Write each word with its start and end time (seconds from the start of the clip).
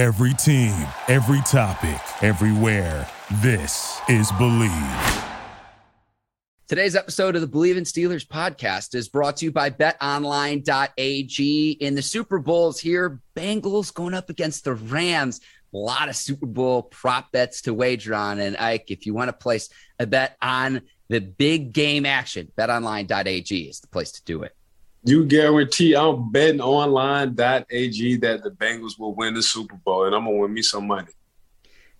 Every 0.00 0.32
team, 0.32 0.74
every 1.08 1.42
topic, 1.42 2.00
everywhere. 2.22 3.06
This 3.42 4.00
is 4.08 4.32
Bleav. 4.32 5.28
Today's 6.66 6.96
episode 6.96 7.34
of 7.36 7.42
the 7.42 7.46
Bleav 7.46 7.76
in 7.76 7.84
Steelers 7.84 8.26
podcast 8.26 8.94
is 8.94 9.10
brought 9.10 9.36
to 9.36 9.44
you 9.44 9.52
by 9.52 9.68
betonline.ag. 9.68 10.62
In 11.72 11.94
the 11.94 12.00
Super 12.00 12.38
Bowls 12.38 12.80
here, 12.80 13.20
Bengals 13.36 13.92
going 13.92 14.14
up 14.14 14.30
against 14.30 14.64
the 14.64 14.72
Rams. 14.72 15.42
A 15.74 15.76
lot 15.76 16.08
of 16.08 16.16
Super 16.16 16.46
Bowl 16.46 16.84
prop 16.84 17.30
bets 17.30 17.60
to 17.62 17.74
wager 17.74 18.14
on. 18.14 18.40
And 18.40 18.56
Ike, 18.56 18.90
if 18.90 19.04
you 19.04 19.12
want 19.12 19.28
to 19.28 19.34
place 19.34 19.68
a 19.98 20.06
bet 20.06 20.34
on 20.40 20.80
the 21.10 21.20
big 21.20 21.74
game 21.74 22.06
action, 22.06 22.50
betonline.ag 22.56 23.68
is 23.68 23.80
the 23.80 23.88
place 23.88 24.12
to 24.12 24.24
do 24.24 24.44
it. 24.44 24.56
You 25.02 25.24
guarantee 25.24 25.94
I'm 25.96 26.30
betting 26.30 26.60
online.ag 26.60 28.16
that 28.16 28.42
the 28.42 28.50
Bengals 28.50 28.98
will 28.98 29.14
win 29.14 29.32
the 29.32 29.42
Super 29.42 29.76
Bowl 29.76 30.04
and 30.04 30.14
I'm 30.14 30.24
to 30.24 30.30
win 30.30 30.52
me 30.52 30.62
some 30.62 30.86
money. 30.86 31.08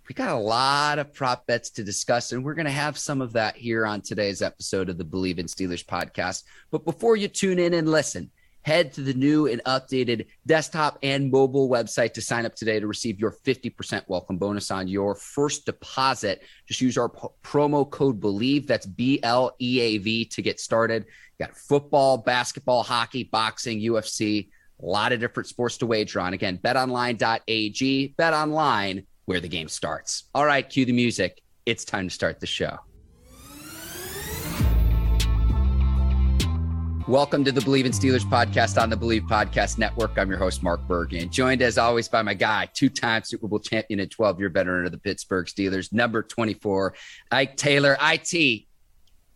We 0.06 0.14
got 0.14 0.30
a 0.30 0.38
lot 0.38 0.98
of 0.98 1.14
prop 1.14 1.46
bets 1.46 1.70
to 1.70 1.84
discuss, 1.84 2.32
and 2.32 2.44
we're 2.44 2.54
to 2.66 2.72
have 2.72 2.98
some 2.98 3.22
of 3.22 3.32
that 3.34 3.56
here 3.56 3.86
on 3.86 4.00
today's 4.00 4.42
episode 4.42 4.88
of 4.88 4.98
the 4.98 5.04
Bleav 5.04 5.38
in 5.38 5.46
Steelers 5.46 5.86
podcast. 5.86 6.42
But 6.72 6.84
before 6.84 7.16
you 7.16 7.28
tune 7.28 7.60
in 7.60 7.74
and 7.74 7.88
listen, 7.88 8.32
head 8.62 8.92
to 8.94 9.00
the 9.00 9.14
new 9.14 9.46
and 9.46 9.62
updated 9.64 10.26
desktop 10.46 10.98
and 11.02 11.30
mobile 11.30 11.68
website 11.68 12.12
to 12.14 12.22
sign 12.22 12.44
up 12.44 12.54
today 12.54 12.78
to 12.80 12.86
receive 12.86 13.18
your 13.18 13.32
50% 13.44 14.02
welcome 14.08 14.36
bonus 14.36 14.70
on 14.70 14.88
your 14.88 15.14
first 15.14 15.66
deposit. 15.66 16.42
Just 16.66 16.80
use 16.80 16.98
our 16.98 17.08
p- 17.08 17.28
promo 17.42 17.88
code 17.88 18.20
BLEAV, 18.20 18.66
that's 18.66 18.86
B 18.86 19.20
L 19.22 19.54
E 19.60 19.80
A 19.80 19.98
V, 19.98 20.24
to 20.26 20.42
get 20.42 20.60
started. 20.60 21.06
You 21.38 21.46
got 21.46 21.56
football, 21.56 22.18
basketball, 22.18 22.82
hockey, 22.82 23.24
boxing, 23.24 23.80
UFC, 23.80 24.48
a 24.82 24.86
lot 24.86 25.12
of 25.12 25.20
different 25.20 25.46
sports 25.46 25.78
to 25.78 25.86
wager 25.86 26.20
on. 26.20 26.34
Again, 26.34 26.58
betonline.ag, 26.58 28.14
betonline 28.18 29.04
where 29.24 29.40
the 29.40 29.48
game 29.48 29.68
starts. 29.68 30.24
All 30.34 30.44
right, 30.44 30.68
cue 30.68 30.84
the 30.84 30.92
music. 30.92 31.40
It's 31.66 31.84
time 31.84 32.08
to 32.08 32.14
start 32.14 32.40
the 32.40 32.46
show. 32.46 32.78
Welcome 37.08 37.44
to 37.44 37.52
the 37.52 37.60
Bleav 37.62 37.86
in 37.86 37.92
Steelers 37.92 38.28
podcast 38.28 38.80
on 38.80 38.90
the 38.90 38.96
Bleav 38.96 39.22
Podcast 39.22 39.78
Network. 39.78 40.18
I'm 40.18 40.28
your 40.28 40.38
host, 40.38 40.62
Mark 40.62 40.86
Bergen, 40.86 41.30
joined 41.30 41.62
as 41.62 41.78
always 41.78 42.08
by 42.08 42.20
my 42.22 42.34
guy, 42.34 42.68
two 42.74 42.88
time 42.90 43.22
Super 43.24 43.48
Bowl 43.48 43.58
champion 43.58 44.00
and 44.00 44.10
12 44.10 44.38
year 44.38 44.50
veteran 44.50 44.84
of 44.84 44.92
the 44.92 44.98
Pittsburgh 44.98 45.46
Steelers, 45.46 45.92
number 45.92 46.22
24, 46.22 46.94
Ike 47.32 47.56
Taylor. 47.56 47.96
IT, 48.00 48.66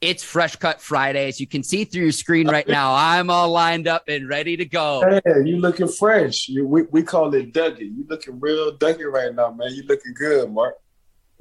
it's 0.01 0.23
Fresh 0.23 0.57
Cut 0.57 0.81
Friday. 0.81 1.27
As 1.27 1.41
you 1.41 1.47
can 1.47 1.63
see 1.63 1.85
through 1.85 2.03
your 2.03 2.13
screen 2.13 2.49
right 2.49 2.69
now, 2.69 2.95
I'm 2.95 3.31
all 3.31 3.51
lined 3.51 3.89
up 3.89 4.05
and 4.09 4.29
ready 4.29 4.57
to 4.59 4.67
go. 4.67 5.21
Hey, 5.25 5.33
you 5.45 5.57
looking 5.57 5.89
fresh. 5.89 6.49
You, 6.49 6.67
we, 6.67 6.83
we 6.83 7.03
call 7.03 7.35
it 7.35 7.55
Dougie. 7.55 7.81
You 7.81 8.05
looking 8.09 8.39
real 8.39 8.77
Dougie 8.77 9.11
right 9.11 9.35
now, 9.35 9.51
man. 9.51 9.73
You 9.73 9.85
looking 9.89 10.13
good, 10.15 10.53
Mark. 10.53 10.75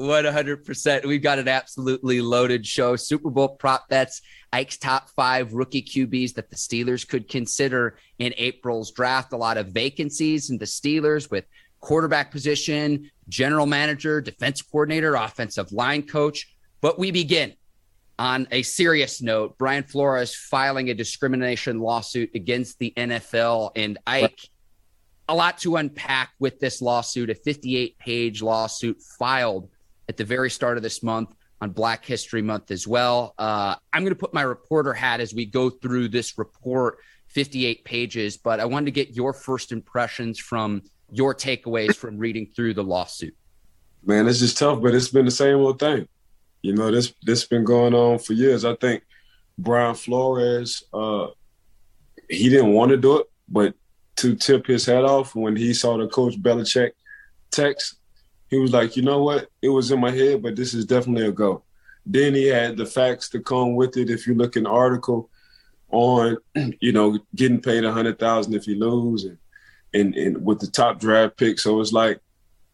100%. 0.04 1.06
We've 1.06 1.22
got 1.22 1.40
an 1.40 1.48
absolutely 1.48 2.22
loaded 2.22 2.66
show. 2.66 2.96
Super 2.96 3.30
Bowl 3.30 3.50
prop 3.50 3.88
bets, 3.90 4.22
Ike's 4.52 4.78
top 4.78 5.10
five 5.12 5.54
rookie 5.54 5.82
QBs 5.82 6.34
that 6.36 6.50
the 6.50 6.56
Steelers 6.56 7.08
could 7.08 7.30
consider 7.30 7.98
in 8.20 8.34
April's 8.38 8.92
draft. 8.92 9.34
A 9.34 9.38
lot 9.38 9.58
of 9.58 9.68
vacancies 9.68 10.50
in 10.50 10.58
the 10.58 10.66
Steelers 10.66 11.32
with 11.32 11.46
quarterback 11.80 12.32
position, 12.32 13.10
general 13.30 13.66
manager, 13.66 14.22
defense 14.22 14.62
coordinator, 14.62 15.16
offensive 15.16 15.72
line 15.72 16.04
coach. 16.04 16.54
But 16.82 17.00
we 17.00 17.12
begin 17.12 17.54
on 18.20 18.48
a 18.52 18.62
serious 18.62 19.22
note. 19.22 19.58
Brian 19.58 19.84
Flores 19.84 20.36
filing 20.36 20.90
a 20.90 20.94
discrimination 20.94 21.80
lawsuit 21.80 22.32
against 22.36 22.78
the 22.80 22.94
NFL. 22.96 23.72
And 23.76 23.98
Ike, 24.06 24.40
a 25.28 25.36
lot 25.36 25.58
to 25.60 25.78
unpack 25.78 26.32
with 26.40 26.60
this 26.60 26.82
lawsuit, 26.82 27.30
a 27.30 27.36
58 27.36 27.98
page 27.98 28.42
lawsuit 28.42 29.02
filed 29.18 29.70
at 30.10 30.18
the 30.18 30.24
very 30.24 30.50
start 30.50 30.78
of 30.78 30.84
this 30.84 31.04
month 31.04 31.34
on 31.62 31.72
Black 31.72 32.06
History 32.06 32.42
Month 32.42 32.72
as 32.72 32.88
well. 32.88 33.34
Uh, 33.38 33.76
I'm 33.92 34.04
going 34.04 34.14
to 34.14 34.20
put 34.20 34.34
my 34.34 34.42
reporter 34.42 34.94
hat 34.94 35.22
as 35.22 35.34
we 35.34 35.46
go 35.46 35.70
through 35.70 36.10
this 36.10 36.38
report, 36.38 36.98
58 37.28 37.86
pages, 37.86 38.38
but 38.38 38.60
I 38.60 38.66
wanted 38.66 38.86
to 38.86 38.92
get 38.92 39.16
your 39.16 39.34
first 39.34 39.72
impressions 39.72 40.40
from 40.40 40.84
your 41.12 41.34
takeaways 41.34 41.96
from 41.96 42.18
reading 42.18 42.48
through 42.56 42.74
the 42.74 42.84
lawsuit. 42.84 43.36
Man, 44.06 44.28
it's 44.28 44.40
just 44.40 44.58
tough, 44.58 44.82
but 44.82 44.94
it's 44.94 45.08
been 45.08 45.26
the 45.26 45.32
same 45.32 45.58
old 45.58 45.80
thing. 45.80 46.08
You 46.62 46.74
know, 46.74 46.92
this 46.92 47.14
this 47.24 47.46
been 47.46 47.64
going 47.64 47.94
on 47.94 48.20
for 48.20 48.34
years. 48.34 48.66
I 48.66 48.76
think 48.76 49.04
Brian 49.58 49.96
Flores, 49.96 50.84
uh, 50.94 51.28
he 52.30 52.50
didn't 52.50 52.74
want 52.74 52.92
to 52.92 52.98
do 52.98 53.18
it, 53.20 53.28
but 53.48 53.74
to 54.18 54.36
tip 54.36 54.68
his 54.68 54.86
head 54.86 55.04
off 55.04 55.36
when 55.36 55.56
he 55.56 55.74
saw 55.74 55.98
the 55.98 56.08
coach 56.08 56.42
Belichick 56.42 56.92
text, 57.52 57.96
he 58.54 58.60
was 58.60 58.72
like, 58.72 58.96
you 58.96 59.02
know 59.02 59.24
what? 59.24 59.50
It 59.62 59.70
was 59.70 59.92
in 59.92 60.00
my 60.00 60.12
head, 60.12 60.44
but 60.44 60.56
this 60.56 60.74
is 60.74 60.86
definitely 60.86 61.28
a 61.28 61.32
go. 61.32 61.64
Then 62.06 62.36
he 62.36 62.46
had 62.46 62.78
the 62.78 62.86
facts 62.86 63.30
to 63.30 63.40
come 63.40 63.76
with 63.76 63.98
it. 63.98 64.10
If 64.10 64.28
you 64.28 64.36
look 64.36 64.56
in 64.56 64.64
the 64.64 64.70
article 64.70 65.30
on, 65.92 66.38
you 66.80 66.92
know, 66.92 67.20
getting 67.36 67.62
paid 67.62 67.84
a 67.84 67.92
hundred 67.92 68.20
thousand 68.20 68.54
if 68.54 68.68
you 68.68 68.78
lose 68.78 69.24
and, 69.24 69.38
and 69.94 70.16
and 70.16 70.46
with 70.46 70.60
the 70.60 70.68
top 70.68 71.00
draft 71.00 71.38
pick. 71.38 71.60
So 71.60 71.80
it's 71.82 71.94
like, 71.94 72.20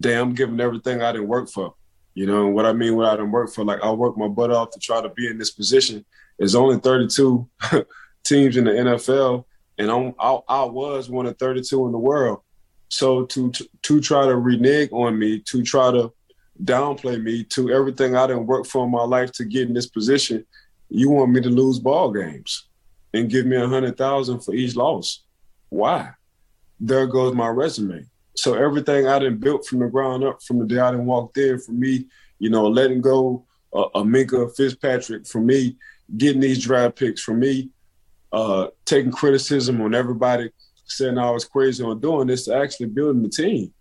damn, 0.01 0.29
I'm 0.29 0.33
giving 0.35 0.59
everything 0.59 1.01
I 1.01 1.11
didn't 1.11 1.27
work 1.27 1.49
for. 1.49 1.75
You 2.13 2.25
know, 2.25 2.47
what 2.47 2.65
I 2.65 2.73
mean 2.73 2.95
what 2.95 3.05
I 3.05 3.15
didn't 3.15 3.31
work 3.31 3.53
for, 3.53 3.63
like 3.63 3.81
I 3.81 3.91
worked 3.91 4.17
my 4.17 4.27
butt 4.27 4.51
off 4.51 4.71
to 4.71 4.79
try 4.79 5.01
to 5.01 5.09
be 5.09 5.27
in 5.27 5.37
this 5.37 5.51
position. 5.51 6.03
There's 6.37 6.55
only 6.55 6.77
32 6.77 7.47
teams 8.25 8.57
in 8.57 8.65
the 8.65 8.71
NFL, 8.71 9.45
and 9.77 9.89
I'm, 9.89 10.15
I, 10.19 10.39
I 10.49 10.63
was 10.65 11.09
one 11.09 11.25
of 11.27 11.37
32 11.37 11.85
in 11.85 11.91
the 11.91 11.97
world. 11.97 12.41
So 12.89 13.25
to, 13.25 13.51
to 13.83 14.01
try 14.01 14.25
to 14.25 14.35
renege 14.35 14.89
on 14.91 15.17
me, 15.17 15.39
to 15.41 15.63
try 15.63 15.91
to 15.91 16.11
downplay 16.63 17.21
me, 17.21 17.43
to 17.45 17.71
everything 17.71 18.15
I 18.15 18.27
didn't 18.27 18.47
work 18.47 18.65
for 18.65 18.83
in 18.83 18.91
my 18.91 19.03
life 19.03 19.31
to 19.33 19.45
get 19.45 19.67
in 19.67 19.73
this 19.73 19.87
position, 19.87 20.45
you 20.89 21.09
want 21.09 21.31
me 21.31 21.41
to 21.41 21.49
lose 21.49 21.79
ball 21.79 22.11
games 22.11 22.67
and 23.13 23.29
give 23.29 23.45
me 23.45 23.55
a 23.55 23.67
hundred 23.67 23.97
thousand 23.97 24.41
for 24.41 24.53
each 24.53 24.75
loss. 24.75 25.23
Why? 25.69 26.09
There 26.79 27.07
goes 27.07 27.35
my 27.35 27.47
resume. 27.47 28.05
So 28.35 28.55
everything 28.55 29.07
I 29.07 29.19
didn't 29.19 29.39
built 29.39 29.65
from 29.65 29.79
the 29.79 29.87
ground 29.87 30.23
up, 30.23 30.41
from 30.41 30.59
the 30.59 30.65
day 30.65 30.79
I 30.79 30.91
didn't 30.91 31.05
walked 31.05 31.37
in, 31.37 31.59
for 31.59 31.71
me, 31.71 32.07
you 32.39 32.49
know, 32.49 32.67
letting 32.67 33.01
go 33.01 33.45
uh, 33.73 33.87
a 33.95 34.01
Minkah 34.01 34.55
Fitzpatrick, 34.55 35.27
for 35.27 35.41
me, 35.41 35.75
getting 36.17 36.41
these 36.41 36.63
draft 36.63 36.97
picks, 36.97 37.21
for 37.21 37.33
me, 37.33 37.69
uh, 38.31 38.67
taking 38.85 39.11
criticism 39.11 39.81
on 39.81 39.93
everybody 39.93 40.49
saying 40.89 41.17
I 41.17 41.31
was 41.31 41.45
crazy 41.45 41.83
on 41.83 41.99
doing 41.99 42.27
this 42.27 42.45
to 42.45 42.55
actually 42.55 42.87
building 42.87 43.23
the 43.23 43.29
team. 43.29 43.73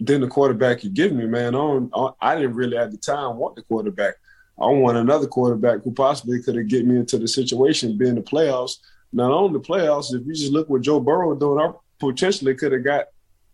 Then 0.00 0.20
the 0.20 0.26
quarterback 0.26 0.82
you 0.82 0.90
give 0.90 1.12
me, 1.12 1.26
man, 1.26 1.54
on 1.54 1.90
I 2.20 2.34
didn't 2.34 2.54
really 2.54 2.76
at 2.76 2.90
the 2.90 2.96
time 2.96 3.36
want 3.36 3.56
the 3.56 3.62
quarterback. 3.62 4.14
I 4.58 4.66
want 4.66 4.98
another 4.98 5.26
quarterback 5.26 5.82
who 5.82 5.92
possibly 5.92 6.42
could 6.42 6.56
have 6.56 6.68
get 6.68 6.86
me 6.86 6.96
into 6.96 7.18
the 7.18 7.28
situation, 7.28 7.98
being 7.98 8.14
the 8.14 8.22
playoffs. 8.22 8.78
Not 9.12 9.32
only 9.32 9.58
the 9.58 9.64
playoffs, 9.64 10.14
if 10.14 10.26
you 10.26 10.34
just 10.34 10.52
look 10.52 10.68
what 10.68 10.82
Joe 10.82 11.00
Burrow 11.00 11.34
doing, 11.34 11.60
I 11.60 11.72
potentially 11.98 12.54
could 12.54 12.72
have 12.72 12.84
got 12.84 13.06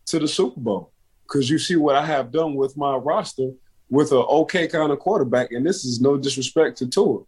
to 0.06 0.18
the 0.18 0.28
Super 0.28 0.60
Bowl. 0.60 0.92
Because 1.22 1.48
you 1.48 1.58
see 1.58 1.76
what 1.76 1.96
I 1.96 2.04
have 2.04 2.32
done 2.32 2.54
with 2.54 2.76
my 2.76 2.96
roster 2.96 3.52
with 3.88 4.12
an 4.12 4.18
okay 4.18 4.66
kind 4.68 4.92
of 4.92 4.98
quarterback, 4.98 5.52
and 5.52 5.66
this 5.66 5.84
is 5.84 6.00
no 6.00 6.16
disrespect 6.16 6.78
to 6.78 6.86
Tua. 6.86 7.20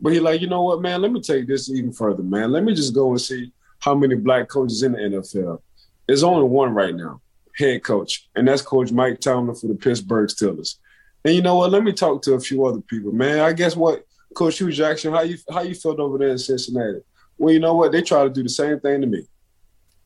But 0.00 0.12
he 0.12 0.20
like, 0.20 0.40
you 0.40 0.48
know 0.48 0.62
what, 0.62 0.80
man, 0.80 1.02
let 1.02 1.12
me 1.12 1.20
take 1.20 1.46
this 1.46 1.70
even 1.70 1.92
further, 1.92 2.22
man. 2.22 2.52
Let 2.52 2.64
me 2.64 2.74
just 2.74 2.94
go 2.94 3.10
and 3.10 3.20
see 3.20 3.52
how 3.80 3.94
many 3.94 4.14
black 4.14 4.48
coaches 4.48 4.82
in 4.82 4.92
the 4.92 4.98
NFL. 4.98 5.60
There's 6.06 6.22
only 6.22 6.48
one 6.48 6.72
right 6.72 6.94
now, 6.94 7.20
head 7.56 7.82
coach, 7.82 8.28
and 8.34 8.46
that's 8.46 8.62
Coach 8.62 8.92
Mike 8.92 9.20
Tomlin 9.20 9.56
for 9.56 9.66
the 9.66 9.74
Pittsburgh 9.74 10.28
Steelers. 10.28 10.76
And 11.24 11.34
you 11.34 11.42
know 11.42 11.56
what? 11.56 11.70
Let 11.70 11.82
me 11.82 11.92
talk 11.92 12.22
to 12.22 12.34
a 12.34 12.40
few 12.40 12.64
other 12.64 12.80
people, 12.80 13.12
man. 13.12 13.40
I 13.40 13.52
guess 13.52 13.76
what, 13.76 14.04
Coach 14.34 14.58
Hue 14.58 14.72
Jackson, 14.72 15.12
how 15.12 15.22
you 15.22 15.36
how 15.50 15.62
you 15.62 15.74
felt 15.74 15.98
over 15.98 16.18
there 16.18 16.30
in 16.30 16.38
Cincinnati? 16.38 17.00
Well, 17.36 17.52
you 17.52 17.60
know 17.60 17.74
what? 17.74 17.92
They 17.92 18.02
try 18.02 18.24
to 18.24 18.30
do 18.30 18.42
the 18.42 18.48
same 18.48 18.80
thing 18.80 19.00
to 19.00 19.06
me. 19.06 19.26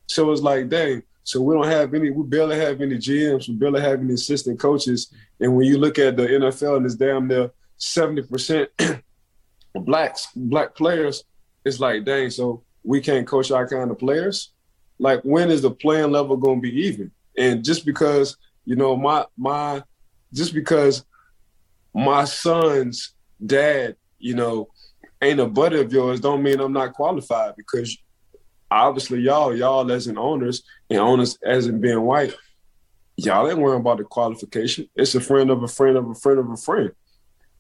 So 0.07 0.31
it's 0.31 0.43
like, 0.43 0.69
dang. 0.69 1.03
So 1.25 1.41
we 1.41 1.55
don't 1.55 1.67
have 1.67 1.95
any. 1.95 2.11
We 2.11 2.23
barely 2.25 2.57
have 2.59 2.81
any 2.81 2.97
GMs. 2.97 3.49
We 3.49 3.55
barely 3.55 3.81
have 3.81 4.01
any 4.01 4.15
assistant 4.15 4.61
coaches. 4.61 5.13
And 5.41 5.57
when 5.57 5.67
you 5.67 5.79
look 5.79 5.99
at 5.99 6.17
the 6.17 6.27
NFL 6.27 6.77
and 6.77 6.87
it's 6.87 6.97
damn 6.97 7.27
near 7.27 7.51
seventy 7.79 8.23
percent 8.23 8.69
blacks, 9.75 10.29
black 10.37 10.75
players, 10.75 11.25
it's 11.65 11.81
like, 11.81 12.05
dang. 12.05 12.31
So 12.31 12.63
we 12.85 13.01
can't 13.01 13.27
coach 13.27 13.51
our 13.51 13.67
kind 13.67 13.91
of 13.91 13.99
players. 13.99 14.53
Like, 14.99 15.23
when 15.23 15.51
is 15.51 15.63
the 15.63 15.71
playing 15.71 16.13
level 16.13 16.37
going 16.37 16.63
to 16.63 16.63
be 16.63 16.87
even? 16.87 17.11
And 17.37 17.65
just 17.65 17.85
because 17.85 18.37
you 18.65 18.77
know 18.77 18.97
my 18.97 19.25
my, 19.37 19.83
just 20.33 20.55
because 20.55 21.05
my 21.93 22.25
son's 22.25 23.15
dad, 23.45 23.97
you 24.19 24.35
know, 24.35 24.69
ain't 25.21 25.41
a 25.41 25.47
buddy 25.47 25.81
of 25.81 25.93
yours, 25.93 26.21
don't 26.21 26.43
mean 26.43 26.61
I'm 26.61 26.73
not 26.73 26.95
qualified 26.95 27.55
because 27.57 27.97
obviously 28.71 29.21
y'all, 29.21 29.57
y'all 29.57 29.91
as 29.91 30.07
in 30.07 30.19
owners 30.19 30.63
and 30.91 30.99
owners 30.99 31.39
as 31.45 31.67
in 31.67 31.81
being 31.81 32.03
white, 32.03 32.35
y'all 33.17 33.49
ain't 33.49 33.59
worrying 33.59 33.81
about 33.81 33.99
the 33.99 34.05
qualification. 34.05 34.89
It's 34.95 35.15
a 35.15 35.21
friend 35.21 35.51
of 35.51 35.63
a 35.63 35.69
friend 35.69 35.97
of 35.97 36.09
a 36.09 36.15
friend 36.15 36.39
of 36.39 36.51
a 36.51 36.57
friend. 36.57 36.93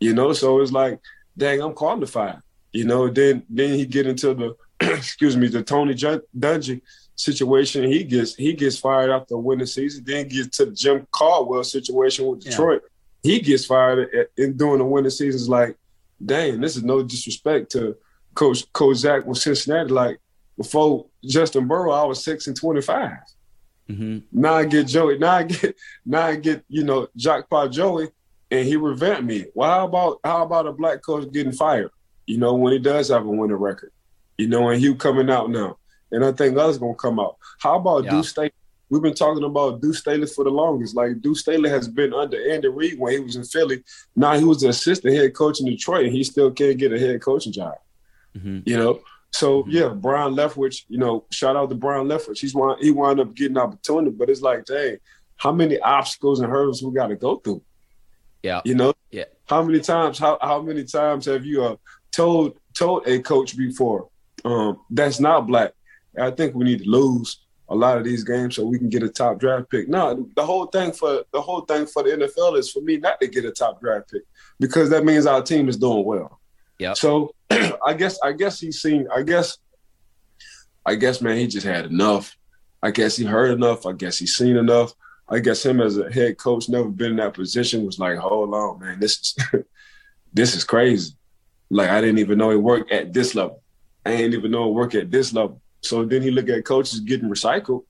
You 0.01 0.15
know, 0.15 0.33
so 0.33 0.61
it's 0.61 0.73
like, 0.73 1.01
dang, 1.37 1.61
I'm 1.61 1.73
qualified. 1.73 2.41
You 2.73 2.85
know, 2.85 3.09
then 3.09 3.45
then 3.49 3.75
he 3.75 3.87
get 3.87 4.07
into 4.07 4.35
the 4.35 4.57
excuse 4.97 5.37
me, 5.37 5.49
the 5.49 5.63
Tony 5.63 5.95
Dungy 5.95 6.81
situation. 7.17 7.85
He 7.85 8.05
gets 8.05 8.35
he 8.35 8.53
gets 8.53 8.79
fired 8.79 9.11
after 9.11 9.37
winning 9.37 9.67
season. 9.67 10.05
Then 10.05 10.29
gets 10.29 10.57
to 10.59 10.67
the 10.67 10.73
Jim 10.73 11.07
Caldwell 11.11 11.65
situation 11.65 12.27
with 12.27 12.45
Detroit. 12.45 12.83
Yeah. 12.83 13.33
He 13.33 13.41
gets 13.41 13.65
fired 13.65 14.29
in 14.37 14.57
doing 14.57 14.79
the 14.79 14.85
winning 14.85 15.11
seasons. 15.11 15.49
Like, 15.49 15.77
dang, 16.25 16.61
this 16.61 16.77
is 16.77 16.83
no 16.83 17.03
disrespect 17.03 17.71
to 17.73 17.97
Coach 18.35 18.67
Zac 18.95 19.27
with 19.27 19.39
Cincinnati. 19.39 19.91
Like 19.91 20.21
before 20.57 21.07
Justin 21.25 21.67
Burrow, 21.67 21.93
I 21.93 22.05
was 22.05 22.23
six 22.23 22.47
and 22.47 22.57
twenty 22.57 22.83
five. 22.83 23.19
Mm-hmm. 23.89 24.19
Now 24.33 24.55
I 24.55 24.65
get 24.65 24.87
Joey. 24.87 25.19
Now 25.19 25.33
I 25.33 25.43
get 25.45 25.77
now 26.05 26.27
I 26.27 26.37
get 26.37 26.65
you 26.69 26.85
know 26.85 27.09
Jackpot 27.17 27.73
Joey, 27.73 28.09
and 28.51 28.67
he 28.67 28.77
revamped 28.77 29.25
me. 29.25 29.47
Well, 29.55 29.71
how 29.71 29.85
about 29.87 30.21
how 30.25 30.43
about 30.43 30.67
a 30.67 30.73
black 30.73 31.03
coach 31.03 31.31
getting 31.33 31.53
fired? 31.53 31.91
You 32.27 32.39
know 32.39 32.55
when 32.55 32.73
he 32.73 32.79
does 32.79 33.09
have 33.09 33.27
a 33.27 33.29
winning 33.29 33.57
record. 33.57 33.93
You 34.39 34.49
know, 34.49 34.69
and 34.69 34.81
Hue 34.81 34.95
coming 34.95 35.31
out 35.31 35.51
now, 35.51 35.79
and 36.11 36.25
I 36.25 36.33
think 36.33 36.57
others 36.57 36.79
gonna 36.79 36.95
come 36.95 37.21
out. 37.21 37.37
How 37.61 37.77
about 37.77 38.05
yeah. 38.05 38.11
Deuce 38.11 38.31
Staley? 38.31 38.53
We've 38.91 39.03
been 39.03 39.15
talking 39.15 39.45
about 39.45 39.81
Deuce 39.81 39.99
Staley 39.99 40.27
for 40.27 40.45
the 40.45 40.51
longest. 40.51 40.95
Like 40.95 41.21
Deuce 41.21 41.41
Staley 41.41 41.71
has 41.71 41.89
been 41.89 42.13
under 42.13 42.53
Andy 42.53 42.69
Reid 42.69 42.99
when 42.99 43.13
he 43.13 43.21
was 43.21 43.37
in 43.37 43.45
Philly. 43.45 43.83
Now 44.15 44.39
he 44.39 44.45
was 44.45 44.61
the 44.61 44.69
assistant 44.69 45.15
head 45.15 45.35
coach 45.35 45.61
in 45.61 45.67
Detroit, 45.67 46.05
and 46.05 46.15
he 46.15 46.25
still 46.25 46.51
can't 46.51 46.79
get 46.79 46.93
a 46.93 46.99
head 46.99 47.21
coaching 47.21 47.53
job. 47.53 47.75
Mm-hmm. 48.37 48.61
You 48.67 48.77
know, 48.77 49.01
so 49.31 49.63
mm-hmm. 49.63 49.71
yeah, 49.71 49.89
Byron 49.89 50.35
Leftwich. 50.35 50.85
You 50.89 50.99
know, 50.99 51.25
shout 51.31 51.57
out 51.57 51.71
to 51.71 51.77
Byron 51.77 52.07
Leftwich. 52.07 52.39
He's 52.39 52.55
one. 52.55 52.77
He 52.81 52.91
wound 52.91 53.21
up 53.21 53.35
getting 53.35 53.59
opportunity, 53.59 54.11
but 54.11 54.31
it's 54.31 54.43
like, 54.43 54.65
dang, 54.65 54.99
how 55.37 55.53
many 55.53 55.79
obstacles 55.81 56.41
and 56.41 56.51
hurdles 56.51 56.83
we 56.83 56.93
got 56.93 57.09
to 57.09 57.17
go 57.17 57.37
through? 57.37 57.63
Yeah, 58.43 58.61
you 58.65 58.75
know, 58.75 58.95
yeah. 59.11 59.25
How 59.47 59.63
many 59.63 59.81
times? 59.81 60.19
How 60.19 60.39
how 60.41 60.61
many 60.61 60.85
times 60.85 61.25
have 61.27 61.45
you 61.45 61.65
uh, 61.65 61.77
told 62.13 62.59
told 62.75 63.09
a 63.09 63.21
coach 63.21 63.57
before 63.57 64.09
um, 64.45 64.81
that's 64.91 65.21
not 65.21 65.47
black? 65.47 65.73
I 66.19 66.31
think 66.31 66.55
we 66.55 66.65
need 66.65 66.85
to 66.85 66.91
lose 66.91 67.45
a 67.69 67.75
lot 67.75 67.99
of 67.99 68.05
these 68.05 68.25
games 68.25 68.57
so 68.57 68.67
we 68.67 68.79
can 68.79 68.89
get 68.89 69.03
a 69.03 69.09
top 69.09 69.39
draft 69.39 69.71
pick. 69.71 69.89
No, 69.89 70.29
the 70.37 70.45
whole 70.45 70.67
thing 70.67 70.93
for 70.93 71.25
the 71.33 71.41
whole 71.41 71.63
thing 71.63 71.87
for 71.87 72.03
the 72.03 72.11
NFL 72.11 72.59
is 72.59 72.71
for 72.71 72.81
me 72.81 72.99
not 72.99 73.21
to 73.21 73.27
get 73.27 73.45
a 73.45 73.51
top 73.51 73.81
draft 73.81 74.11
pick 74.11 74.23
because 74.61 74.91
that 74.91 75.05
means 75.05 75.27
our 75.27 75.43
team 75.43 75.69
is 75.69 75.77
doing 75.77 76.05
well. 76.05 76.41
Yeah. 76.79 76.93
So 76.93 77.35
I 77.51 77.95
guess 77.95 78.19
I 78.23 78.33
guess 78.33 78.61
he's 78.61 78.81
seen. 78.81 79.07
I 79.15 79.23
guess 79.23 79.59
I 80.85 80.95
guess 80.95 81.21
man, 81.21 81.37
he 81.37 81.47
just 81.47 81.67
had 81.67 81.87
enough. 81.87 82.37
I 82.83 82.91
guess 82.91 83.17
he 83.17 83.25
heard 83.25 83.51
enough. 83.51 83.87
I 83.87 83.93
guess 83.93 84.19
he's 84.19 84.37
seen 84.37 84.57
enough. 84.57 84.93
I 85.27 85.39
guess 85.39 85.65
him 85.65 85.81
as 85.81 85.97
a 85.97 86.13
head 86.13 86.37
coach, 86.37 86.69
never 86.69 86.91
been 86.91 87.13
in 87.13 87.17
that 87.17 87.33
position, 87.33 87.87
was 87.87 87.99
like, 87.99 88.19
hold 88.19 88.53
on, 88.53 88.79
man, 88.79 89.01
this 89.01 89.19
is 89.21 89.37
this 90.35 90.55
is 90.55 90.65
crazy. 90.65 91.15
Like 91.71 91.89
I 91.89 92.01
didn't 92.03 92.19
even 92.19 92.39
know 92.39 92.51
he 92.51 92.57
worked 92.57 92.93
at 92.93 93.13
this 93.13 93.35
level. 93.35 93.63
I 94.05 94.17
didn't 94.17 94.35
even 94.35 94.51
know 94.51 94.67
he 94.67 94.73
worked 94.73 94.95
at 94.95 95.11
this 95.11 95.33
level. 95.33 95.61
So 95.83 96.05
then 96.05 96.23
he 96.23 96.31
look 96.31 96.49
at 96.49 96.65
coaches 96.65 97.01
getting 97.01 97.29
recycled 97.29 97.85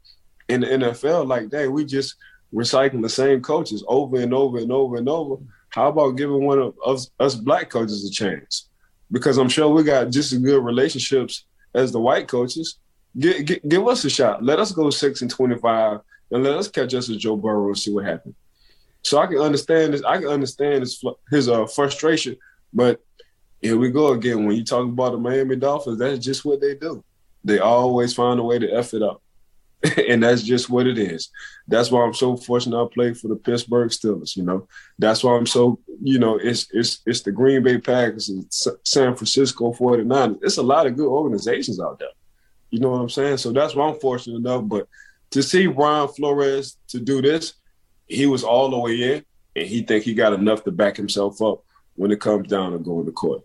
in 0.49 0.61
the 0.61 0.67
NFL. 0.67 1.27
Like, 1.27 1.49
dang, 1.49 1.73
we 1.73 1.85
just 1.85 2.17
recycling 2.53 3.03
the 3.03 3.09
same 3.09 3.41
coaches 3.43 3.85
over 3.89 4.21
and 4.21 4.33
over 4.33 4.59
and 4.59 4.73
over 4.73 4.97
and 4.97 5.09
over. 5.09 5.37
How 5.71 5.89
about 5.89 6.13
giving 6.13 6.45
one 6.45 6.59
of 6.59 6.75
us, 6.87 7.11
us 7.19 7.35
black 7.35 7.71
coaches 7.71 8.09
a 8.09 8.11
chance? 8.11 8.69
Because 9.11 9.39
I'm 9.39 9.49
sure 9.49 9.69
we 9.69 9.83
got 9.83 10.11
just 10.11 10.33
as 10.33 10.39
good 10.39 10.65
relationships 10.65 11.47
as 11.75 11.93
the 11.93 12.01
white 12.01 12.29
coaches. 12.29 12.79
Give 13.19 13.87
us 13.87 14.05
a 14.05 14.11
shot. 14.11 14.45
Let 14.45 14.59
us 14.59 14.73
go 14.73 14.91
six 14.91 15.23
and 15.23 15.31
twenty-five, 15.31 16.01
and 16.33 16.43
let 16.43 16.57
us 16.57 16.69
catch 16.69 16.95
us 16.95 17.09
as 17.09 17.17
Joe 17.17 17.37
Burrow 17.37 17.69
and 17.69 17.79
see 17.79 17.93
what 17.93 18.05
happens. 18.05 18.35
So 19.03 19.19
I 19.19 19.27
can 19.27 19.39
understand 19.39 19.95
this. 19.95 20.03
I 20.03 20.19
can 20.19 20.29
understand 20.29 20.81
his 20.81 21.05
his 21.31 21.49
uh, 21.49 21.67
frustration, 21.67 22.37
but 22.73 23.01
here 23.65 23.79
we 23.79 23.91
go 23.91 24.13
again. 24.13 24.45
When 24.45 24.57
you 24.57 24.63
talk 24.63 24.85
about 24.85 25.13
the 25.13 25.19
Miami 25.19 25.57
Dolphins, 25.57 25.99
that's 25.99 26.23
just 26.23 26.45
what 26.45 26.61
they 26.61 26.75
do. 26.75 27.03
They 27.45 27.61
always 27.61 28.13
find 28.13 28.39
a 28.39 28.43
way 28.43 28.59
to 28.59 28.71
f 28.71 28.93
it 28.93 29.03
up, 29.03 29.23
and 30.09 30.23
that's 30.23 30.43
just 30.43 30.69
what 30.69 30.87
it 30.87 30.99
is. 30.99 31.31
That's 31.67 31.91
why 31.91 32.05
I'm 32.05 32.13
so 32.13 32.37
fortunate 32.37 32.79
I 32.79 32.87
played 32.93 33.17
for 33.17 33.29
the 33.29 33.37
Pittsburgh 33.37 33.89
Steelers. 33.89 34.37
You 34.37 34.43
know, 34.43 34.69
that's 34.99 35.25
why 35.25 35.35
I'm 35.35 35.47
so 35.47 35.79
you 36.03 36.19
know 36.19 36.37
it's 36.37 36.67
it's 36.73 37.01
it's 37.07 37.23
the 37.23 37.33
Green 37.33 37.63
Bay 37.63 37.79
Packers 37.79 38.29
and 38.29 38.45
San 38.51 39.17
Francisco 39.17 39.73
49ers. 39.73 40.41
It's 40.43 40.59
a 40.59 40.63
lot 40.63 40.87
of 40.87 40.97
good 40.97 41.09
organizations 41.09 41.81
out 41.81 41.99
there. 41.99 42.09
You 42.69 42.81
know 42.81 42.91
what 42.91 43.01
I'm 43.01 43.09
saying? 43.09 43.39
So 43.39 43.51
that's 43.51 43.75
why 43.75 43.89
I'm 43.89 43.99
fortunate 43.99 44.37
enough. 44.37 44.65
But 44.67 44.89
to 45.31 45.43
see 45.43 45.69
Brian 45.69 46.09
Flores 46.09 46.77
to 46.89 47.01
do 47.01 47.23
this, 47.23 47.55
he 48.09 48.27
was 48.27 48.45
all 48.45 48.69
the 48.69 48.79
way 48.79 49.15
in, 49.15 49.25
and 49.57 49.67
he 49.67 49.81
think 49.81 50.05
he 50.05 50.13
got 50.13 50.35
enough 50.35 50.65
to 50.65 50.71
back 50.71 50.99
himself 50.99 51.41
up 51.41 51.65
when 51.95 52.11
it 52.11 52.21
comes 52.21 52.49
down 52.49 52.73
to 52.73 52.79
going 52.79 53.07
to 53.07 53.13
court. 53.13 53.43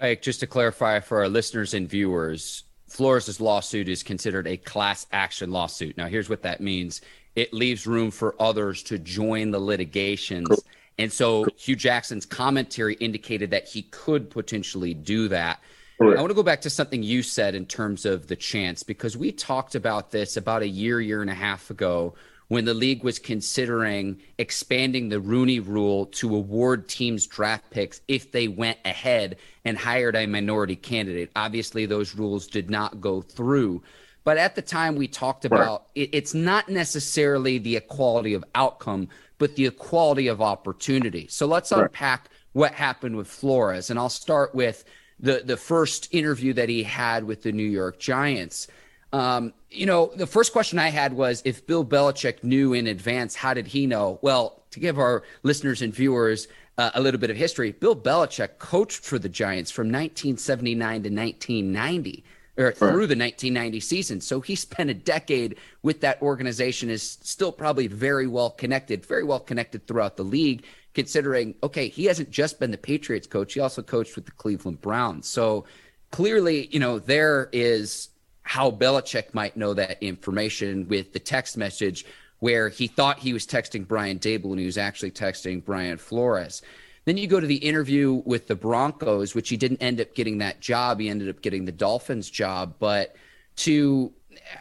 Ike, 0.00 0.22
just 0.22 0.40
to 0.40 0.46
clarify 0.46 1.00
for 1.00 1.18
our 1.18 1.28
listeners 1.28 1.74
and 1.74 1.88
viewers, 1.88 2.64
Flores' 2.88 3.40
lawsuit 3.40 3.88
is 3.88 4.02
considered 4.02 4.46
a 4.46 4.56
class 4.56 5.06
action 5.12 5.50
lawsuit. 5.52 5.96
Now, 5.96 6.06
here's 6.06 6.28
what 6.28 6.42
that 6.42 6.60
means 6.60 7.00
it 7.36 7.54
leaves 7.54 7.86
room 7.86 8.10
for 8.10 8.34
others 8.40 8.82
to 8.84 8.98
join 8.98 9.52
the 9.52 9.60
litigations. 9.60 10.48
Cool. 10.48 10.64
And 10.98 11.12
so 11.12 11.46
Hue 11.56 11.76
Jackson's 11.76 12.26
commentary 12.26 12.94
indicated 12.94 13.50
that 13.52 13.68
he 13.68 13.82
could 13.82 14.28
potentially 14.28 14.92
do 14.92 15.28
that. 15.28 15.60
I 16.02 16.04
want 16.04 16.28
to 16.28 16.34
go 16.34 16.42
back 16.42 16.62
to 16.62 16.70
something 16.70 17.02
you 17.02 17.22
said 17.22 17.54
in 17.54 17.66
terms 17.66 18.06
of 18.06 18.26
the 18.26 18.36
chance, 18.36 18.82
because 18.82 19.18
we 19.18 19.32
talked 19.32 19.74
about 19.74 20.10
this 20.10 20.38
about 20.38 20.62
a 20.62 20.68
year, 20.68 20.98
year 20.98 21.20
and 21.20 21.30
a 21.30 21.34
half 21.34 21.70
ago 21.70 22.14
when 22.50 22.64
the 22.64 22.74
league 22.74 23.04
was 23.04 23.20
considering 23.20 24.20
expanding 24.36 25.08
the 25.08 25.20
Rooney 25.20 25.60
rule 25.60 26.06
to 26.06 26.34
award 26.34 26.88
teams 26.88 27.28
draft 27.28 27.70
picks 27.70 28.00
if 28.08 28.32
they 28.32 28.48
went 28.48 28.76
ahead 28.84 29.36
and 29.64 29.78
hired 29.78 30.16
a 30.16 30.26
minority 30.26 30.74
candidate. 30.74 31.30
Obviously, 31.36 31.86
those 31.86 32.16
rules 32.16 32.48
did 32.48 32.68
not 32.68 33.00
go 33.00 33.22
through. 33.22 33.80
But 34.24 34.36
at 34.36 34.56
the 34.56 34.62
time, 34.62 34.96
we 34.96 35.06
talked 35.06 35.44
about 35.44 35.82
right. 35.82 36.08
it, 36.08 36.10
it's 36.12 36.34
not 36.34 36.68
necessarily 36.68 37.58
the 37.58 37.76
equality 37.76 38.34
of 38.34 38.44
outcome, 38.56 39.06
but 39.38 39.54
the 39.54 39.66
equality 39.66 40.26
of 40.26 40.42
opportunity. 40.42 41.28
So 41.28 41.46
let's 41.46 41.70
right. 41.70 41.82
unpack 41.82 42.30
what 42.52 42.72
happened 42.72 43.16
with 43.16 43.28
Flores. 43.28 43.90
And 43.90 43.98
I'll 43.98 44.08
start 44.08 44.56
with 44.56 44.84
the, 45.20 45.42
the 45.44 45.56
first 45.56 46.12
interview 46.12 46.52
that 46.54 46.68
he 46.68 46.82
had 46.82 47.22
with 47.22 47.44
the 47.44 47.52
New 47.52 47.62
York 47.62 48.00
Giants. 48.00 48.66
Um, 49.12 49.52
you 49.70 49.86
know, 49.86 50.12
the 50.14 50.26
first 50.26 50.52
question 50.52 50.78
I 50.78 50.88
had 50.88 51.12
was 51.12 51.42
if 51.44 51.66
Bill 51.66 51.84
Belichick 51.84 52.44
knew 52.44 52.72
in 52.72 52.86
advance, 52.86 53.34
how 53.34 53.54
did 53.54 53.66
he 53.66 53.86
know? 53.86 54.18
Well, 54.22 54.62
to 54.70 54.80
give 54.80 54.98
our 54.98 55.24
listeners 55.42 55.82
and 55.82 55.92
viewers 55.92 56.48
uh, 56.78 56.90
a 56.94 57.00
little 57.00 57.20
bit 57.20 57.30
of 57.30 57.36
history, 57.36 57.72
Bill 57.72 57.96
Belichick 57.96 58.58
coached 58.58 59.04
for 59.04 59.18
the 59.18 59.28
Giants 59.28 59.70
from 59.70 59.88
1979 59.88 61.02
to 61.02 61.10
1990 61.10 62.24
or 62.56 62.72
through 62.72 63.06
the 63.06 63.16
1990 63.16 63.80
season. 63.80 64.20
So 64.20 64.40
he 64.40 64.54
spent 64.54 64.90
a 64.90 64.94
decade 64.94 65.56
with 65.82 66.00
that 66.02 66.20
organization 66.20 66.90
is 66.90 67.18
still 67.22 67.52
probably 67.52 67.86
very 67.86 68.26
well 68.26 68.50
connected, 68.50 69.06
very 69.06 69.24
well 69.24 69.40
connected 69.40 69.86
throughout 69.86 70.16
the 70.16 70.24
league 70.24 70.64
considering 70.94 71.54
okay, 71.62 71.88
he 71.88 72.04
hasn't 72.04 72.30
just 72.30 72.58
been 72.58 72.70
the 72.70 72.78
Patriots 72.78 73.26
coach, 73.26 73.54
he 73.54 73.60
also 73.60 73.82
coached 73.82 74.16
with 74.16 74.26
the 74.26 74.32
Cleveland 74.32 74.80
Browns. 74.80 75.26
So 75.26 75.64
clearly, 76.10 76.68
you 76.70 76.80
know, 76.80 76.98
there 76.98 77.48
is 77.52 78.09
how 78.50 78.68
Belichick 78.68 79.32
might 79.32 79.56
know 79.56 79.74
that 79.74 80.02
information 80.02 80.88
with 80.88 81.12
the 81.12 81.20
text 81.20 81.56
message 81.56 82.04
where 82.40 82.68
he 82.68 82.88
thought 82.88 83.20
he 83.20 83.32
was 83.32 83.46
texting 83.46 83.86
Brian 83.86 84.18
Daboll 84.18 84.50
and 84.50 84.58
he 84.58 84.66
was 84.66 84.76
actually 84.76 85.12
texting 85.12 85.64
Brian 85.64 85.96
Flores. 85.96 86.60
Then 87.04 87.16
you 87.16 87.28
go 87.28 87.38
to 87.38 87.46
the 87.46 87.58
interview 87.58 88.22
with 88.24 88.48
the 88.48 88.56
Broncos, 88.56 89.36
which 89.36 89.50
he 89.50 89.56
didn't 89.56 89.80
end 89.80 90.00
up 90.00 90.16
getting 90.16 90.38
that 90.38 90.58
job. 90.58 90.98
He 90.98 91.08
ended 91.08 91.28
up 91.28 91.42
getting 91.42 91.64
the 91.64 91.70
Dolphins 91.70 92.28
job. 92.28 92.74
But 92.80 93.14
to, 93.58 94.12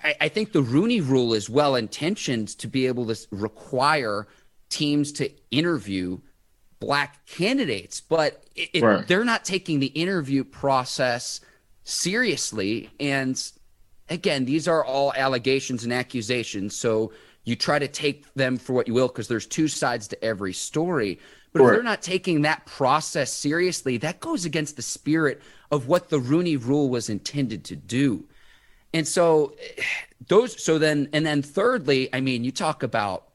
I, 0.04 0.16
I 0.22 0.28
think 0.30 0.52
the 0.52 0.62
Rooney 0.62 1.02
rule 1.02 1.34
is 1.34 1.50
well 1.50 1.74
intentioned 1.74 2.50
to 2.60 2.68
be 2.68 2.86
able 2.86 3.08
to 3.08 3.18
require 3.32 4.28
teams 4.70 5.12
to 5.14 5.32
interview 5.50 6.20
black 6.80 7.26
candidates, 7.26 8.02
but 8.02 8.44
it, 8.56 8.70
it, 8.72 9.08
they're 9.08 9.26
not 9.26 9.46
taking 9.46 9.80
the 9.80 9.88
interview 9.88 10.44
process 10.44 11.42
seriously. 11.84 12.92
And 13.00 13.36
again, 14.10 14.46
these 14.46 14.68
are 14.68 14.84
all 14.84 15.14
allegations 15.16 15.84
and 15.84 15.94
accusations. 15.94 16.76
So 16.76 17.14
you 17.44 17.56
try 17.56 17.80
to 17.80 17.88
take 17.88 18.32
them 18.34 18.58
for 18.58 18.74
what 18.74 18.88
you 18.88 18.94
will 18.94 19.08
because 19.08 19.28
there's 19.28 19.46
two 19.46 19.68
sides 19.68 20.08
to 20.10 20.24
every 20.24 20.54
story. 20.54 21.20
But 21.52 21.64
if 21.64 21.72
they're 21.72 21.84
not 21.84 22.02
taking 22.04 22.44
that 22.44 22.66
process 22.66 23.34
seriously, 23.34 23.98
that 23.98 24.20
goes 24.20 24.46
against 24.46 24.76
the 24.76 24.84
spirit 24.84 25.42
of 25.72 25.88
what 25.88 26.10
the 26.10 26.20
Rooney 26.20 26.58
rule 26.58 26.90
was 26.90 27.10
intended 27.10 27.64
to 27.66 27.76
do. 27.76 28.26
And 28.94 29.08
so 29.08 29.56
eh, 29.78 29.84
those 30.28 30.64
so 30.64 30.78
then 30.78 31.10
and 31.12 31.26
then 31.26 31.42
thirdly, 31.42 32.14
I 32.14 32.22
mean, 32.22 32.44
you 32.44 32.52
talk 32.52 32.84
about 32.84 33.30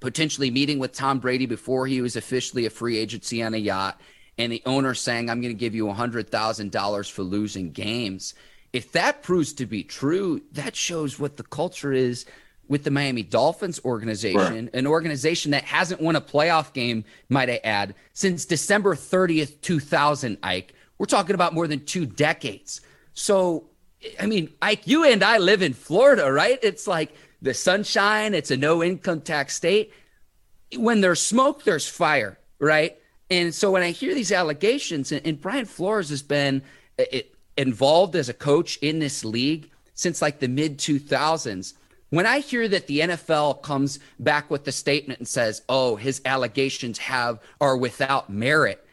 potentially 0.00 0.50
meeting 0.50 0.78
with 0.78 0.92
Tom 0.92 1.18
Brady 1.18 1.46
before 1.46 1.86
he 1.86 2.00
was 2.00 2.16
officially 2.16 2.64
a 2.64 2.70
free 2.70 2.98
agency 2.98 3.42
on 3.42 3.54
a 3.54 3.58
yacht 3.58 4.00
and 4.36 4.52
the 4.52 4.62
owner 4.66 4.94
saying, 4.94 5.30
I'm 5.30 5.40
going 5.40 5.54
to 5.54 5.58
give 5.58 5.74
you 5.74 5.86
$100,000 5.86 7.10
for 7.10 7.22
losing 7.22 7.70
games 7.70 8.34
if 8.74 8.92
that 8.92 9.22
proves 9.22 9.54
to 9.54 9.66
be 9.66 9.82
true, 9.82 10.42
that 10.52 10.76
shows 10.76 11.18
what 11.18 11.36
the 11.36 11.42
culture 11.44 11.92
is 11.92 12.26
with 12.68 12.84
the 12.84 12.90
Miami 12.90 13.22
Dolphins 13.22 13.80
organization, 13.84 14.64
right. 14.66 14.74
an 14.74 14.86
organization 14.86 15.52
that 15.52 15.64
hasn't 15.64 16.00
won 16.00 16.16
a 16.16 16.20
playoff 16.20 16.72
game, 16.72 17.04
might 17.28 17.48
I 17.48 17.60
add, 17.62 17.94
since 18.14 18.44
December 18.44 18.94
30th, 18.94 19.60
2000, 19.60 20.38
Ike. 20.42 20.74
We're 20.98 21.06
talking 21.06 21.34
about 21.34 21.54
more 21.54 21.66
than 21.66 21.84
two 21.84 22.04
decades. 22.04 22.80
So 23.12 23.68
I 24.20 24.26
mean, 24.26 24.50
Ike, 24.60 24.86
you 24.86 25.04
and 25.04 25.22
I 25.22 25.38
live 25.38 25.62
in 25.62 25.72
Florida, 25.72 26.30
right? 26.30 26.58
It's 26.62 26.86
like 26.86 27.14
the 27.42 27.54
sunshine, 27.54 28.34
it's 28.34 28.50
a 28.50 28.56
no 28.56 28.82
income 28.82 29.20
tax 29.20 29.54
state. 29.54 29.92
When 30.76 31.00
there's 31.00 31.20
smoke, 31.20 31.64
there's 31.64 31.88
fire, 31.88 32.38
right? 32.58 32.96
And 33.30 33.54
so 33.54 33.70
when 33.70 33.82
I 33.82 33.90
hear 33.90 34.14
these 34.14 34.32
allegations, 34.32 35.12
and, 35.12 35.24
and 35.26 35.40
Brian 35.40 35.64
Flores 35.64 36.10
has 36.10 36.22
been 36.22 36.62
it, 36.98 37.33
involved 37.56 38.16
as 38.16 38.28
a 38.28 38.34
coach 38.34 38.78
in 38.78 38.98
this 38.98 39.24
league 39.24 39.70
since 39.94 40.20
like 40.20 40.40
the 40.40 40.48
mid 40.48 40.78
2000s. 40.78 41.74
When 42.10 42.26
I 42.26 42.38
hear 42.40 42.68
that 42.68 42.86
the 42.86 43.00
NFL 43.00 43.62
comes 43.62 43.98
back 44.20 44.50
with 44.50 44.64
the 44.64 44.72
statement 44.72 45.18
and 45.18 45.28
says, 45.28 45.62
"Oh, 45.68 45.96
his 45.96 46.20
allegations 46.24 46.98
have 46.98 47.40
are 47.60 47.76
without 47.76 48.30
merit," 48.30 48.84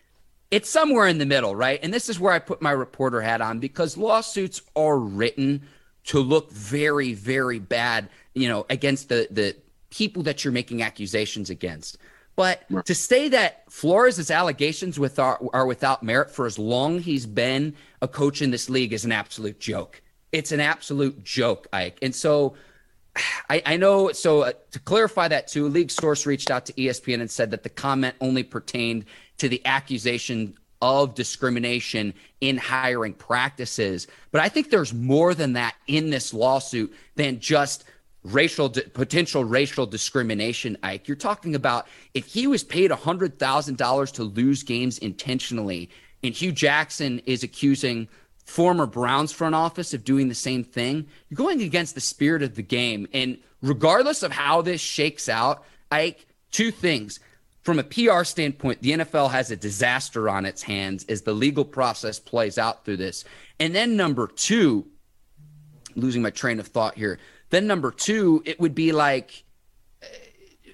it's 0.50 0.70
somewhere 0.70 1.08
in 1.08 1.18
the 1.18 1.26
middle, 1.26 1.56
right? 1.56 1.80
And 1.84 1.94
this 1.94 2.10
is 2.10 2.20
where 2.20 2.34
I 2.34 2.40
put 2.40 2.62
my 2.62 2.72
reporter 2.72 3.22
hat 3.22 3.42
on 3.42 3.60
because 3.60 3.96
lawsuits 3.96 4.62
are 4.76 4.98
written 4.98 5.62
to 6.06 6.20
look 6.20 6.52
very, 6.52 7.14
very 7.14 7.60
bad, 7.60 8.10
you 8.34 8.48
know, 8.50 8.66
against 8.70 9.10
the 9.10 9.28
the 9.30 9.56
people 9.92 10.24
that 10.24 10.44
you're 10.44 10.52
making 10.54 10.82
accusations 10.82 11.50
against. 11.50 11.98
But 12.36 12.64
to 12.86 12.96
say 12.96 13.30
that 13.30 13.70
Flores' 13.70 14.32
allegations 14.32 14.98
with 14.98 15.20
are, 15.20 15.40
are 15.54 15.66
without 15.66 16.02
merit 16.02 16.32
for 16.32 16.46
as 16.46 16.58
long 16.58 17.00
he's 17.00 17.26
been 17.26 17.76
a 18.02 18.08
coach 18.08 18.42
in 18.42 18.52
this 18.52 18.70
league 18.70 18.94
is 18.94 19.06
an 19.06 19.12
absolute 19.12 19.60
joke. 19.60 20.02
It's 20.32 20.52
an 20.52 20.60
absolute 20.60 21.24
joke, 21.24 21.68
Ike. 21.74 22.00
And 22.02 22.16
so 22.16 22.56
I, 23.50 23.62
I 23.66 23.78
know. 23.78 24.12
So 24.12 24.42
uh, 24.42 24.54
to 24.72 24.80
clarify 24.80 25.28
that 25.28 25.48
too, 25.48 25.68
league 25.68 25.92
source 25.92 26.26
reached 26.26 26.50
out 26.50 26.66
to 26.68 26.74
ESPN 26.74 27.22
and 27.22 27.30
said 27.30 27.52
that 27.52 27.64
the 27.64 27.70
comment 27.70 28.16
only 28.22 28.44
pertained 28.44 29.06
to 29.38 29.50
the 29.50 29.66
accusation 29.66 30.56
of 30.82 31.14
discrimination 31.14 32.14
in 32.40 32.58
hiring 32.58 33.14
practices. 33.14 34.08
But 34.32 34.42
I 34.42 34.50
think 34.50 34.70
there's 34.70 34.94
more 34.94 35.34
than 35.34 35.54
that 35.54 35.76
in 35.88 36.10
this 36.10 36.34
lawsuit 36.34 36.94
than 37.16 37.40
just 37.40 37.84
racial 38.24 38.70
potential 38.70 39.44
racial 39.44 39.88
discrimination 39.88 40.78
ike 40.84 41.08
you're 41.08 41.18
talking 41.18 41.56
about 41.56 41.88
if 42.14 42.28
he 42.28 42.46
was 42.46 42.64
paid 42.64 42.92
$100000 42.92 44.12
to 44.12 44.24
lose 44.24 44.62
games 44.62 45.00
intentionally 45.00 45.90
and 46.24 46.34
Hue 46.34 46.52
jackson 46.52 47.20
is 47.26 47.44
accusing 47.44 48.08
former 48.46 48.86
browns 48.86 49.32
front 49.32 49.56
office 49.56 49.94
of 49.94 50.04
doing 50.04 50.28
the 50.28 50.36
same 50.36 50.64
thing 50.64 51.08
you're 51.30 51.36
going 51.36 51.62
against 51.62 51.96
the 51.96 52.02
spirit 52.02 52.44
of 52.44 52.56
the 52.56 52.64
game 52.64 53.08
and 53.14 53.38
regardless 53.62 54.24
of 54.24 54.32
how 54.32 54.62
this 54.62 54.82
shakes 54.82 55.30
out 55.30 55.64
ike 55.92 56.26
two 56.52 56.72
things 56.72 57.20
from 57.62 57.78
a 57.78 57.84
PR 57.84 58.24
standpoint, 58.24 58.82
the 58.82 58.92
NFL 58.92 59.32
has 59.32 59.52
a 59.52 59.56
disaster 59.56 60.30
on 60.30 60.46
its 60.46 60.64
hands 60.64 61.06
as 61.08 61.22
the 61.22 61.34
legal 61.34 61.64
process 61.64 62.20
plays 62.20 62.58
out 62.58 62.86
through 62.86 62.98
this. 62.98 63.24
And 63.60 63.76
then 63.76 63.96
number 63.96 64.28
two, 64.28 64.88
losing 65.96 66.22
my 66.22 66.32
train 66.32 66.60
of 66.60 66.68
thought 66.68 66.96
here. 66.96 67.20
Then 67.52 67.68
number 67.68 67.92
two, 67.92 68.42
it 68.46 68.60
would 68.60 68.74
be 68.74 68.92
like 68.92 69.44
uh, 70.02 70.08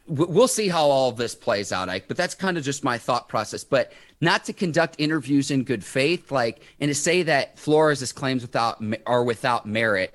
we'll 0.08 0.48
see 0.48 0.70
how 0.70 0.86
all 0.86 1.10
of 1.10 1.18
this 1.18 1.36
plays 1.36 1.72
out, 1.72 1.90
Ike. 1.90 2.08
But 2.08 2.16
that's 2.16 2.36
kind 2.36 2.58
of 2.58 2.64
just 2.64 2.84
my 2.84 2.98
thought 2.98 3.28
process. 3.28 3.64
But 3.64 3.92
not 4.20 4.46
to 4.46 4.54
conduct 4.54 4.96
interviews 4.98 5.52
in 5.52 5.64
good 5.64 5.84
faith, 5.84 6.32
like, 6.32 6.62
and 6.80 6.90
to 6.90 6.96
say 6.96 7.24
that 7.24 7.60
Flores' 7.60 8.12
claims 8.12 8.42
without 8.42 8.82
are 9.06 9.24
without 9.24 9.66
merit. 9.66 10.14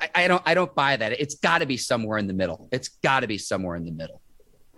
I, 0.00 0.10
I 0.14 0.28
don't. 0.28 0.42
I 0.44 0.54
don't 0.54 0.74
buy 0.74 0.96
that. 0.96 1.12
It's 1.20 1.36
got 1.36 1.58
to 1.58 1.66
be 1.66 1.76
somewhere 1.76 2.18
in 2.18 2.26
the 2.26 2.32
middle. 2.32 2.68
It's 2.72 2.88
got 2.88 3.20
to 3.20 3.26
be 3.26 3.38
somewhere 3.38 3.76
in 3.76 3.84
the 3.84 3.92
middle. 3.92 4.20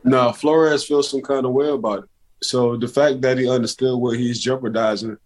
No, 0.02 0.32
Flores 0.32 0.84
feels 0.84 1.10
some 1.10 1.22
kind 1.22 1.46
of 1.46 1.52
way 1.52 1.70
about 1.70 2.04
it. 2.04 2.10
So 2.42 2.76
the 2.76 2.88
fact 2.88 3.22
that 3.22 3.38
he 3.38 3.48
understood 3.48 3.98
what 3.98 4.18
he's 4.18 4.38
jeopardizing 4.38 5.16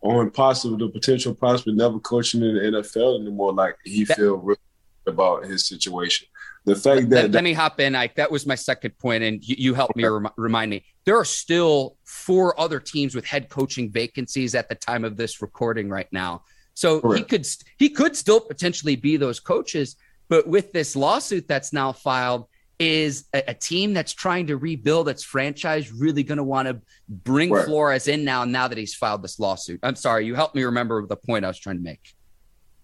on 0.00 0.30
possible 0.30 0.76
the 0.76 0.88
potential 0.88 1.34
prospect 1.34 1.76
never 1.76 1.98
coaching 1.98 2.42
in 2.42 2.54
the 2.54 2.60
NFL 2.60 3.20
anymore. 3.20 3.52
Like 3.52 3.76
he 3.84 4.04
that, 4.04 4.16
feel 4.16 4.36
really 4.36 4.60
about 5.06 5.44
his 5.44 5.66
situation. 5.66 6.28
The 6.68 6.76
fact 6.76 7.08
that, 7.10 7.30
let, 7.32 7.44
me 7.44 7.52
hop 7.52 7.80
in, 7.80 7.94
Ike. 7.94 8.16
That 8.16 8.30
was 8.30 8.46
my 8.46 8.54
second 8.54 8.98
point, 8.98 9.24
and 9.24 9.42
you, 9.42 9.56
you 9.58 9.74
helped 9.74 9.96
me 9.96 10.04
rem- 10.04 10.28
remind 10.36 10.70
me. 10.70 10.84
There 11.04 11.16
are 11.16 11.24
still 11.24 11.96
four 12.04 12.58
other 12.60 12.78
teams 12.78 13.14
with 13.14 13.24
head 13.24 13.48
coaching 13.48 13.90
vacancies 13.90 14.54
at 14.54 14.68
the 14.68 14.74
time 14.74 15.04
of 15.04 15.16
this 15.16 15.40
recording 15.40 15.88
right 15.88 16.08
now. 16.12 16.42
So 16.74 17.00
Correct. 17.00 17.18
he 17.18 17.24
could 17.24 17.46
he 17.78 17.88
could 17.88 18.16
still 18.16 18.40
potentially 18.40 18.96
be 18.96 19.16
those 19.16 19.40
coaches, 19.40 19.96
but 20.28 20.46
with 20.46 20.72
this 20.72 20.94
lawsuit 20.94 21.48
that's 21.48 21.72
now 21.72 21.92
filed, 21.92 22.46
is 22.78 23.26
a, 23.34 23.42
a, 23.48 23.54
team 23.54 23.92
that's 23.92 24.12
trying 24.12 24.46
to 24.46 24.56
rebuild 24.56 25.08
its 25.08 25.24
franchise 25.24 25.92
really 25.92 26.22
going 26.22 26.38
to 26.38 26.44
want 26.44 26.68
to 26.68 26.80
bring 27.08 27.50
right. 27.50 27.64
Flores 27.64 28.06
in 28.06 28.24
now? 28.24 28.44
Now 28.44 28.68
that 28.68 28.78
he's 28.78 28.94
filed 28.94 29.22
this 29.22 29.40
lawsuit, 29.40 29.80
I'm 29.82 29.96
sorry, 29.96 30.26
you 30.26 30.34
helped 30.34 30.54
me 30.54 30.62
remember 30.62 31.04
the 31.06 31.16
point 31.16 31.44
I 31.44 31.48
was 31.48 31.58
trying 31.58 31.76
to 31.76 31.82
make. 31.82 32.14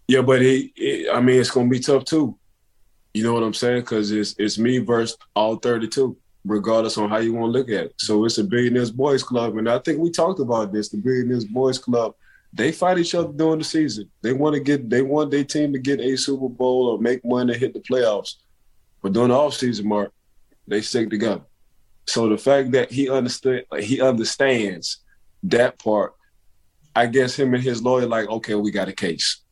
Yeah, 0.09 0.23
but 0.23 0.43
it, 0.43 0.73
it 0.77 1.15
I 1.15 1.21
mean, 1.21 1.41
it's 1.41 1.51
going 1.51 1.69
to 1.69 1.71
be 1.71 1.81
tough 1.81 2.05
too. 2.05 2.39
You 3.15 3.23
know 3.23 3.33
what 3.33 3.43
I'm 3.43 3.55
saying? 3.55 3.81
Because 3.81 4.11
it's 4.11 4.35
it's 4.39 4.59
me 4.59 4.79
versus 4.79 5.17
all 5.35 5.57
32, 5.57 6.17
regardless 6.45 6.99
on 6.99 7.09
how 7.09 7.19
you 7.19 7.33
want 7.33 7.53
to 7.53 7.59
look 7.59 7.71
at 7.71 7.87
it. 7.87 7.95
So 7.99 8.25
it's 8.25 8.39
a 8.39 8.45
billionaires 8.45 8.91
boys 8.91 9.23
club, 9.23 9.57
and 9.57 9.69
I 9.69 9.79
think 9.79 9.99
we 9.99 10.11
talked 10.11 10.41
about 10.41 10.73
this. 10.73 10.89
The 10.89 10.99
billionaires 10.99 11.45
boys 11.45 11.79
club, 11.79 12.15
they 12.53 12.73
fight 12.73 12.99
each 12.99 13.15
other 13.15 13.33
during 13.33 13.61
the 13.61 13.65
season. 13.65 14.11
They 14.21 14.33
want 14.33 14.55
to 14.55 14.61
get, 14.61 14.91
they 14.91 15.03
want 15.03 15.31
their 15.31 15.45
team 15.45 15.73
to 15.73 15.79
get 15.79 16.01
a 16.01 16.17
Super 16.17 16.49
Bowl 16.49 16.89
or 16.89 16.99
make 16.99 17.25
money, 17.25 17.53
to 17.53 17.59
hit 17.59 17.73
the 17.73 17.81
playoffs 17.81 18.35
but 19.05 19.13
during 19.13 19.29
the 19.29 19.35
offseason, 19.35 19.85
Mark, 19.85 20.15
they 20.67 20.81
stick 20.81 21.11
together. 21.11 21.43
So 22.07 22.27
the 22.27 22.39
fact 22.39 22.71
that 22.71 22.91
he 22.91 23.11
understood, 23.11 23.67
he 23.79 24.01
understands 24.01 25.01
that 25.43 25.79
part, 25.79 26.15
I 26.97 27.05
guess 27.05 27.39
him 27.39 27.53
and 27.53 27.63
his 27.63 27.83
lawyer 27.83 28.07
like, 28.07 28.31
okay, 28.31 28.55
we 28.55 28.71
got 28.71 28.89
a 28.89 28.95
case. 28.95 29.43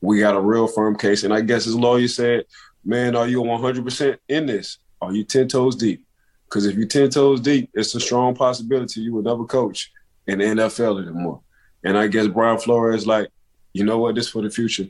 We 0.00 0.18
got 0.18 0.34
a 0.34 0.40
real 0.40 0.66
firm 0.66 0.96
case. 0.96 1.22
And 1.22 1.32
I 1.32 1.42
guess 1.42 1.64
his 1.64 1.76
lawyer 1.76 2.08
said, 2.08 2.46
man, 2.84 3.16
are 3.16 3.28
you 3.28 3.42
100% 3.42 4.18
in 4.28 4.46
this? 4.46 4.78
Are 5.00 5.12
you 5.12 5.24
10 5.24 5.48
toes 5.48 5.76
deep? 5.76 6.02
Because 6.44 6.66
if 6.66 6.76
you're 6.76 6.86
10 6.86 7.10
toes 7.10 7.40
deep, 7.40 7.70
it's 7.74 7.94
a 7.94 8.00
strong 8.00 8.34
possibility 8.34 9.00
you 9.00 9.12
will 9.12 9.22
never 9.22 9.44
coach 9.44 9.92
in 10.26 10.38
the 10.38 10.44
NFL 10.44 11.02
anymore. 11.02 11.40
And 11.84 11.96
I 11.96 12.06
guess 12.06 12.26
Brian 12.26 12.58
Flores 12.58 13.06
like, 13.06 13.28
you 13.72 13.84
know 13.84 13.98
what, 13.98 14.14
this 14.14 14.28
for 14.28 14.42
the 14.42 14.50
future. 14.50 14.86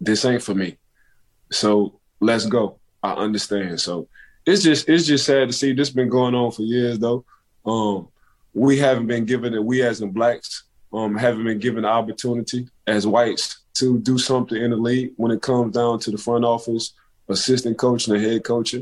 This 0.00 0.24
ain't 0.24 0.42
for 0.42 0.54
me. 0.54 0.78
So 1.50 2.00
let's 2.20 2.46
go. 2.46 2.78
I 3.02 3.12
understand. 3.12 3.80
So 3.80 4.08
it's 4.46 4.62
just 4.62 4.88
it's 4.88 5.06
just 5.06 5.26
sad 5.26 5.48
to 5.48 5.52
see 5.52 5.72
this 5.72 5.90
been 5.90 6.08
going 6.08 6.34
on 6.34 6.50
for 6.50 6.62
years 6.62 6.98
though. 6.98 7.24
Um, 7.64 8.08
we 8.54 8.78
haven't 8.78 9.06
been 9.06 9.24
given 9.24 9.54
it. 9.54 9.62
We 9.62 9.82
as 9.82 10.00
in 10.00 10.10
blacks 10.10 10.64
um, 10.92 11.16
haven't 11.16 11.44
been 11.44 11.58
given 11.58 11.82
the 11.82 11.88
opportunity 11.88 12.68
as 12.86 13.06
whites 13.06 13.61
to 13.82 13.98
do 13.98 14.18
something 14.18 14.60
in 14.60 14.70
the 14.70 14.76
league 14.76 15.12
when 15.16 15.32
it 15.32 15.42
comes 15.42 15.74
down 15.74 15.98
to 16.00 16.10
the 16.10 16.18
front 16.18 16.44
office, 16.44 16.94
assistant 17.28 17.78
coach, 17.78 18.08
and 18.08 18.16
the 18.16 18.28
head 18.28 18.44
coach 18.44 18.74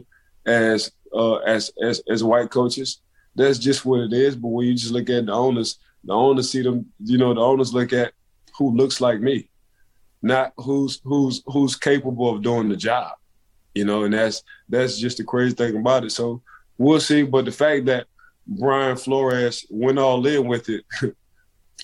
As 0.47 0.92
uh, 1.14 1.37
as 1.37 1.73
as 1.83 2.02
as 2.09 2.25
white 2.25 2.50
coaches, 2.50 3.00
that's 3.35 3.59
just 3.59 3.85
what 3.85 4.00
it 4.00 4.12
is. 4.12 4.37
But 4.37 4.49
when 4.49 4.66
you 4.66 4.75
just 4.75 4.92
look 4.92 5.11
at 5.11 5.26
the 5.26 5.33
owners, 5.33 5.78
the 6.04 6.12
owners 6.12 6.50
see 6.50 6.62
them. 6.62 6.87
You 7.04 7.19
know, 7.19 7.35
the 7.35 7.40
owners 7.40 7.75
look 7.75 7.92
at 7.92 8.12
who 8.57 8.76
looks 8.76 9.00
like 9.00 9.21
me, 9.21 9.49
not 10.23 10.52
who's 10.57 11.00
who's 11.04 11.42
who's 11.47 11.76
capable 11.76 12.35
of 12.35 12.42
doing 12.42 12.69
the 12.69 12.76
job 12.76 13.12
you 13.75 13.85
know, 13.85 14.04
and 14.04 14.14
that's 14.14 14.42
that's 14.69 14.99
just 14.99 15.19
the 15.19 15.25
crazy 15.25 15.54
thing 15.54 15.76
about 15.76 16.04
it. 16.04 16.11
So 16.11 16.42
we'll 16.78 17.00
see. 17.00 17.23
But 17.23 17.45
the 17.45 17.52
fact 17.52 17.87
that 17.87 18.07
Brian 18.47 18.97
Flores 18.97 19.66
went 19.71 19.99
all 19.99 20.26
in 20.26 20.47
with 20.47 20.69
it, 20.69 20.85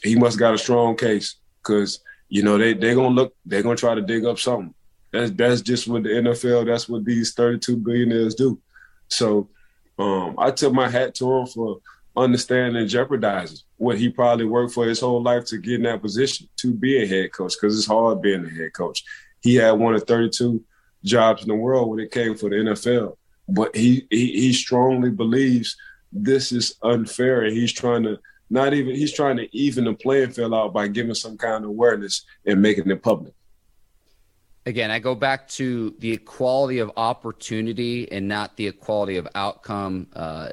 he 0.03 0.17
must 0.17 0.39
got 0.39 0.55
a 0.55 0.59
strong 0.59 0.97
case 0.97 1.37
because 1.63 2.01
you 2.29 2.43
know 2.43 2.59
they 2.59 2.75
they're 2.75 2.95
gonna 2.95 3.15
look 3.15 3.35
they're 3.45 3.63
gonna 3.63 3.77
try 3.77 3.95
to 3.95 4.03
dig 4.03 4.25
up 4.25 4.39
something. 4.39 4.75
That's 5.13 5.31
that's 5.33 5.61
just 5.61 5.89
what 5.89 6.03
the 6.03 6.11
NFL. 6.11 6.67
That's 6.67 6.89
what 6.89 7.05
these 7.05 7.35
32 7.35 7.77
billionaires 7.77 8.35
do. 8.35 8.61
So 9.09 9.49
um, 9.99 10.35
I 10.39 10.51
took 10.51 10.73
my 10.73 10.89
hat 10.89 11.15
to 11.17 11.33
him 11.33 11.47
for 11.47 11.81
understanding 12.17 12.81
and 12.81 12.89
jeopardizing 12.89 13.59
what 13.77 13.99
he 13.99 14.09
probably 14.09 14.47
worked 14.47 14.73
for 14.73 14.87
his 14.87 15.01
whole 15.01 15.23
life 15.23 15.45
to 15.47 15.59
get 15.59 15.75
in 15.75 15.83
that 15.83 16.03
position 16.03 16.49
to 16.57 16.73
be 16.73 17.03
a 17.03 17.07
head 17.07 17.33
coach 17.33 17.55
because 17.61 17.77
it's 17.77 17.87
hard 17.87 18.23
being 18.23 18.45
a 18.45 18.49
head 18.49 18.73
coach. 18.73 19.05
He 19.43 19.57
had 19.57 19.73
one 19.73 19.95
of 19.95 20.05
32 20.05 20.65
jobs 21.05 21.43
in 21.43 21.49
the 21.49 21.55
world 21.55 21.91
when 21.91 22.01
it 22.01 22.11
came 22.11 22.35
for 22.35 22.51
the 22.51 22.57
NFL. 22.57 23.17
But 23.49 23.77
he, 23.77 24.07
he 24.11 24.33
he 24.33 24.53
strongly 24.53 25.11
believes 25.11 25.77
this 26.13 26.51
is 26.51 26.75
unfair, 26.83 27.43
and 27.43 27.57
he's 27.57 27.73
trying 27.73 28.03
to 28.05 28.19
not 28.49 28.75
even 28.75 28.95
he's 28.95 29.13
trying 29.13 29.37
to 29.37 29.57
even 29.57 29.85
the 29.85 29.95
playing 29.95 30.31
field 30.31 30.55
out 30.55 30.73
by 30.73 30.89
giving 30.89 31.15
some 31.15 31.37
kind 31.37 31.65
of 31.65 31.71
awareness 31.71 32.25
and 32.45 32.63
making 32.63 32.91
it 32.91 33.03
public. 33.03 33.33
Again, 34.67 34.91
I 34.91 34.99
go 34.99 35.15
back 35.15 35.49
to 35.51 35.95
the 36.01 36.13
equality 36.13 36.79
of 36.79 36.91
opportunity 36.97 38.11
and 38.11 38.27
not 38.27 38.57
the 38.57 38.67
equality 38.67 39.17
of 39.17 39.29
outcome. 39.35 40.09
Uh, 40.13 40.51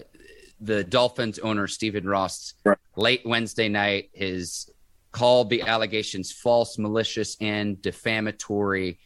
the 0.60 0.84
Dolphins 0.84 1.40
owner 1.40 1.68
Stephen 1.68 2.06
Ross 2.06 2.54
right. 2.64 2.78
late 2.96 3.22
Wednesday 3.26 3.70
night 3.70 4.12
has 4.18 4.70
called 5.12 5.50
the 5.50 5.62
allegations 5.64 6.32
false, 6.32 6.78
malicious, 6.78 7.38
and 7.42 7.82
defamatory 7.82 9.00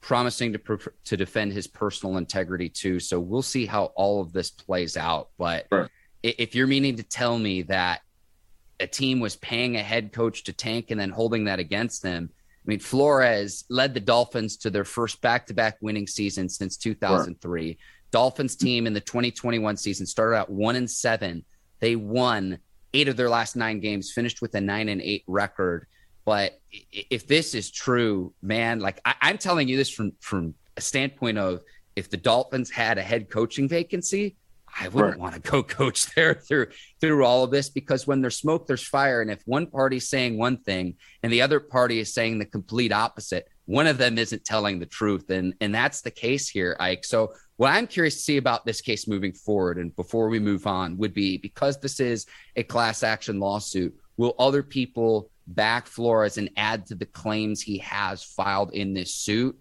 promising 0.00 0.52
to 0.52 0.78
to 1.04 1.16
defend 1.16 1.52
his 1.52 1.66
personal 1.66 2.16
integrity 2.16 2.68
too. 2.68 3.00
So 3.00 3.20
we'll 3.20 3.42
see 3.42 3.66
how 3.66 3.86
all 3.96 4.20
of 4.20 4.32
this 4.32 4.50
plays 4.50 4.96
out. 4.96 5.30
But 5.38 5.66
sure. 5.72 5.90
if 6.22 6.54
you're 6.54 6.66
meaning 6.66 6.96
to 6.96 7.02
tell 7.02 7.38
me 7.38 7.62
that 7.62 8.00
a 8.80 8.86
team 8.86 9.20
was 9.20 9.36
paying 9.36 9.76
a 9.76 9.82
head 9.82 10.12
coach 10.12 10.44
to 10.44 10.52
tank 10.52 10.90
and 10.90 11.00
then 11.00 11.10
holding 11.10 11.44
that 11.44 11.58
against 11.58 12.02
them, 12.02 12.30
I 12.32 12.70
mean, 12.70 12.80
Flores 12.80 13.64
led 13.70 13.94
the 13.94 14.00
Dolphins 14.00 14.58
to 14.58 14.70
their 14.70 14.84
first 14.84 15.20
back 15.22 15.46
to 15.46 15.54
back 15.54 15.78
winning 15.80 16.06
season 16.06 16.48
since 16.48 16.76
2003. 16.76 17.66
Right. 17.66 17.78
Dolphins 18.10 18.56
team 18.56 18.86
in 18.86 18.92
the 18.92 19.00
2021 19.00 19.76
season 19.76 20.06
started 20.06 20.36
out 20.36 20.50
one 20.50 20.76
and 20.76 20.90
seven. 20.90 21.44
They 21.80 21.96
won 21.96 22.58
eight 22.94 23.08
of 23.08 23.16
their 23.16 23.28
last 23.28 23.56
nine 23.56 23.80
games, 23.80 24.12
finished 24.12 24.42
with 24.42 24.54
a 24.54 24.60
nine 24.60 24.88
and 24.88 25.00
eight 25.00 25.24
record. 25.26 25.86
But 26.24 26.60
if 26.70 27.26
this 27.26 27.54
is 27.54 27.70
true, 27.70 28.34
man, 28.42 28.80
like 28.80 29.00
I, 29.04 29.14
I'm 29.22 29.38
telling 29.38 29.68
you 29.68 29.76
this 29.76 29.90
from 29.90 30.12
from 30.20 30.54
a 30.76 30.80
standpoint 30.80 31.38
of 31.38 31.62
if 31.96 32.10
the 32.10 32.16
Dolphins 32.16 32.70
had 32.70 32.98
a 32.98 33.02
head 33.02 33.30
coaching 33.30 33.68
vacancy, 33.68 34.36
I 34.80 34.88
wouldn't 34.88 35.12
right. 35.12 35.20
want 35.20 35.34
to 35.34 35.50
go 35.50 35.62
coach 35.78 36.06
there 36.14 36.34
through 36.34 36.68
through 37.00 37.24
all 37.24 37.44
of 37.44 37.50
this 37.50 37.68
because 37.68 38.06
when 38.06 38.20
there's 38.20 38.38
smoke, 38.38 38.66
there's 38.66 38.86
fire. 38.86 39.22
And 39.22 39.30
if 39.30 39.42
one 39.44 39.66
party's 39.66 40.08
saying 40.08 40.38
one 40.38 40.58
thing 40.58 40.96
and 41.22 41.32
the 41.32 41.42
other 41.42 41.60
party 41.60 42.00
is 42.00 42.14
saying 42.14 42.38
the 42.38 42.46
complete 42.46 42.92
opposite, 42.92 43.48
one 43.66 43.86
of 43.86 43.98
them 43.98 44.18
isn't 44.18 44.44
telling 44.44 44.78
the 44.78 44.86
truth. 44.86 45.30
And 45.30 45.54
and 45.60 45.74
that's 45.74 46.00
the 46.00 46.10
case 46.10 46.48
here, 46.48 46.76
Ike. 46.78 47.04
So 47.04 47.32
what 47.56 47.72
I'm 47.72 47.86
curious 47.86 48.14
to 48.16 48.22
see 48.22 48.36
about 48.36 48.64
this 48.64 48.80
case 48.80 49.08
moving 49.08 49.32
forward, 49.32 49.78
and 49.78 49.94
before 49.96 50.28
we 50.28 50.38
move 50.38 50.66
on, 50.66 50.96
would 50.98 51.12
be 51.12 51.38
because 51.38 51.78
this 51.78 51.98
is 51.98 52.26
a 52.54 52.62
class 52.62 53.02
action 53.02 53.40
lawsuit, 53.40 53.96
will 54.16 54.34
other 54.38 54.62
people 54.62 55.30
back 55.48 55.86
Flores 55.86 56.38
and 56.38 56.50
add 56.56 56.86
to 56.86 56.94
the 56.94 57.06
claims 57.06 57.60
he 57.60 57.78
has 57.78 58.22
filed 58.22 58.72
in 58.74 58.94
this 58.94 59.14
suit? 59.14 59.58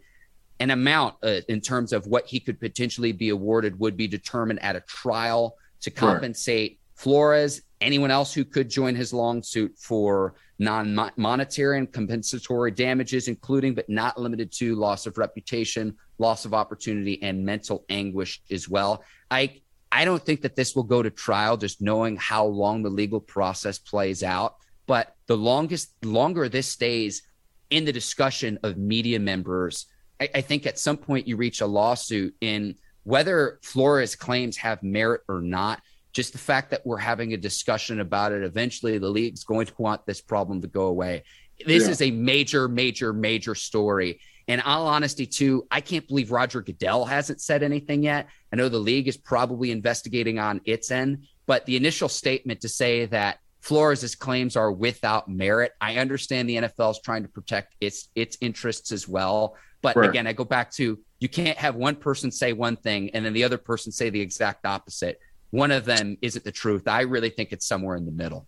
An 0.59 0.71
amount 0.71 1.15
uh, 1.23 1.41
in 1.49 1.61
terms 1.61 1.93
of 1.93 2.07
what 2.07 2.25
he 2.25 2.39
could 2.39 2.59
potentially 2.59 3.11
be 3.11 3.29
awarded 3.29 3.79
would 3.79 3.95
be 3.95 4.07
determined 4.07 4.61
at 4.63 4.75
a 4.75 4.81
trial 4.81 5.55
to 5.81 5.91
compensate 5.91 6.71
sure. 6.71 6.77
Flores, 6.95 7.61
anyone 7.79 8.09
else 8.09 8.33
who 8.33 8.43
could 8.43 8.69
join 8.69 8.95
his 8.95 9.13
lawsuit 9.13 9.77
for 9.77 10.33
non 10.57 11.11
monetary 11.15 11.77
and 11.77 11.91
compensatory 11.91 12.71
damages, 12.71 13.27
including 13.27 13.75
but 13.75 13.87
not 13.87 14.19
limited 14.19 14.51
to 14.53 14.75
loss 14.75 15.05
of 15.05 15.19
reputation, 15.19 15.95
loss 16.17 16.45
of 16.45 16.55
opportunity, 16.55 17.21
and 17.21 17.45
mental 17.45 17.85
anguish 17.89 18.41
as 18.49 18.67
well. 18.67 19.03
I 19.29 19.61
I 19.91 20.05
don't 20.05 20.23
think 20.23 20.41
that 20.41 20.55
this 20.55 20.75
will 20.75 20.83
go 20.83 21.03
to 21.03 21.09
trial, 21.09 21.55
just 21.55 21.81
knowing 21.81 22.17
how 22.17 22.45
long 22.45 22.81
the 22.81 22.89
legal 22.89 23.21
process 23.21 23.77
plays 23.77 24.23
out. 24.23 24.55
But 24.87 25.15
the 25.27 25.37
longest 25.37 25.93
longer 26.03 26.49
this 26.49 26.67
stays 26.67 27.23
in 27.69 27.85
the 27.85 27.93
discussion 27.93 28.57
of 28.63 28.77
media 28.77 29.19
members, 29.19 29.85
I, 30.19 30.29
I 30.35 30.41
think 30.41 30.65
at 30.65 30.79
some 30.79 30.97
point 30.97 31.27
you 31.27 31.37
reach 31.37 31.61
a 31.61 31.65
lawsuit 31.65 32.35
in 32.41 32.75
whether 33.03 33.59
Flores 33.63 34.15
claims 34.15 34.57
have 34.57 34.83
merit 34.83 35.21
or 35.27 35.41
not 35.41 35.81
just 36.17 36.31
the 36.31 36.39
fact 36.39 36.71
that 36.71 36.83
we're 36.83 36.97
having 36.97 37.33
a 37.33 37.37
discussion 37.37 37.99
about 37.99 38.31
it 38.31 38.43
eventually 38.43 38.97
the 38.97 39.07
league's 39.07 39.43
going 39.43 39.67
to 39.67 39.73
want 39.77 40.03
this 40.07 40.19
problem 40.19 40.59
to 40.61 40.67
go 40.67 40.87
away 40.87 41.23
this 41.65 41.85
yeah. 41.85 41.91
is 41.91 42.01
a 42.01 42.09
major 42.09 42.67
major 42.67 43.13
major 43.13 43.53
story 43.53 44.19
and 44.47 44.59
all 44.63 44.87
honesty 44.87 45.27
too 45.27 45.67
i 45.69 45.79
can't 45.79 46.07
believe 46.07 46.31
roger 46.31 46.59
goodell 46.61 47.05
hasn't 47.05 47.39
said 47.39 47.61
anything 47.61 48.01
yet 48.01 48.27
i 48.51 48.55
know 48.55 48.67
the 48.67 48.79
league 48.79 49.07
is 49.07 49.15
probably 49.15 49.69
investigating 49.69 50.39
on 50.39 50.59
its 50.65 50.89
end 50.89 51.23
but 51.45 51.65
the 51.67 51.77
initial 51.77 52.09
statement 52.09 52.61
to 52.61 52.69
say 52.69 53.05
that 53.05 53.37
Flores' 53.59 54.15
claims 54.15 54.55
are 54.55 54.71
without 54.71 55.27
merit. 55.27 55.73
I 55.81 55.97
understand 55.97 56.47
the 56.47 56.55
NFL 56.55 56.91
is 56.91 56.99
trying 57.03 57.23
to 57.23 57.27
protect 57.27 57.75
its 57.81 58.07
its 58.15 58.37
interests 58.39 58.93
as 58.93 59.09
well. 59.09 59.57
But 59.81 59.95
right. 59.95 60.09
again, 60.09 60.27
I 60.27 60.33
go 60.33 60.43
back 60.43 60.71
to 60.73 60.99
you 61.19 61.29
can't 61.29 61.57
have 61.57 61.75
one 61.75 61.95
person 61.95 62.31
say 62.31 62.53
one 62.53 62.75
thing 62.75 63.09
and 63.11 63.25
then 63.25 63.33
the 63.33 63.43
other 63.43 63.57
person 63.57 63.91
say 63.91 64.09
the 64.09 64.21
exact 64.21 64.65
opposite 64.65 65.19
one 65.51 65.71
of 65.71 65.85
them 65.85 66.17
isn't 66.21 66.43
the 66.43 66.51
truth. 66.51 66.87
I 66.87 67.01
really 67.01 67.29
think 67.29 67.51
it's 67.51 67.65
somewhere 67.65 67.95
in 67.95 68.05
the 68.05 68.11
middle. 68.11 68.47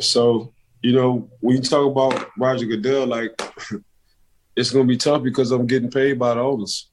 So, 0.00 0.52
you 0.82 0.92
know, 0.92 1.28
when 1.40 1.56
you 1.56 1.62
talk 1.62 1.90
about 1.90 2.28
Roger 2.36 2.66
Goodell, 2.66 3.06
like 3.06 3.40
it's 4.56 4.70
going 4.70 4.86
to 4.86 4.88
be 4.88 4.96
tough 4.96 5.22
because 5.22 5.52
I'm 5.52 5.66
getting 5.66 5.90
paid 5.90 6.18
by 6.18 6.34
the 6.34 6.40
owners. 6.40 6.90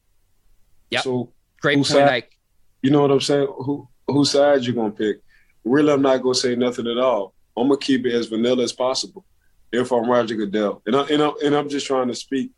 Yeah. 0.92 1.02
So, 1.02 1.32
great 1.62 1.76
point, 1.76 1.88
side, 1.88 2.10
Ike. 2.10 2.38
You 2.82 2.92
know 2.92 3.02
what 3.02 3.12
I'm 3.12 3.22
saying? 3.22 3.48
Who 3.48 3.88
whose 4.08 4.32
side 4.32 4.64
you 4.64 4.74
going 4.74 4.92
to 4.92 4.98
pick? 4.98 5.22
Really, 5.64 5.92
I'm 5.92 6.02
not 6.02 6.22
going 6.22 6.34
to 6.34 6.40
say 6.40 6.56
nothing 6.56 6.88
at 6.88 6.98
all. 6.98 7.34
I'm 7.58 7.68
going 7.68 7.80
to 7.80 7.86
keep 7.86 8.06
it 8.06 8.14
as 8.14 8.28
vanilla 8.28 8.64
as 8.64 8.74
possible 8.74 9.26
if 9.72 9.92
I'm 9.92 10.10
Roger 10.10 10.36
Goodell. 10.36 10.82
And, 10.86 10.96
I, 10.96 11.02
and, 11.08 11.22
I, 11.22 11.32
and 11.44 11.56
I'm 11.56 11.70
just 11.70 11.86
trying 11.86 12.08
to 12.08 12.16
speak 12.16 12.52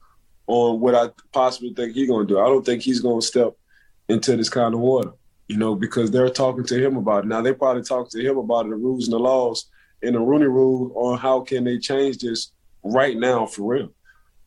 on 0.48 0.80
what 0.80 0.96
I 0.96 1.10
possibly 1.32 1.74
think 1.74 1.94
he's 1.94 2.10
going 2.10 2.28
to 2.28 2.34
do. 2.34 2.40
I 2.40 2.46
don't 2.46 2.66
think 2.66 2.82
he's 2.82 3.00
going 3.00 3.22
to 3.22 3.26
step 3.26 3.54
into 4.10 4.36
this 4.36 4.50
kind 4.50 4.74
of 4.74 4.80
water 4.80 5.12
you 5.52 5.58
know, 5.58 5.76
because 5.76 6.10
they're 6.10 6.30
talking 6.30 6.64
to 6.64 6.82
him 6.82 6.96
about 6.96 7.26
it. 7.26 7.28
Now 7.28 7.42
they 7.42 7.52
probably 7.52 7.84
talk 7.84 8.10
to 8.12 8.22
him 8.22 8.38
about 8.38 8.70
the 8.70 8.76
rules 8.76 9.08
and 9.08 9.14
the 9.14 9.20
laws 9.20 9.70
and 10.02 10.16
the 10.16 10.20
Rooney 10.22 10.46
Rule 10.46 10.94
on 10.96 11.18
how 11.18 11.42
can 11.42 11.66
they 11.66 11.78
change 11.78 12.20
this 12.20 12.54
right 12.84 13.18
now 13.18 13.46
for 13.46 13.74
real. 13.74 13.90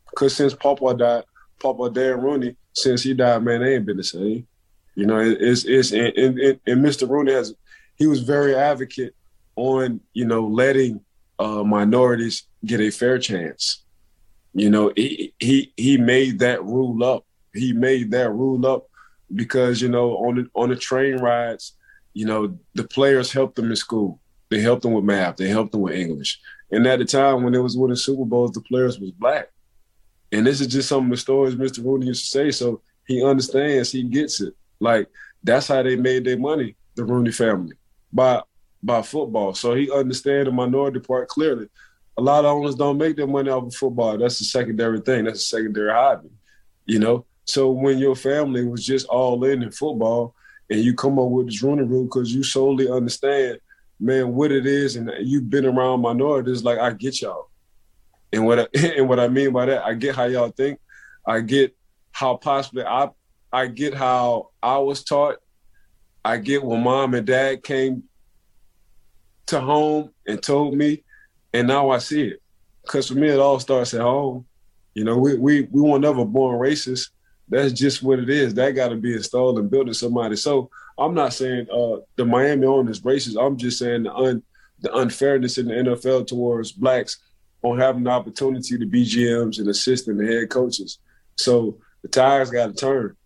Because 0.09 0.35
since 0.35 0.55
Papa 0.55 0.95
died, 0.95 1.25
Papa 1.61 1.91
Dan 1.91 2.23
Rooney, 2.23 2.57
since 2.73 3.03
he 3.03 3.13
died, 3.13 3.43
man, 3.43 3.61
they 3.61 3.75
ain't 3.75 3.85
been 3.85 3.99
the 3.99 4.03
same. 4.03 4.47
You 4.95 5.05
know, 5.05 5.19
it's 5.19 5.67
it's 5.67 5.93
and, 5.93 6.17
and, 6.17 6.61
and 6.67 6.83
Mr. 6.83 7.07
Rooney 7.07 7.33
has 7.33 7.55
he 7.97 8.07
was 8.07 8.21
very 8.21 8.55
advocate 8.55 9.15
on 9.57 10.01
you 10.15 10.25
know 10.25 10.47
letting 10.47 11.05
uh, 11.39 11.65
minorities 11.65 12.45
get 12.65 12.81
a 12.81 12.89
fair 12.89 13.19
chance. 13.19 13.84
You 14.55 14.71
know, 14.71 14.93
he 14.97 15.35
he 15.39 15.73
he 15.77 15.97
made 15.99 16.39
that 16.39 16.65
rule 16.65 17.03
up. 17.05 17.27
He 17.53 17.73
made 17.73 18.11
that 18.13 18.31
rule 18.31 18.65
up 18.67 18.87
because 19.35 19.83
you 19.83 19.89
know 19.89 20.17
on 20.19 20.37
the 20.37 20.47
on 20.55 20.69
the 20.69 20.77
train 20.77 21.17
rides, 21.17 21.73
you 22.13 22.25
know 22.25 22.57
the 22.75 22.85
players 22.85 23.33
helped 23.33 23.57
them 23.57 23.71
in 23.71 23.77
school. 23.77 24.21
They 24.51 24.61
helped 24.61 24.83
them 24.83 24.93
with 24.93 25.05
math. 25.05 25.37
They 25.37 25.49
helped 25.49 25.73
them 25.73 25.81
with 25.81 25.95
English. 25.95 26.41
And 26.71 26.87
at 26.87 26.99
the 27.01 27.05
time 27.05 27.43
when 27.43 27.55
it 27.55 27.59
was 27.59 27.77
winning 27.77 27.97
Super 27.97 28.25
Bowls, 28.25 28.53
the 28.53 28.61
players 28.61 28.99
was 29.01 29.11
black. 29.11 29.49
And 30.33 30.47
this 30.47 30.61
is 30.61 30.69
just 30.69 30.89
some 30.89 31.05
of 31.05 31.11
the 31.11 31.17
stories 31.17 31.55
Mr. 31.55 31.85
Rooney 31.85 32.07
used 32.07 32.25
to 32.25 32.31
say. 32.31 32.51
So 32.51 32.81
he 33.07 33.25
understands, 33.25 33.93
he 33.93 34.03
gets 34.05 34.41
it. 34.41 34.55
Like 34.81 35.09
that's 35.43 35.69
how 35.69 35.83
they 35.83 35.97
made 35.97 36.25
their 36.25 36.39
money, 36.39 36.77
the 36.95 37.05
Rooney 37.05 37.33
family, 37.33 37.77
by 38.13 38.43
by 38.83 39.03
football. 39.03 39.55
So 39.55 39.75
he 39.75 39.91
understands 39.91 40.47
the 40.47 40.53
minority 40.53 41.01
part 41.01 41.29
clearly. 41.29 41.69
A 42.17 42.23
lot 42.23 42.45
of 42.45 42.57
owners 42.57 42.77
don't 42.77 42.99
make 42.99 43.17
their 43.17 43.27
money 43.27 43.51
off 43.51 43.65
of 43.65 43.75
football. 43.75 44.17
That's 44.19 44.41
a 44.41 44.45
secondary 44.45 45.01
thing. 45.01 45.25
That's 45.25 45.41
a 45.41 45.47
secondary 45.47 45.93
hobby, 45.93 46.31
you 46.87 46.99
know. 46.99 47.27
So 47.45 47.71
when 47.71 47.99
your 47.99 48.17
family 48.17 48.65
was 48.65 48.85
just 48.85 49.07
all 49.07 49.43
in 49.45 49.63
in 49.63 49.71
football, 49.71 50.35
and 50.71 50.81
you 50.81 50.95
come 50.95 51.19
up 51.19 51.29
with 51.29 51.47
this 51.47 51.63
Rooney 51.63 51.83
Rule 51.83 52.05
because 52.05 52.35
you 52.35 52.43
solely 52.43 52.89
understand, 52.89 53.59
man, 54.01 54.35
what 54.35 54.51
it 54.51 54.67
is, 54.67 54.97
and 54.97 55.11
you've 55.21 55.51
been 55.51 55.67
around 55.67 56.01
minorities, 56.01 56.65
like 56.65 56.79
I 56.79 56.93
get 56.93 57.21
y'all. 57.21 57.51
And 58.33 58.47
what 58.47 58.61
I, 58.61 58.67
and 58.97 59.09
what 59.09 59.21
I 59.21 59.29
mean 59.29 59.53
by 59.53 59.67
that, 59.67 59.85
I 59.85 59.95
get 59.95 60.17
how 60.17 60.25
y'all 60.25 60.49
think. 60.49 60.81
I 61.27 61.41
get 61.41 61.77
how 62.13 62.37
possibly 62.37 62.85
I 62.85 63.11
I 63.53 63.67
get 63.67 63.95
how 63.95 64.51
I 64.63 64.79
was 64.79 65.05
taught. 65.05 65.37
I 66.25 66.39
get 66.39 66.65
when 66.65 66.83
mom 66.83 67.15
and 67.15 67.27
dad 67.27 67.63
came 67.63 68.05
to 69.47 69.61
home 69.61 70.11
and 70.27 70.43
told 70.43 70.75
me, 70.75 71.05
and 71.55 71.67
now 71.67 71.91
I 71.91 71.99
see 71.99 72.25
it. 72.25 72.43
Because 72.83 73.09
for 73.09 73.15
me, 73.15 73.29
it 73.29 73.39
all 73.41 73.59
starts 73.59 73.95
at 73.95 74.03
home. 74.03 74.45
You 74.93 75.05
know, 75.05 75.17
we 75.17 75.39
we 75.39 75.63
we 75.71 75.81
were 75.81 75.99
never 75.99 76.25
born 76.25 76.59
racist 76.59 77.09
that's 77.49 77.73
just 77.73 78.03
what 78.03 78.19
it 78.19 78.31
is. 78.31 78.55
That 78.55 78.73
got 78.73 78.89
to 78.89 78.97
be 78.97 79.15
installed 79.15 79.59
and 79.59 79.71
built 79.71 79.89
in 79.89 79.95
somebody. 79.95 80.37
So 80.37 80.71
I'm 80.99 81.15
not 81.15 81.35
saying 81.35 81.67
uh, 81.71 81.97
the 82.17 82.25
Miami 82.25 82.67
owners 82.67 83.01
racist. 83.01 83.41
I'm 83.41 83.57
just 83.57 83.79
saying 83.79 84.05
the 84.05 84.15
un, 84.15 84.43
the 84.81 84.95
unfairness 84.97 85.59
in 85.59 85.69
the 85.69 85.75
NFL 85.75 86.27
towards 86.27 86.73
blacks 86.73 87.19
on 87.63 87.79
having 87.79 88.05
the 88.05 88.11
opportunity 88.11 88.79
to 88.79 88.87
be 88.87 89.05
GMs 89.05 89.59
and 89.59 89.69
assistant 89.69 90.21
and 90.21 90.29
head 90.29 90.51
coaches. 90.51 90.99
So 91.37 91.79
the 92.03 92.09
tires 92.09 92.51
got 92.51 92.69
to 92.69 92.75
turn. 92.75 93.17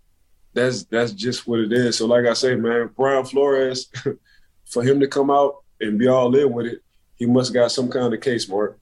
That's 0.54 0.84
that's 0.84 1.12
just 1.12 1.46
what 1.46 1.60
it 1.60 1.72
is. 1.72 1.98
So 1.98 2.06
like 2.06 2.26
I 2.26 2.32
say, 2.32 2.56
man, 2.56 2.90
Brian 2.96 3.24
Flores, 3.24 3.90
for 4.66 4.82
him 4.82 4.98
to 5.00 5.06
come 5.06 5.30
out 5.30 5.56
and 5.80 5.98
be 5.98 6.08
all 6.08 6.34
in 6.34 6.52
with 6.52 6.66
it, 6.66 6.80
he 7.18 7.26
must 7.26 7.52
got 7.52 7.72
some 7.72 7.88
kind 7.88 8.12
of 8.12 8.20
case, 8.20 8.48
Mark 8.48 8.78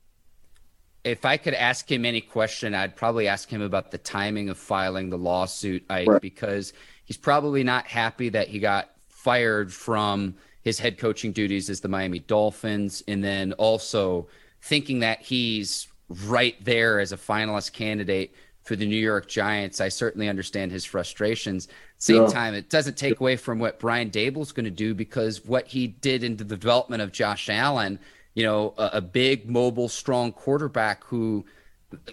if 1.06 1.24
I 1.24 1.36
could 1.36 1.54
ask 1.54 1.90
him 1.90 2.04
any 2.04 2.20
question, 2.20 2.74
I'd 2.74 2.96
probably 2.96 3.28
ask 3.28 3.48
him 3.48 3.62
about 3.62 3.92
the 3.92 3.98
timing 3.98 4.48
of 4.48 4.58
filing 4.58 5.08
the 5.08 5.16
lawsuit, 5.16 5.84
Ike, 5.88 6.08
right. 6.08 6.20
because 6.20 6.72
he's 7.04 7.16
probably 7.16 7.62
not 7.62 7.86
happy 7.86 8.28
that 8.30 8.48
he 8.48 8.58
got 8.58 8.90
fired 9.08 9.72
from 9.72 10.34
his 10.62 10.80
head 10.80 10.98
coaching 10.98 11.30
duties 11.30 11.70
as 11.70 11.80
the 11.80 11.86
Miami 11.86 12.18
Dolphins, 12.18 13.04
and 13.06 13.22
then 13.22 13.52
also 13.52 14.26
thinking 14.62 14.98
that 14.98 15.20
he's 15.20 15.86
right 16.24 16.56
there 16.64 16.98
as 16.98 17.12
a 17.12 17.16
finalist 17.16 17.72
candidate 17.72 18.34
for 18.64 18.74
the 18.74 18.84
New 18.84 18.96
York 18.96 19.28
Giants. 19.28 19.80
I 19.80 19.88
certainly 19.88 20.28
understand 20.28 20.72
his 20.72 20.84
frustrations. 20.84 21.68
Same 21.98 22.22
yeah. 22.22 22.28
time, 22.28 22.54
it 22.54 22.68
doesn't 22.68 22.96
take 22.96 23.20
away 23.20 23.36
from 23.36 23.60
what 23.60 23.78
Brian 23.78 24.10
Daboll's 24.10 24.50
going 24.50 24.64
to 24.64 24.72
do 24.72 24.92
because 24.92 25.44
what 25.44 25.68
he 25.68 25.86
did 25.86 26.24
into 26.24 26.42
the 26.42 26.56
development 26.56 27.00
of 27.00 27.12
Josh 27.12 27.48
Allen– 27.48 28.00
you 28.36 28.44
know, 28.44 28.74
a, 28.76 28.90
a 28.92 29.00
big, 29.00 29.50
mobile, 29.50 29.88
strong 29.88 30.30
quarterback 30.30 31.02
who 31.04 31.44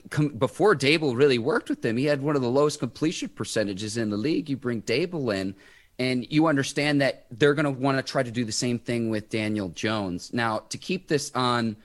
com- 0.09 0.29
before 0.29 0.73
Daboll 0.73 1.15
really 1.15 1.37
worked 1.37 1.69
with 1.69 1.85
him, 1.85 1.97
he 1.97 2.05
had 2.05 2.21
one 2.21 2.35
of 2.35 2.41
the 2.41 2.49
lowest 2.49 2.79
completion 2.79 3.29
percentages 3.29 3.97
in 3.97 4.09
the 4.09 4.17
league. 4.17 4.49
You 4.49 4.55
bring 4.55 4.81
Daboll 4.81 5.35
in, 5.35 5.53
and 5.99 6.25
you 6.31 6.47
understand 6.47 7.01
that 7.01 7.25
they're 7.29 7.53
going 7.53 7.65
to 7.65 7.71
want 7.71 7.97
to 7.97 8.03
try 8.03 8.23
to 8.23 8.31
do 8.31 8.45
the 8.45 8.53
same 8.53 8.79
thing 8.79 9.09
with 9.09 9.29
Daniel 9.29 9.69
Jones. 9.69 10.33
Now, 10.33 10.59
to 10.69 10.77
keep 10.77 11.09
this 11.09 11.29
on 11.35 11.75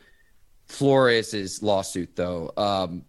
Flores's 0.69 1.61
lawsuit, 1.61 2.15
though, 2.15 2.53
um, 2.57 3.05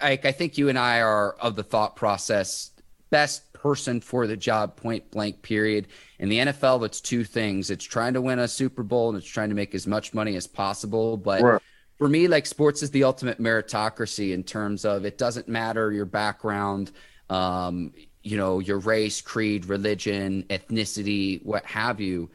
Ike, 0.00 0.24
I 0.24 0.32
think 0.32 0.56
you 0.56 0.70
and 0.70 0.78
I 0.78 1.02
are 1.02 1.32
of 1.34 1.56
the 1.56 1.62
thought 1.62 1.94
process 1.94 2.70
best 3.10 3.42
person 3.60 4.00
for 4.00 4.26
the 4.26 4.36
job, 4.36 4.76
point 4.76 5.10
blank, 5.10 5.42
period. 5.42 5.88
In 6.18 6.28
the 6.28 6.38
NFL, 6.38 6.84
it's 6.86 7.00
two 7.00 7.24
things 7.24 7.70
it's 7.70 7.84
trying 7.84 8.14
to 8.14 8.22
win 8.22 8.38
a 8.38 8.48
Super 8.48 8.82
Bowl 8.82 9.10
and 9.10 9.18
it's 9.18 9.26
trying 9.26 9.50
to 9.50 9.54
make 9.54 9.74
as 9.74 9.86
much 9.86 10.14
money 10.14 10.36
as 10.36 10.46
possible. 10.46 11.16
But 11.16 11.42
right. 11.42 11.62
for 11.98 12.08
me, 12.08 12.26
like 12.26 12.46
sports 12.46 12.82
is 12.82 12.90
the 12.90 13.04
ultimate 13.04 13.40
meritocracy 13.40 14.32
in 14.32 14.42
terms 14.44 14.84
of 14.84 15.04
it 15.04 15.18
doesn't 15.18 15.48
matter 15.48 15.92
your 15.92 16.06
background, 16.06 16.90
um, 17.28 17.92
you 18.22 18.36
know, 18.36 18.60
your 18.60 18.78
race, 18.78 19.20
creed, 19.20 19.66
religion, 19.66 20.44
ethnicity, 20.48 21.44
what 21.44 21.64
have 21.66 22.00
you. 22.00 22.30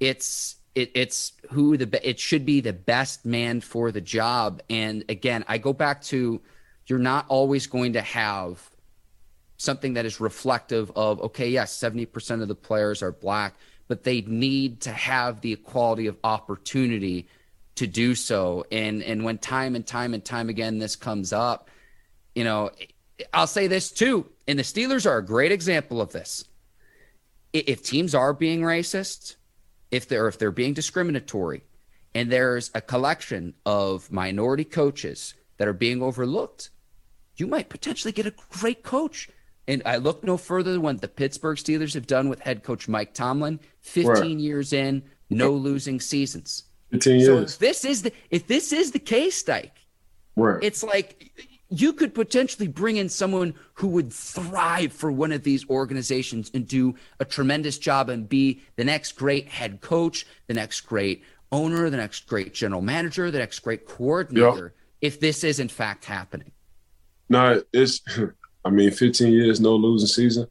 It's 0.00 0.56
it, 0.74 0.92
it's 0.94 1.32
who 1.50 1.76
the 1.76 2.08
it 2.08 2.20
should 2.20 2.44
be 2.44 2.60
the 2.60 2.72
best 2.72 3.24
man 3.24 3.60
for 3.60 3.90
the 3.90 4.00
job. 4.00 4.62
And 4.68 5.04
again, 5.08 5.44
I 5.48 5.58
go 5.58 5.72
back 5.72 6.02
to 6.02 6.40
you're 6.86 6.98
not 6.98 7.26
always 7.28 7.66
going 7.66 7.94
to 7.94 8.02
have 8.02 8.70
something 9.58 9.94
that 9.94 10.06
is 10.06 10.20
reflective 10.20 10.90
of 10.96 11.20
okay 11.20 11.48
yes 11.48 11.76
70% 11.76 12.42
of 12.42 12.48
the 12.48 12.54
players 12.54 13.02
are 13.02 13.12
black 13.12 13.54
but 13.88 14.04
they 14.04 14.20
need 14.22 14.82
to 14.82 14.92
have 14.92 15.40
the 15.40 15.52
equality 15.52 16.06
of 16.06 16.16
opportunity 16.22 17.26
to 17.74 17.86
do 17.86 18.14
so. 18.14 18.64
And 18.70 19.02
and 19.02 19.24
when 19.24 19.38
time 19.38 19.74
and 19.74 19.86
time 19.86 20.14
and 20.14 20.24
time 20.24 20.48
again 20.48 20.78
this 20.78 20.94
comes 20.94 21.32
up 21.32 21.70
you 22.34 22.44
know 22.44 22.70
i'll 23.32 23.46
say 23.46 23.66
this 23.66 23.90
too 23.90 24.30
and 24.46 24.58
the 24.58 24.62
steelers 24.62 25.06
are 25.06 25.18
a 25.18 25.24
great 25.24 25.52
example 25.52 26.00
of 26.00 26.12
this. 26.12 26.44
If 27.52 27.82
teams 27.82 28.14
are 28.14 28.32
being 28.32 28.60
racist 28.60 29.36
if 29.90 30.06
they're 30.06 30.28
if 30.28 30.38
they're 30.38 30.50
being 30.50 30.74
discriminatory 30.74 31.62
and 32.14 32.30
there's 32.30 32.70
a 32.74 32.80
collection 32.80 33.54
of 33.64 34.12
minority 34.12 34.64
coaches 34.64 35.34
that 35.56 35.66
are 35.66 35.72
being 35.72 36.02
overlooked 36.02 36.70
you 37.36 37.46
might 37.46 37.68
potentially 37.68 38.12
get 38.12 38.26
a 38.26 38.34
great 38.50 38.82
coach 38.82 39.28
and 39.68 39.82
I 39.84 39.98
look 39.98 40.24
no 40.24 40.36
further 40.38 40.72
than 40.72 40.82
what 40.82 41.00
the 41.00 41.08
Pittsburgh 41.08 41.58
Steelers 41.58 41.94
have 41.94 42.06
done 42.06 42.28
with 42.28 42.40
head 42.40 42.64
coach 42.64 42.88
Mike 42.88 43.12
Tomlin. 43.12 43.60
15 43.82 44.06
right. 44.08 44.26
years 44.38 44.72
in, 44.72 45.02
no 45.30 45.52
losing 45.52 46.00
seasons. 46.00 46.64
15 46.90 47.20
years. 47.20 47.26
So 47.26 47.38
if 47.38 47.58
this 47.58 47.84
is 47.84 48.02
the 48.02 48.12
if 48.30 48.46
this 48.46 48.72
is 48.72 48.92
the 48.92 48.98
case, 48.98 49.46
Ike, 49.46 49.86
right. 50.36 50.58
it's 50.62 50.82
like 50.82 51.32
you 51.68 51.92
could 51.92 52.14
potentially 52.14 52.66
bring 52.66 52.96
in 52.96 53.10
someone 53.10 53.54
who 53.74 53.88
would 53.88 54.10
thrive 54.10 54.90
for 54.90 55.12
one 55.12 55.32
of 55.32 55.42
these 55.42 55.68
organizations 55.68 56.50
and 56.54 56.66
do 56.66 56.94
a 57.20 57.26
tremendous 57.26 57.76
job 57.76 58.08
and 58.08 58.26
be 58.26 58.62
the 58.76 58.84
next 58.84 59.12
great 59.12 59.48
head 59.48 59.82
coach, 59.82 60.26
the 60.46 60.54
next 60.54 60.80
great 60.82 61.22
owner, 61.52 61.90
the 61.90 61.96
next 61.98 62.26
great 62.26 62.54
general 62.54 62.80
manager, 62.80 63.30
the 63.30 63.38
next 63.38 63.58
great 63.58 63.86
coordinator, 63.86 64.64
yep. 64.64 64.74
if 65.02 65.20
this 65.20 65.44
is 65.44 65.60
in 65.60 65.68
fact 65.68 66.06
happening. 66.06 66.52
No, 67.28 67.62
it's 67.74 68.00
I 68.64 68.70
mean, 68.70 68.90
15 68.90 69.32
years, 69.32 69.60
no 69.60 69.76
losing 69.76 70.08
season. 70.08 70.46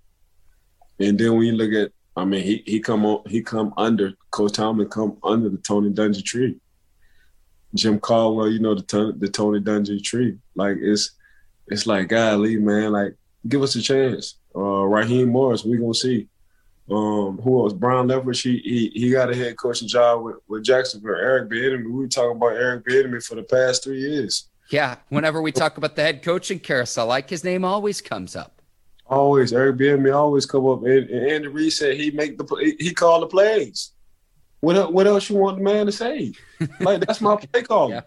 And 0.99 1.17
then 1.17 1.35
when 1.35 1.45
you 1.45 1.53
look 1.53 1.73
at, 1.73 1.91
I 2.15 2.25
mean, 2.25 2.43
he 2.43 2.63
he 2.65 2.79
come 2.79 3.05
on, 3.05 3.21
he 3.27 3.43
come 3.43 3.73
under 3.77 4.13
Coach 4.31 4.53
Tomlin 4.53 4.89
come 4.89 5.17
under 5.23 5.49
the 5.49 5.57
Tony 5.57 5.91
Dungy 5.91 6.23
tree. 6.23 6.57
Jim 7.75 7.99
Caldwell, 7.99 8.49
you 8.49 8.59
know 8.59 8.73
the 8.73 9.13
the 9.17 9.27
Tony 9.27 9.59
Dungy 9.59 10.03
tree. 10.03 10.37
Like 10.55 10.77
it's 10.79 11.11
it's 11.67 11.85
like 11.85 12.09
golly, 12.09 12.57
man, 12.57 12.91
like 12.91 13.15
give 13.47 13.61
us 13.61 13.75
a 13.75 13.81
chance. 13.81 14.35
Uh, 14.55 14.83
Raheem 14.85 15.29
Morris, 15.29 15.63
we 15.63 15.77
gonna 15.77 15.93
see. 15.93 16.27
Um, 16.89 17.37
who 17.43 17.61
else? 17.61 17.73
Byron 17.73 18.07
Leftwich, 18.07 18.41
he, 18.41 18.59
he 18.59 18.99
he 18.99 19.11
got 19.11 19.29
a 19.29 19.35
head 19.35 19.57
coaching 19.57 19.89
job 19.89 20.23
with, 20.23 20.37
with 20.47 20.63
Jacksonville. 20.63 21.15
Eric 21.15 21.49
Bieniemy, 21.49 21.85
we 21.85 21.91
were 21.91 22.07
talking 22.07 22.37
about 22.37 22.55
Eric 22.55 22.85
Bieniemy 22.85 23.23
for 23.23 23.35
the 23.35 23.43
past 23.43 23.83
three 23.83 23.99
years. 23.99 24.49
Yeah, 24.69 24.97
whenever 25.09 25.41
we 25.41 25.51
talk 25.51 25.77
about 25.77 25.95
the 25.95 26.01
head 26.01 26.23
coaching 26.23 26.59
carousel, 26.59 27.07
like 27.07 27.29
his 27.29 27.43
name 27.43 27.63
always 27.63 28.01
comes 28.01 28.35
up. 28.35 28.61
Always, 29.05 29.53
Eric 29.53 29.77
Bieniemy 29.77 30.13
always 30.13 30.45
come 30.45 30.67
up. 30.67 30.83
And, 30.83 31.09
and 31.09 31.31
Andy 31.31 31.47
Reid 31.47 31.71
said 31.71 31.95
he 31.95 32.11
make 32.11 32.37
the 32.37 32.75
he 32.77 32.93
called 32.93 33.23
the 33.23 33.27
plays. 33.27 33.91
What 34.59 34.91
what 34.91 35.07
else 35.07 35.29
you 35.29 35.37
want 35.37 35.57
the 35.57 35.63
man 35.63 35.85
to 35.85 35.91
say? 35.91 36.33
Like 36.79 37.01
that's 37.01 37.21
my 37.21 37.37
play 37.37 37.63
call. 37.63 37.89
yeah. 37.89 38.01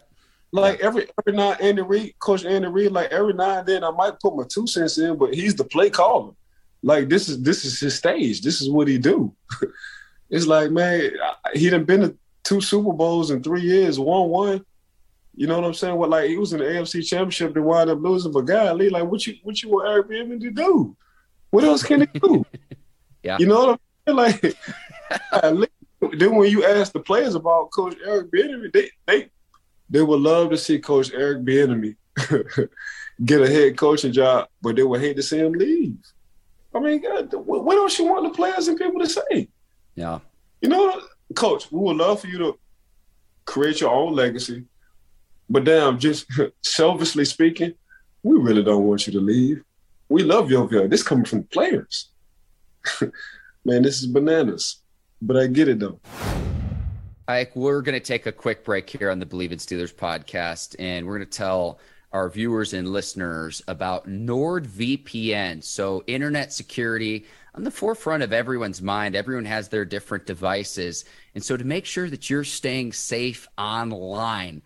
Like 0.52 0.80
yeah. 0.80 0.86
every 0.86 1.08
every 1.18 1.36
now 1.36 1.52
Andy 1.52 1.82
Reid, 1.82 2.18
Coach 2.18 2.44
Andy 2.44 2.68
Reid, 2.68 2.92
like 2.92 3.10
every 3.10 3.32
now 3.32 3.58
and 3.58 3.66
then 3.66 3.84
I 3.84 3.90
might 3.90 4.20
put 4.20 4.36
my 4.36 4.44
two 4.48 4.66
cents 4.66 4.98
in, 4.98 5.16
but 5.16 5.32
he's 5.32 5.54
the 5.54 5.64
play 5.64 5.88
caller. 5.88 6.32
Like 6.82 7.08
this 7.08 7.28
is 7.28 7.42
this 7.42 7.64
is 7.64 7.80
his 7.80 7.94
stage. 7.94 8.42
This 8.42 8.60
is 8.60 8.68
what 8.68 8.88
he 8.88 8.98
do. 8.98 9.34
it's 10.30 10.46
like 10.46 10.70
man, 10.70 11.12
he 11.54 11.70
done 11.70 11.84
been 11.84 12.00
to 12.00 12.18
two 12.42 12.60
Super 12.60 12.92
Bowls 12.92 13.30
in 13.30 13.42
three 13.42 13.62
years, 13.62 13.98
one 13.98 14.28
one. 14.28 14.64
You 15.34 15.46
know 15.46 15.56
what 15.56 15.66
I'm 15.66 15.74
saying? 15.74 15.96
What 15.96 16.10
like 16.10 16.28
he 16.28 16.36
was 16.36 16.52
in 16.52 16.58
the 16.58 16.64
AFC 16.64 17.06
Championship 17.06 17.54
and 17.56 17.64
wind 17.64 17.90
up 17.90 18.00
losing, 18.00 18.32
but 18.32 18.42
golly, 18.42 18.90
like 18.90 19.04
what 19.04 19.26
you 19.26 19.36
what 19.42 19.62
you 19.62 19.70
want 19.70 19.88
Eric 19.88 20.08
Bieniemy 20.08 20.40
to 20.40 20.50
do? 20.50 20.96
What 21.50 21.64
else 21.64 21.82
can 21.82 22.00
he 22.00 22.06
do? 22.18 22.44
yeah, 23.22 23.38
you 23.38 23.46
know 23.46 23.66
what 23.66 23.80
I'm 24.06 24.16
saying? 24.16 24.56
Like 25.40 25.70
then 26.18 26.36
when 26.36 26.50
you 26.50 26.64
ask 26.64 26.92
the 26.92 27.00
players 27.00 27.34
about 27.34 27.70
Coach 27.70 27.96
Eric 28.04 28.30
Bieniemy, 28.30 28.72
they 28.72 28.90
they 29.06 29.30
they 29.88 30.02
would 30.02 30.20
love 30.20 30.50
to 30.50 30.58
see 30.58 30.78
Coach 30.78 31.12
Eric 31.12 31.42
Bieniemy 31.42 31.96
get 33.24 33.40
a 33.40 33.48
head 33.48 33.76
coaching 33.76 34.12
job, 34.12 34.48
but 34.60 34.76
they 34.76 34.82
would 34.82 35.00
hate 35.00 35.16
to 35.16 35.22
see 35.22 35.38
him 35.38 35.52
leave. 35.52 35.98
I 36.74 36.80
mean, 36.80 37.02
God, 37.02 37.32
what 37.32 37.76
else 37.76 37.98
you 37.98 38.06
want 38.06 38.24
the 38.24 38.36
players 38.36 38.68
and 38.68 38.78
people 38.78 39.00
to 39.00 39.08
say? 39.08 39.48
Yeah, 39.94 40.20
you 40.60 40.68
know, 40.68 41.00
Coach, 41.34 41.70
we 41.70 41.78
would 41.78 41.96
love 41.96 42.20
for 42.20 42.26
you 42.26 42.38
to 42.38 42.58
create 43.44 43.80
your 43.80 43.90
own 43.90 44.12
legacy 44.14 44.64
but 45.50 45.64
damn, 45.64 45.98
just 45.98 46.26
selfishly 46.62 47.24
speaking, 47.24 47.74
we 48.22 48.38
really 48.38 48.62
don't 48.62 48.84
want 48.84 49.06
you 49.06 49.12
to 49.14 49.20
leave. 49.20 49.62
We 50.08 50.22
love 50.22 50.48
Yovel. 50.48 50.88
This 50.88 51.02
coming 51.02 51.24
from 51.24 51.42
players. 51.44 52.10
Man, 53.64 53.82
this 53.82 54.00
is 54.00 54.06
bananas. 54.06 54.80
But 55.20 55.36
I 55.36 55.48
get 55.48 55.68
it 55.68 55.80
though. 55.80 56.00
Ike, 57.28 57.54
we're 57.54 57.82
going 57.82 57.94
to 57.98 58.04
take 58.04 58.26
a 58.26 58.32
quick 58.32 58.64
break 58.64 58.88
here 58.88 59.10
on 59.10 59.18
the 59.18 59.26
Bleav 59.26 59.52
in 59.52 59.58
Steelers 59.58 59.94
podcast, 59.94 60.74
and 60.78 61.06
we're 61.06 61.18
going 61.18 61.28
to 61.28 61.38
tell 61.38 61.78
our 62.12 62.28
viewers 62.28 62.72
and 62.72 62.88
listeners 62.88 63.62
about 63.68 64.08
NordVPN. 64.08 65.62
So, 65.62 66.02
internet 66.08 66.52
security 66.52 67.26
on 67.54 67.62
the 67.62 67.70
forefront 67.70 68.24
of 68.24 68.32
everyone's 68.32 68.82
mind. 68.82 69.14
Everyone 69.14 69.44
has 69.44 69.68
their 69.68 69.84
different 69.84 70.26
devices. 70.26 71.04
And 71.36 71.44
so, 71.44 71.56
to 71.56 71.64
make 71.64 71.86
sure 71.86 72.10
that 72.10 72.28
you're 72.28 72.42
staying 72.42 72.94
safe 72.94 73.46
online, 73.56 74.62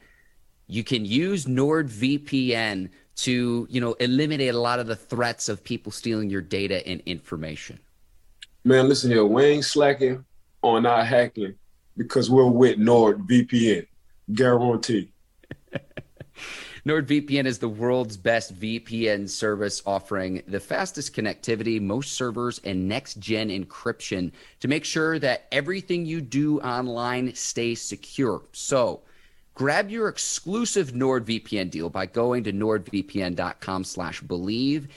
you 0.67 0.85
can 0.85 1.05
use 1.05 1.47
NordVPN 1.47 2.91
to, 3.17 3.67
you 3.71 3.81
know, 3.81 3.93
eliminate 3.95 4.55
a 4.55 4.59
lot 4.59 4.81
of 4.81 4.87
the 4.87 4.97
threats 4.97 5.49
of 5.49 5.63
people 5.63 5.93
stealing 5.93 6.31
your 6.31 6.41
data 6.41 6.87
and 6.87 7.01
information. 7.07 7.79
Man, 8.65 8.89
listen 8.89 9.11
here, 9.11 9.25
we 9.25 9.45
ain't 9.45 9.65
slacking 9.65 10.25
on 10.63 10.87
our 10.87 11.05
hacking 11.05 11.55
because 11.97 12.31
we're 12.31 12.49
with 12.49 12.79
NordVPN. 12.79 13.87
Guarantee. 14.33 15.13
NordVPN 16.87 17.47
is 17.47 17.59
the 17.59 17.69
world's 17.69 18.17
best 18.17 18.59
VPN 18.61 19.29
service 19.29 19.83
offering 19.87 20.43
the 20.49 20.61
fastest 20.61 21.15
connectivity, 21.15 21.81
most 21.81 22.13
servers, 22.13 22.61
and 22.65 22.89
next 22.89 23.19
gen 23.21 23.49
encryption 23.49 24.33
to 24.61 24.69
make 24.69 24.85
sure 24.85 25.19
that 25.19 25.47
everything 25.51 26.05
you 26.05 26.21
do 26.21 26.61
online 26.61 27.35
stays 27.35 27.81
secure. 27.81 28.43
So, 28.53 29.03
Grab 29.55 29.89
your 29.89 30.09
exclusive 30.09 30.93
NordVPN 30.93 31.71
deal 31.71 31.89
by 31.89 32.07
going 32.07 32.43
to 32.45 32.53
nordvpn.com 32.53 33.85
slash 33.85 34.21
bleav. 34.23 34.89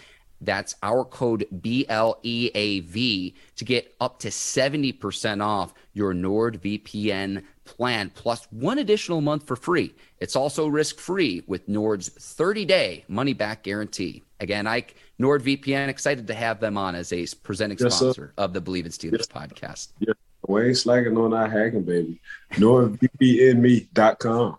That's 0.42 0.76
our 0.84 1.04
code 1.04 1.48
BLEAV 1.52 3.34
to 3.56 3.66
get 3.66 3.96
up 4.00 4.20
to 4.20 4.30
70% 4.30 5.44
off 5.44 5.74
your 5.94 6.14
NordVPN 6.14 7.44
plan 7.66 8.12
plus 8.16 8.48
one 8.52 8.80
additional 8.80 9.22
month 9.22 9.46
for 9.46 9.56
free. 9.56 9.94
It's 10.20 10.36
also 10.36 10.68
risk 10.68 11.00
free 11.00 11.44
with 11.48 11.68
Nord's 11.68 12.10
30 12.10 12.66
day 12.66 13.06
money 13.08 13.34
back 13.34 13.64
guarantee. 13.64 14.24
Again, 14.40 14.68
Ike, 14.68 14.96
NordVPN, 15.20 15.88
excited 15.88 16.28
to 16.28 16.34
have 16.34 16.60
them 16.60 16.78
on 16.78 16.94
as 16.94 17.12
a 17.12 17.26
presenting 17.44 17.78
yes, 17.80 17.96
sponsor 17.96 18.28
sir. 18.28 18.34
of 18.38 18.54
the 18.54 18.62
Bleav 18.62 18.86
in 18.86 18.92
Steelers 18.92 19.18
yes. 19.18 19.28
podcast. 19.28 19.88
Yes. 20.00 20.16
We 20.48 20.68
ain't 20.68 20.78
slacking 20.78 21.18
on 21.18 21.34
our 21.34 21.50
hacking, 21.50 21.84
baby. 21.84 22.20
NordVPNme.com. 22.54 24.58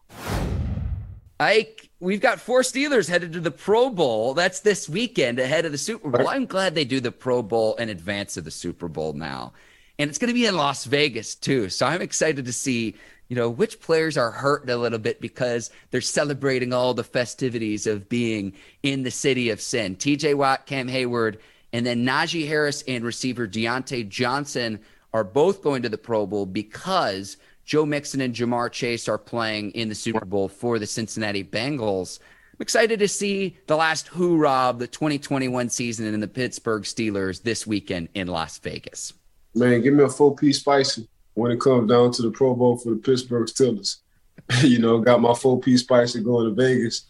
Ike, 1.40 1.90
we've 2.00 2.20
got 2.20 2.40
four 2.40 2.60
Steelers 2.60 3.08
headed 3.08 3.32
to 3.32 3.40
the 3.40 3.50
Pro 3.50 3.90
Bowl. 3.90 4.34
That's 4.34 4.60
this 4.60 4.88
weekend 4.88 5.38
ahead 5.38 5.64
of 5.64 5.72
the 5.72 5.78
Super 5.78 6.10
Bowl. 6.10 6.28
I'm 6.28 6.46
glad 6.46 6.74
they 6.74 6.84
do 6.84 7.00
the 7.00 7.12
Pro 7.12 7.42
Bowl 7.42 7.74
in 7.76 7.88
advance 7.88 8.36
of 8.36 8.44
the 8.44 8.50
Super 8.50 8.88
Bowl 8.88 9.14
now. 9.14 9.52
And 9.98 10.10
it's 10.10 10.18
going 10.18 10.28
to 10.28 10.34
be 10.34 10.46
in 10.46 10.56
Las 10.56 10.84
Vegas 10.84 11.34
too. 11.34 11.68
So 11.70 11.86
I'm 11.86 12.02
excited 12.02 12.44
to 12.44 12.52
see, 12.52 12.94
you 13.28 13.36
know, 13.36 13.48
which 13.48 13.80
players 13.80 14.18
are 14.18 14.30
hurting 14.30 14.70
a 14.70 14.76
little 14.76 14.98
bit 14.98 15.20
because 15.20 15.70
they're 15.90 16.00
celebrating 16.00 16.72
all 16.72 16.92
the 16.92 17.04
festivities 17.04 17.86
of 17.86 18.08
being 18.08 18.52
in 18.82 19.04
the 19.04 19.10
city 19.10 19.50
of 19.50 19.60
sin. 19.60 19.96
TJ 19.96 20.34
Watt, 20.34 20.66
Cam 20.66 20.88
Heyward, 20.88 21.38
and 21.72 21.86
then 21.86 22.04
Najee 22.04 22.46
Harris 22.46 22.84
and 22.86 23.04
receiver 23.04 23.48
Diontae 23.48 24.08
Johnson 24.08 24.80
are 25.12 25.24
both 25.24 25.62
going 25.62 25.82
to 25.82 25.88
the 25.88 25.98
Pro 25.98 26.26
Bowl 26.26 26.46
because 26.46 27.36
Joe 27.64 27.84
Mixon 27.84 28.20
and 28.20 28.34
Ja'Marr 28.34 28.70
Chase 28.72 29.08
are 29.08 29.18
playing 29.18 29.72
in 29.72 29.88
the 29.88 29.94
Super 29.94 30.24
Bowl 30.24 30.48
for 30.48 30.78
the 30.78 30.86
Cincinnati 30.86 31.44
Bengals. 31.44 32.18
I'm 32.20 32.62
excited 32.62 32.98
to 32.98 33.08
see 33.08 33.56
the 33.66 33.76
last 33.76 34.08
hoorah 34.08 34.70
of 34.70 34.78
the 34.78 34.86
2021 34.86 35.68
season 35.68 36.12
in 36.12 36.18
the 36.20 36.26
Pittsburgh 36.26 36.82
Steelers 36.82 37.42
this 37.42 37.66
weekend 37.66 38.08
in 38.14 38.26
Las 38.26 38.58
Vegas. 38.58 39.12
Man, 39.54 39.80
give 39.80 39.94
me 39.94 40.04
a 40.04 40.08
full 40.08 40.32
piece 40.32 40.60
spicy 40.60 41.08
when 41.34 41.52
it 41.52 41.60
comes 41.60 41.88
down 41.88 42.10
to 42.12 42.22
the 42.22 42.30
Pro 42.30 42.54
Bowl 42.54 42.76
for 42.76 42.90
the 42.90 42.96
Pittsburgh 42.96 43.46
Steelers. 43.46 43.98
you 44.62 44.78
know, 44.78 44.98
got 44.98 45.20
my 45.20 45.34
full 45.34 45.58
piece 45.58 45.82
spicy 45.82 46.22
going 46.22 46.48
to 46.48 46.54
Vegas. 46.54 47.06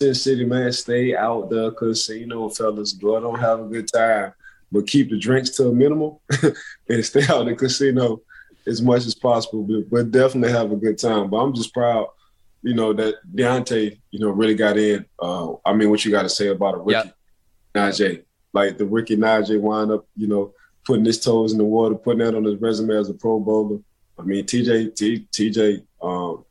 Sin 0.00 0.14
City, 0.14 0.44
man, 0.44 0.72
stay 0.72 1.16
out 1.16 1.48
there 1.48 1.70
because, 1.70 2.06
the 2.06 2.14
casino, 2.14 2.48
fellas. 2.48 2.92
Go 2.92 3.20
don't 3.20 3.38
have 3.38 3.60
a 3.60 3.64
good 3.64 3.88
time, 3.92 4.32
but 4.72 4.86
keep 4.86 5.10
the 5.10 5.18
drinks 5.18 5.50
to 5.50 5.68
a 5.68 5.72
minimum 5.72 6.16
and 6.88 7.04
stay 7.04 7.22
out 7.24 7.42
of 7.42 7.46
the 7.46 7.54
casino 7.54 8.22
as 8.66 8.80
much 8.80 9.06
as 9.06 9.14
possible. 9.14 9.62
But, 9.62 9.90
but 9.90 10.10
definitely 10.10 10.50
have 10.52 10.72
a 10.72 10.76
good 10.76 10.98
time. 10.98 11.28
But 11.28 11.36
I'm 11.36 11.54
just 11.54 11.74
proud, 11.74 12.08
you 12.62 12.74
know, 12.74 12.92
that 12.94 13.16
Diontae, 13.34 14.00
you 14.10 14.18
know, 14.18 14.30
really 14.30 14.54
got 14.54 14.78
in. 14.78 15.04
Uh, 15.20 15.52
I 15.64 15.74
mean, 15.74 15.90
what 15.90 16.04
you 16.04 16.10
got 16.10 16.22
to 16.22 16.28
say 16.28 16.48
about 16.48 16.74
a 16.74 16.78
rookie, 16.78 16.92
yep. 16.92 17.16
Najee? 17.74 18.24
Like 18.54 18.78
the 18.78 18.86
rookie 18.86 19.16
Najee 19.16 19.60
wind 19.60 19.92
up, 19.92 20.06
you 20.16 20.26
know, 20.26 20.54
putting 20.84 21.04
his 21.04 21.20
toes 21.20 21.52
in 21.52 21.58
the 21.58 21.64
water, 21.64 21.94
putting 21.94 22.20
that 22.20 22.34
on 22.34 22.44
his 22.44 22.60
resume 22.60 22.96
as 22.96 23.10
a 23.10 23.14
Pro 23.14 23.38
Bowler. 23.38 23.78
I 24.18 24.22
mean, 24.22 24.44
TJ, 24.44 24.94
T, 24.96 25.26
TJ, 25.32 25.84
um, 26.02 26.44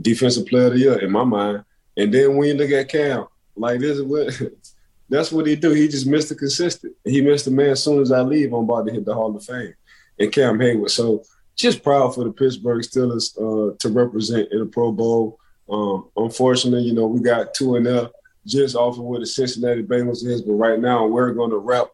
defensive 0.00 0.46
player 0.46 0.66
of 0.66 0.72
the 0.72 0.78
year 0.78 0.98
in 0.98 1.12
my 1.12 1.24
mind. 1.24 1.64
And 1.96 2.12
then 2.12 2.36
when 2.36 2.48
you 2.48 2.54
look 2.54 2.70
at 2.70 2.88
Cam, 2.88 3.26
like 3.54 3.80
this 3.80 3.98
is 3.98 4.02
what 4.02 4.28
that's 5.08 5.30
what 5.30 5.46
he 5.46 5.56
do. 5.56 5.70
He 5.70 5.88
just 5.88 6.06
missed 6.06 6.28
the 6.28 6.34
consistent. 6.34 6.94
He 7.04 7.20
missed 7.20 7.44
the 7.44 7.50
man 7.50 7.70
as 7.70 7.82
soon 7.82 8.00
as 8.00 8.12
I 8.12 8.20
leave, 8.22 8.52
I'm 8.52 8.64
about 8.64 8.86
to 8.86 8.92
hit 8.92 9.04
the 9.04 9.14
Hall 9.14 9.34
of 9.36 9.44
Fame. 9.44 9.74
And 10.18 10.32
Cam 10.32 10.58
Heyward. 10.58 10.90
So 10.90 11.22
just 11.56 11.82
proud 11.82 12.14
for 12.14 12.24
the 12.24 12.32
Pittsburgh 12.32 12.82
Steelers 12.82 13.36
uh, 13.36 13.76
to 13.78 13.88
represent 13.88 14.50
in 14.52 14.60
the 14.60 14.66
Pro 14.66 14.92
Bowl. 14.92 15.38
Um, 15.68 16.08
unfortunately, 16.16 16.82
you 16.82 16.94
know, 16.94 17.06
we 17.06 17.20
got 17.20 17.54
two 17.54 17.76
and 17.76 17.86
up 17.86 18.12
just 18.46 18.76
off 18.76 18.98
of 18.98 19.04
where 19.04 19.20
the 19.20 19.26
Cincinnati 19.26 19.82
Bengals 19.82 20.24
is, 20.24 20.42
but 20.42 20.52
right 20.52 20.78
now 20.78 21.06
we're 21.06 21.32
going 21.32 21.50
to 21.50 21.58
rep 21.58 21.90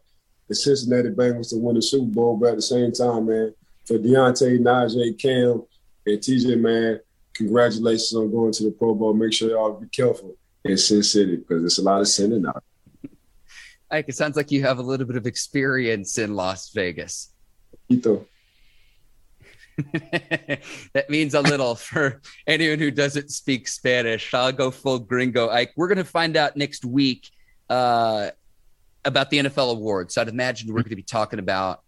the 0.47 0.55
Cincinnati 0.55 1.09
Bengals 1.09 1.49
to 1.49 1.57
win 1.57 1.75
the 1.75 1.81
Super 1.81 2.11
Bowl. 2.11 2.37
But 2.37 2.51
at 2.51 2.55
the 2.57 2.61
same 2.61 2.91
time, 2.91 3.25
man, 3.25 3.53
for 3.85 3.97
Diontae, 3.97 4.59
Najee, 4.59 5.19
Cam, 5.19 5.63
and 6.05 6.19
TJ, 6.19 6.59
man, 6.59 6.99
congratulations 7.33 8.13
on 8.13 8.31
going 8.31 8.53
to 8.53 8.63
the 8.63 8.71
Pro 8.71 8.93
Bowl. 8.93 9.13
Make 9.13 9.33
sure 9.33 9.49
y'all 9.49 9.79
be 9.79 9.87
careful 9.87 10.35
in 10.63 10.77
Sin 10.77 11.03
City 11.03 11.37
because 11.37 11.61
there's 11.61 11.79
a 11.79 11.83
lot 11.83 12.01
of 12.01 12.07
sinning 12.07 12.45
out. 12.45 12.63
Ike, 13.93 14.05
it 14.09 14.15
sounds 14.15 14.35
like 14.35 14.51
you 14.51 14.63
have 14.63 14.79
a 14.79 14.81
little 14.81 15.05
bit 15.05 15.17
of 15.17 15.27
experience 15.27 16.17
in 16.17 16.35
Las 16.35 16.71
Vegas. 16.71 17.31
Ito. 17.89 18.25
that 19.93 21.09
means 21.09 21.33
a 21.35 21.41
little 21.41 21.75
for 21.75 22.21
anyone 22.47 22.79
who 22.79 22.89
doesn't 22.89 23.29
speak 23.29 23.67
Spanish. 23.67 24.33
I'll 24.33 24.51
go 24.51 24.71
full 24.71 24.99
gringo. 24.99 25.49
Ike, 25.49 25.73
we're 25.75 25.87
going 25.87 25.97
to 25.97 26.03
find 26.03 26.35
out 26.35 26.57
next 26.57 26.85
week 26.85 27.29
uh, 27.69 28.31
about 29.05 29.29
the 29.29 29.39
NFL 29.39 29.71
awards. 29.71 30.15
So 30.15 30.21
I'd 30.21 30.27
imagine 30.27 30.69
we're 30.69 30.81
going 30.81 30.89
to 30.89 30.95
be 30.95 31.03
talking 31.03 31.39
about 31.39 31.83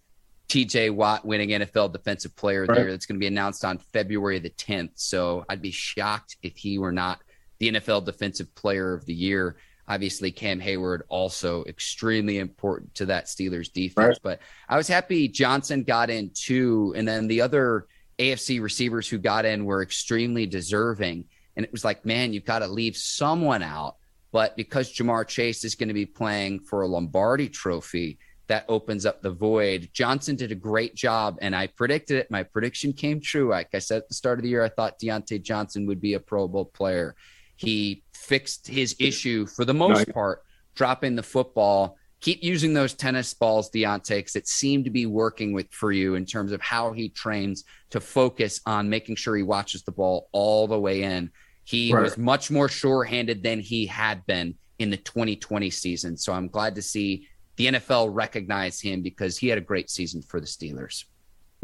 TJ 0.47 0.91
Watt 0.91 1.25
winning 1.25 1.49
NFL 1.49 1.91
Defensive 1.91 2.35
Player 2.35 2.63
of 2.63 2.69
the 2.69 2.75
Year. 2.75 2.91
That's 2.91 3.05
going 3.05 3.17
to 3.17 3.19
be 3.19 3.27
announced 3.27 3.65
on 3.65 3.79
February 3.93 4.39
the 4.39 4.51
10th. 4.51 4.91
So 4.95 5.43
I'd 5.49 5.61
be 5.61 5.71
shocked 5.71 6.37
if 6.43 6.55
he 6.55 6.77
were 6.77 6.91
not 6.91 7.21
the 7.59 7.71
NFL 7.71 8.05
Defensive 8.05 8.53
Player 8.53 8.93
of 8.93 9.05
the 9.05 9.13
Year. 9.13 9.57
Obviously, 9.87 10.31
Cam 10.31 10.59
Heyward 10.59 11.01
also 11.09 11.63
extremely 11.65 12.39
important 12.39 12.95
to 12.95 13.05
that 13.07 13.25
Steelers 13.25 13.71
defense. 13.71 13.95
Right. 13.97 14.17
But 14.23 14.39
I 14.67 14.77
was 14.77 14.87
happy 14.87 15.27
Johnson 15.27 15.83
got 15.83 16.09
in 16.09 16.31
too. 16.33 16.93
And 16.95 17.07
then 17.07 17.27
the 17.27 17.41
other 17.41 17.87
AFC 18.17 18.61
receivers 18.61 19.07
who 19.07 19.17
got 19.17 19.45
in 19.45 19.65
were 19.65 19.83
extremely 19.83 20.47
deserving. 20.47 21.25
And 21.55 21.65
it 21.65 21.71
was 21.71 21.85
like, 21.85 22.05
man, 22.05 22.33
you've 22.33 22.45
got 22.45 22.59
to 22.59 22.67
leave 22.67 22.97
someone 22.97 23.63
out. 23.63 23.97
But 24.31 24.57
because 24.57 24.91
Ja'Marr 24.91 25.27
Chase 25.27 25.63
is 25.63 25.75
going 25.75 25.87
to 25.87 25.93
be 25.93 26.05
playing 26.05 26.61
for 26.61 26.81
a 26.81 26.87
Lombardi 26.87 27.47
trophy, 27.47 28.17
that 28.47 28.65
opens 28.67 29.05
up 29.05 29.21
the 29.21 29.31
void. 29.31 29.89
Johnson 29.93 30.35
did 30.35 30.51
a 30.51 30.55
great 30.55 30.93
job, 30.93 31.37
and 31.41 31.55
I 31.55 31.67
predicted 31.67 32.17
it. 32.17 32.29
My 32.29 32.43
prediction 32.43 32.93
came 32.93 33.19
true. 33.19 33.49
Like 33.49 33.69
I 33.73 33.79
said 33.79 33.97
at 33.97 34.07
the 34.07 34.13
start 34.13 34.39
of 34.39 34.43
the 34.43 34.49
year, 34.49 34.63
I 34.63 34.69
thought 34.69 34.99
Diontae 34.99 35.41
Johnson 35.41 35.87
would 35.87 36.01
be 36.01 36.13
a 36.13 36.19
Pro 36.19 36.47
Bowl 36.47 36.65
player. 36.65 37.15
He 37.55 38.03
fixed 38.13 38.67
his 38.67 38.95
issue 38.99 39.45
for 39.45 39.65
the 39.65 39.73
most 39.73 40.09
part, 40.13 40.43
dropping 40.75 41.15
the 41.15 41.23
football. 41.23 41.97
Keep 42.21 42.43
using 42.43 42.73
those 42.73 42.93
tennis 42.93 43.33
balls, 43.33 43.69
Diontae, 43.69 44.17
because 44.17 44.35
it 44.35 44.47
seemed 44.47 44.85
to 44.85 44.91
be 44.91 45.05
working 45.05 45.53
with 45.53 45.71
for 45.71 45.91
you 45.91 46.15
in 46.15 46.25
terms 46.25 46.51
of 46.51 46.61
how 46.61 46.91
he 46.91 47.09
trains 47.09 47.65
to 47.91 47.99
focus 47.99 48.61
on 48.65 48.89
making 48.89 49.15
sure 49.15 49.35
he 49.35 49.43
watches 49.43 49.83
the 49.83 49.91
ball 49.91 50.27
all 50.31 50.67
the 50.67 50.79
way 50.79 51.03
in. 51.03 51.29
He 51.63 51.93
right. 51.93 52.03
was 52.03 52.17
much 52.17 52.49
more 52.49 52.69
sure-handed 52.69 53.43
than 53.43 53.59
he 53.59 53.85
had 53.85 54.25
been 54.25 54.55
in 54.79 54.89
the 54.89 54.97
2020 54.97 55.69
season. 55.69 56.17
So 56.17 56.33
I'm 56.33 56.47
glad 56.47 56.75
to 56.75 56.81
see 56.81 57.27
the 57.57 57.67
NFL 57.67 58.09
recognize 58.11 58.81
him 58.81 59.01
because 59.01 59.37
he 59.37 59.47
had 59.47 59.57
a 59.57 59.61
great 59.61 59.89
season 59.89 60.21
for 60.21 60.39
the 60.39 60.47
Steelers. 60.47 61.05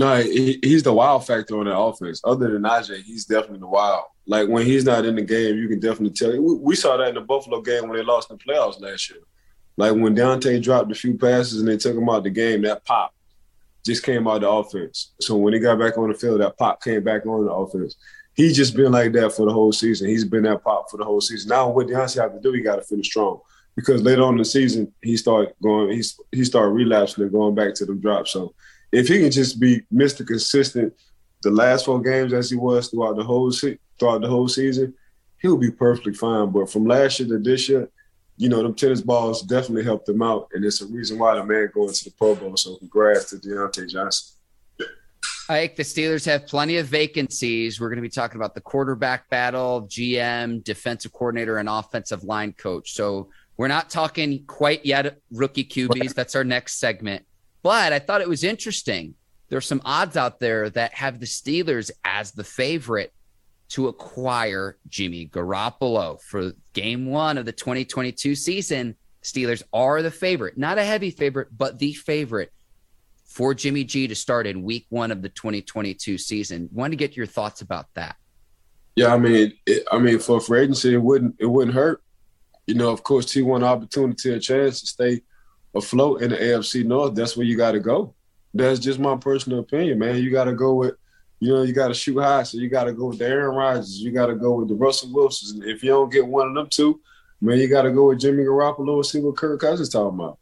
No, 0.01 0.15
he, 0.19 0.57
he's 0.63 0.81
the 0.81 0.91
wild 0.91 1.27
factor 1.27 1.59
on 1.59 1.65
the 1.65 1.77
offense. 1.77 2.21
Other 2.23 2.51
than 2.51 2.63
Najee, 2.63 3.03
he's 3.03 3.25
definitely 3.25 3.59
the 3.59 3.67
wild. 3.67 4.05
Like 4.25 4.49
when 4.49 4.65
he's 4.65 4.83
not 4.83 5.05
in 5.05 5.15
the 5.15 5.21
game, 5.21 5.57
you 5.57 5.67
can 5.67 5.79
definitely 5.79 6.09
tell. 6.09 6.31
We, 6.31 6.55
we 6.55 6.75
saw 6.75 6.97
that 6.97 7.09
in 7.09 7.13
the 7.13 7.21
Buffalo 7.21 7.61
game 7.61 7.87
when 7.87 7.97
they 7.97 8.03
lost 8.03 8.31
in 8.31 8.37
the 8.37 8.43
playoffs 8.43 8.81
last 8.81 9.11
year. 9.11 9.19
Like 9.77 9.93
when 9.93 10.15
Dante 10.15 10.59
dropped 10.59 10.91
a 10.91 10.95
few 10.95 11.19
passes 11.19 11.59
and 11.59 11.67
they 11.67 11.77
took 11.77 11.95
him 11.95 12.09
out 12.09 12.17
of 12.17 12.23
the 12.23 12.31
game, 12.31 12.63
that 12.63 12.83
pop 12.83 13.13
just 13.85 14.03
came 14.03 14.27
out 14.27 14.37
of 14.37 14.41
the 14.41 14.49
offense. 14.49 15.11
So 15.21 15.37
when 15.37 15.53
he 15.53 15.59
got 15.59 15.77
back 15.77 15.99
on 15.99 16.11
the 16.11 16.17
field, 16.17 16.41
that 16.41 16.57
pop 16.57 16.81
came 16.81 17.03
back 17.03 17.27
on 17.27 17.45
the 17.45 17.51
offense. 17.51 17.95
He's 18.33 18.57
just 18.57 18.75
been 18.75 18.91
like 18.91 19.11
that 19.11 19.33
for 19.33 19.45
the 19.45 19.53
whole 19.53 19.71
season. 19.71 20.09
He's 20.09 20.25
been 20.25 20.43
that 20.43 20.63
pop 20.63 20.89
for 20.89 20.97
the 20.97 21.05
whole 21.05 21.21
season. 21.21 21.49
Now 21.49 21.69
what 21.69 21.85
Diontae 21.85 22.19
have 22.19 22.33
to 22.33 22.39
do, 22.39 22.53
he 22.53 22.63
got 22.63 22.77
to 22.77 22.81
finish 22.81 23.05
strong 23.05 23.39
because 23.75 24.01
later 24.01 24.23
on 24.23 24.33
in 24.33 24.39
the 24.39 24.45
season 24.45 24.91
he 25.03 25.15
started 25.15 25.53
going 25.61 25.91
he's 25.91 26.19
he 26.31 26.43
started 26.43 26.71
relapsing 26.71 27.23
and 27.23 27.31
going 27.31 27.53
back 27.53 27.75
to 27.75 27.85
the 27.85 27.93
drop. 27.93 28.27
So 28.27 28.55
if 28.91 29.07
he 29.07 29.19
can 29.19 29.31
just 29.31 29.59
be 29.59 29.81
Mr. 29.93 30.25
Consistent 30.25 30.93
the 31.41 31.51
last 31.51 31.85
four 31.85 32.01
games 32.01 32.33
as 32.33 32.49
he 32.49 32.55
was 32.55 32.87
throughout 32.89 33.15
the 33.15 33.23
whole 33.23 33.51
se- 33.51 33.79
throughout 33.99 34.21
the 34.21 34.27
whole 34.27 34.47
season, 34.47 34.93
he'll 35.41 35.57
be 35.57 35.71
perfectly 35.71 36.13
fine. 36.13 36.51
But 36.51 36.69
from 36.69 36.85
last 36.85 37.19
year 37.19 37.29
to 37.29 37.39
this 37.39 37.67
year, 37.67 37.89
you 38.37 38.49
know, 38.49 38.61
them 38.61 38.75
tennis 38.75 39.01
balls 39.01 39.41
definitely 39.41 39.83
helped 39.83 40.07
him 40.07 40.21
out. 40.21 40.49
And 40.53 40.63
it's 40.63 40.81
a 40.81 40.85
reason 40.87 41.19
why 41.19 41.35
the 41.35 41.43
man 41.43 41.69
going 41.73 41.93
to 41.93 42.03
the 42.03 42.11
Pro 42.11 42.35
Bowl. 42.35 42.57
So 42.57 42.77
congrats 42.77 43.29
to 43.31 43.35
Diontae 43.37 43.89
Johnson. 43.89 44.37
Ike, 45.49 45.75
the 45.75 45.83
Steelers 45.83 46.25
have 46.25 46.47
plenty 46.47 46.77
of 46.77 46.87
vacancies. 46.87 47.79
We're 47.79 47.89
going 47.89 47.97
to 47.97 48.01
be 48.01 48.09
talking 48.09 48.37
about 48.37 48.55
the 48.55 48.61
quarterback 48.61 49.29
battle, 49.29 49.83
GM, 49.83 50.63
defensive 50.63 51.11
coordinator, 51.11 51.57
and 51.57 51.67
offensive 51.67 52.23
line 52.23 52.53
coach. 52.53 52.93
So 52.93 53.29
we're 53.57 53.67
not 53.67 53.89
talking 53.89 54.45
quite 54.45 54.85
yet 54.85 55.17
rookie 55.31 55.65
QBs. 55.65 56.13
That's 56.13 56.35
our 56.35 56.43
next 56.43 56.79
segment. 56.79 57.25
But 57.63 57.93
I 57.93 57.99
thought 57.99 58.21
it 58.21 58.29
was 58.29 58.43
interesting. 58.43 59.15
There's 59.49 59.65
some 59.65 59.81
odds 59.83 60.17
out 60.17 60.39
there 60.39 60.69
that 60.71 60.93
have 60.93 61.19
the 61.19 61.25
Steelers 61.25 61.91
as 62.03 62.31
the 62.31 62.43
favorite 62.43 63.13
to 63.69 63.87
acquire 63.87 64.77
Jimmy 64.87 65.27
Garoppolo 65.27 66.21
for 66.21 66.53
game 66.73 67.05
one 67.05 67.37
of 67.37 67.45
the 67.45 67.51
2022 67.51 68.35
season. 68.35 68.95
Steelers 69.23 69.63
are 69.71 70.01
the 70.01 70.11
favorite, 70.11 70.57
not 70.57 70.77
a 70.77 70.83
heavy 70.83 71.11
favorite, 71.11 71.49
but 71.55 71.79
the 71.79 71.93
favorite 71.93 72.51
for 73.25 73.53
Jimmy 73.53 73.83
G 73.83 74.07
to 74.07 74.15
start 74.15 74.47
in 74.47 74.63
week 74.63 74.87
one 74.89 75.11
of 75.11 75.21
the 75.21 75.29
2022 75.29 76.17
season. 76.17 76.69
Want 76.71 76.91
to 76.91 76.97
get 76.97 77.15
your 77.15 77.27
thoughts 77.27 77.61
about 77.61 77.85
that? 77.93 78.15
Yeah, 78.95 79.13
I 79.13 79.17
mean, 79.17 79.53
it, 79.65 79.87
I 79.91 79.99
mean, 79.99 80.19
for 80.19 80.41
free 80.41 80.61
agency, 80.61 80.95
it 80.95 81.01
wouldn't 81.01 81.35
it 81.39 81.45
wouldn't 81.45 81.75
hurt 81.75 82.01
you 82.67 82.75
know, 82.75 82.89
of 82.89 83.03
course, 83.03 83.25
T1 83.25 83.63
opportunity, 83.63 84.31
a 84.31 84.39
chance 84.39 84.79
to 84.81 84.87
stay 84.87 85.21
afloat 85.73 86.21
in 86.21 86.31
the 86.31 86.37
AFC 86.37 86.85
North, 86.85 87.15
that's 87.15 87.37
where 87.37 87.45
you 87.45 87.57
got 87.57 87.71
to 87.71 87.79
go. 87.79 88.13
That's 88.53 88.79
just 88.79 88.99
my 88.99 89.15
personal 89.15 89.59
opinion, 89.59 89.99
man. 89.99 90.17
You 90.17 90.31
got 90.31 90.45
to 90.45 90.53
go 90.53 90.75
with, 90.75 90.95
you 91.39 91.53
know, 91.53 91.61
you 91.63 91.73
got 91.73 91.87
to 91.87 91.93
shoot 91.93 92.19
high. 92.19 92.43
So 92.43 92.57
you 92.57 92.69
got 92.69 92.85
to 92.85 92.93
go 92.93 93.07
with 93.07 93.19
the 93.19 93.27
Aaron 93.27 93.55
Rodgers. 93.55 93.99
You 93.99 94.11
got 94.11 94.27
to 94.27 94.35
go 94.35 94.53
with 94.55 94.67
the 94.67 94.75
Russell 94.75 95.13
Wilsons. 95.13 95.51
And 95.51 95.63
if 95.63 95.83
you 95.83 95.89
don't 95.89 96.11
get 96.11 96.27
one 96.27 96.49
of 96.49 96.55
them 96.55 96.67
two, 96.69 96.99
man, 97.39 97.57
you 97.57 97.67
got 97.67 97.83
to 97.83 97.91
go 97.91 98.09
with 98.09 98.19
Jimmy 98.19 98.43
Garoppolo 98.43 98.95
and 98.95 99.05
see 99.05 99.19
what 99.19 99.37
Kirk 99.37 99.59
Cousins 99.61 99.89
talking 99.89 100.19
about. 100.19 100.37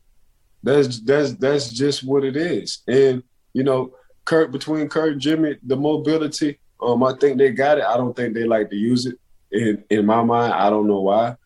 That's 0.61 0.99
that's 0.99 1.33
that's 1.33 1.69
just 1.69 2.03
what 2.03 2.25
it 2.25 2.35
is. 2.35 2.79
And 2.87 3.23
you 3.53 3.63
know, 3.63 3.93
Kirk 4.25 4.51
between 4.51 4.89
Kirk 4.89 5.13
and 5.13 5.21
Jimmy, 5.21 5.57
the 5.63 5.77
mobility. 5.77 6.59
Um, 6.81 7.03
I 7.03 7.13
think 7.13 7.37
they 7.37 7.51
got 7.51 7.77
it. 7.77 7.83
I 7.83 7.97
don't 7.97 8.15
think 8.15 8.33
they 8.33 8.45
like 8.45 8.69
to 8.69 8.75
use 8.75 9.05
it. 9.05 9.17
In 9.51 9.83
in 9.89 10.05
my 10.05 10.23
mind, 10.23 10.53
I 10.53 10.69
don't 10.69 10.87
know 10.87 11.01
why. 11.01 11.37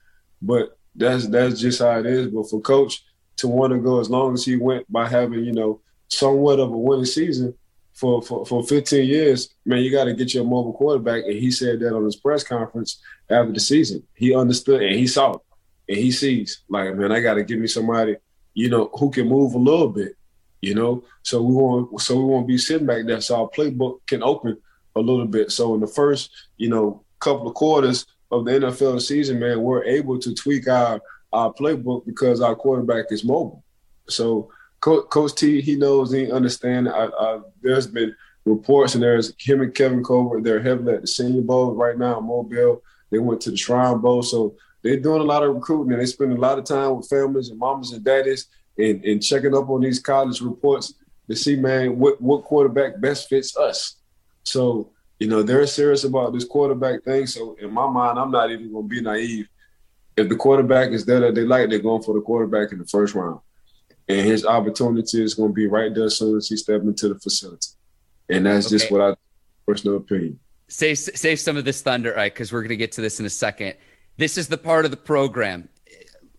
But 0.42 0.78
that's 0.96 1.28
that's 1.28 1.60
just 1.60 1.80
how 1.80 2.00
it 2.00 2.06
is. 2.06 2.28
But 2.28 2.50
for 2.50 2.60
coach 2.60 3.04
to 3.38 3.48
want 3.48 3.74
to 3.74 3.80
go 3.80 4.00
as 4.00 4.10
long 4.10 4.34
as 4.34 4.46
he 4.46 4.56
went 4.56 4.92
by 4.92 5.08
having, 5.08 5.44
you 5.44 5.54
know, 5.54 5.82
somewhat 6.08 6.60
of 6.60 6.72
a 6.72 6.78
winning 6.78 7.06
season 7.06 7.54
for, 7.94 8.22
for, 8.22 8.46
for 8.46 8.64
15 8.64 9.08
years, 9.08 9.54
man, 9.66 9.80
you 9.80 9.92
got 9.92 10.06
to 10.06 10.14
get 10.14 10.34
your 10.34 10.44
mobile 10.44 10.74
quarterback. 10.74 11.24
And 11.26 11.34
he 11.34 11.52
said 11.52 11.80
that 11.80 11.96
on 11.96 12.06
his 12.06 12.16
press 12.16 12.44
conference 12.44 13.02
after 13.30 13.52
the 13.52 13.60
season. 13.60 14.04
He 14.16 14.36
understood 14.36 14.82
and 14.82 14.96
he 14.96 15.08
saw 15.08 15.34
it. 15.34 15.42
And 15.90 15.98
he 15.98 16.12
sees, 16.12 16.62
like, 16.70 16.96
man, 16.96 17.12
I 17.12 17.20
got 17.20 17.36
to 17.36 17.44
give 17.44 17.60
me 17.60 17.68
somebody, 17.68 18.16
you 18.54 18.70
know, 18.70 18.90
who 18.94 19.12
can 19.12 19.28
move 19.28 19.54
a 19.54 19.60
little 19.60 19.90
bit, 19.90 20.16
you 20.62 20.76
know. 20.76 21.04
So 21.24 21.42
we 21.42 21.54
want 21.54 22.02
so 22.02 22.16
we 22.16 22.24
won't 22.24 22.48
be 22.48 22.58
sitting 22.58 22.88
back 22.88 23.06
there. 23.06 23.20
So 23.20 23.42
our 23.42 23.50
playbook 23.50 24.00
can 24.08 24.24
open 24.24 24.58
a 24.96 25.02
little 25.02 25.26
bit. 25.26 25.52
So 25.52 25.74
in 25.74 25.82
the 25.82 25.88
first, 25.88 26.32
you 26.58 26.70
know, 26.70 27.04
couple 27.20 27.48
of 27.48 27.54
quarters, 27.54 28.06
of 28.34 28.46
the 28.46 28.52
NFL 28.52 29.02
season, 29.02 29.40
man, 29.40 29.62
we're 29.62 29.84
able 29.84 30.20
to 30.20 30.34
tweak 30.34 30.68
our 30.68 31.00
our 31.34 31.54
playbook 31.54 32.06
because 32.06 32.42
our 32.42 32.56
quarterback 32.56 33.06
is 33.12 33.24
mobile. 33.24 33.64
So 34.08 34.50
Coach, 34.80 35.10
Coach 35.10 35.36
T, 35.36 35.62
he 35.62 35.76
knows, 35.76 36.12
he 36.12 36.32
understands. 36.32 36.90
I, 36.94 37.06
I, 37.06 37.40
there's 37.62 37.88
been 37.88 38.16
reports, 38.46 38.96
and 38.96 39.04
there's 39.04 39.34
him 39.40 39.62
and 39.62 39.74
Kevin 39.74 40.04
Colbert. 40.04 40.44
They're 40.44 40.62
heavily 40.62 40.96
at 40.96 41.02
the 41.02 41.08
Senior 41.08 41.42
Bowl 41.42 41.74
right 41.74 41.98
now 41.98 42.20
in 42.20 42.28
Mobile. 42.28 42.84
They 43.10 43.20
went 43.20 43.42
to 43.42 43.52
the 43.52 43.58
Shrine 43.58 44.00
Bowl, 44.00 44.24
so 44.24 44.56
they're 44.82 45.00
doing 45.00 45.22
a 45.22 45.26
lot 45.26 45.44
of 45.44 45.56
recruiting, 45.56 45.94
and 45.94 46.02
they 46.02 46.06
spend 46.06 46.34
a 46.34 46.42
lot 46.42 46.60
of 46.60 46.66
time 46.66 46.98
with 46.98 47.08
families 47.08 47.50
and 47.50 47.58
mamas 47.58 47.92
and 47.92 48.04
daddies, 48.04 48.48
and, 48.78 49.04
and 49.06 49.24
checking 49.24 49.56
up 49.56 49.70
on 49.70 49.82
these 49.82 50.00
college 50.00 50.42
reports 50.42 50.96
to 51.30 51.36
see, 51.36 51.56
man, 51.56 51.98
what 51.98 52.20
what 52.22 52.44
quarterback 52.44 53.00
best 53.00 53.30
fits 53.30 53.56
us. 53.56 53.96
So 54.44 54.92
you 55.20 55.28
know 55.28 55.42
they're 55.44 55.66
serious 55.68 56.04
about 56.04 56.34
this 56.34 56.44
quarterback 56.44 57.04
thing. 57.04 57.28
So 57.28 57.56
in 57.62 57.72
my 57.72 57.88
mind, 57.88 58.20
I'm 58.20 58.32
not 58.32 58.52
even 58.52 58.72
going 58.72 58.84
to 58.84 58.90
be 58.90 59.02
naive. 59.02 59.48
If 60.16 60.30
the 60.30 60.36
quarterback 60.36 60.92
is 60.92 61.06
there 61.06 61.20
that 61.22 61.36
they 61.36 61.44
like, 61.44 61.70
they're 61.70 61.80
going 61.80 62.04
for 62.04 62.14
the 62.14 62.22
quarterback 62.22 62.72
in 62.72 62.78
the 62.78 62.86
first 62.86 63.16
round 63.16 63.40
and 64.08 64.26
his 64.26 64.46
opportunity 64.46 65.24
is 65.24 65.34
going 65.34 65.50
to 65.50 65.54
be 65.54 65.68
right 65.68 65.94
there 65.94 66.06
as 66.06 66.18
soon 66.18 66.38
as 66.38 66.48
he 66.48 66.58
steps 66.58 66.84
into 66.84 67.10
the 67.10 67.20
facility. 67.20 67.68
And 68.30 68.46
that's 68.46 68.68
okay. 68.68 68.78
just 68.78 68.92
what 68.92 69.02
I 69.02 69.16
personal 69.66 69.98
opinion. 69.98 70.40
Save 70.68 70.98
save 70.98 71.40
some 71.40 71.58
of 71.58 71.66
this 71.66 71.82
thunder, 71.82 72.14
right? 72.14 72.34
Because 72.34 72.52
we're 72.52 72.62
going 72.62 72.70
to 72.70 72.78
get 72.78 72.92
to 72.94 73.02
this 73.02 73.20
in 73.20 73.26
a 73.26 73.30
second. 73.30 73.76
This 74.18 74.38
is 74.38 74.48
the 74.48 74.58
part 74.58 74.86
of 74.86 74.92
the 74.92 74.98
program. 74.98 75.70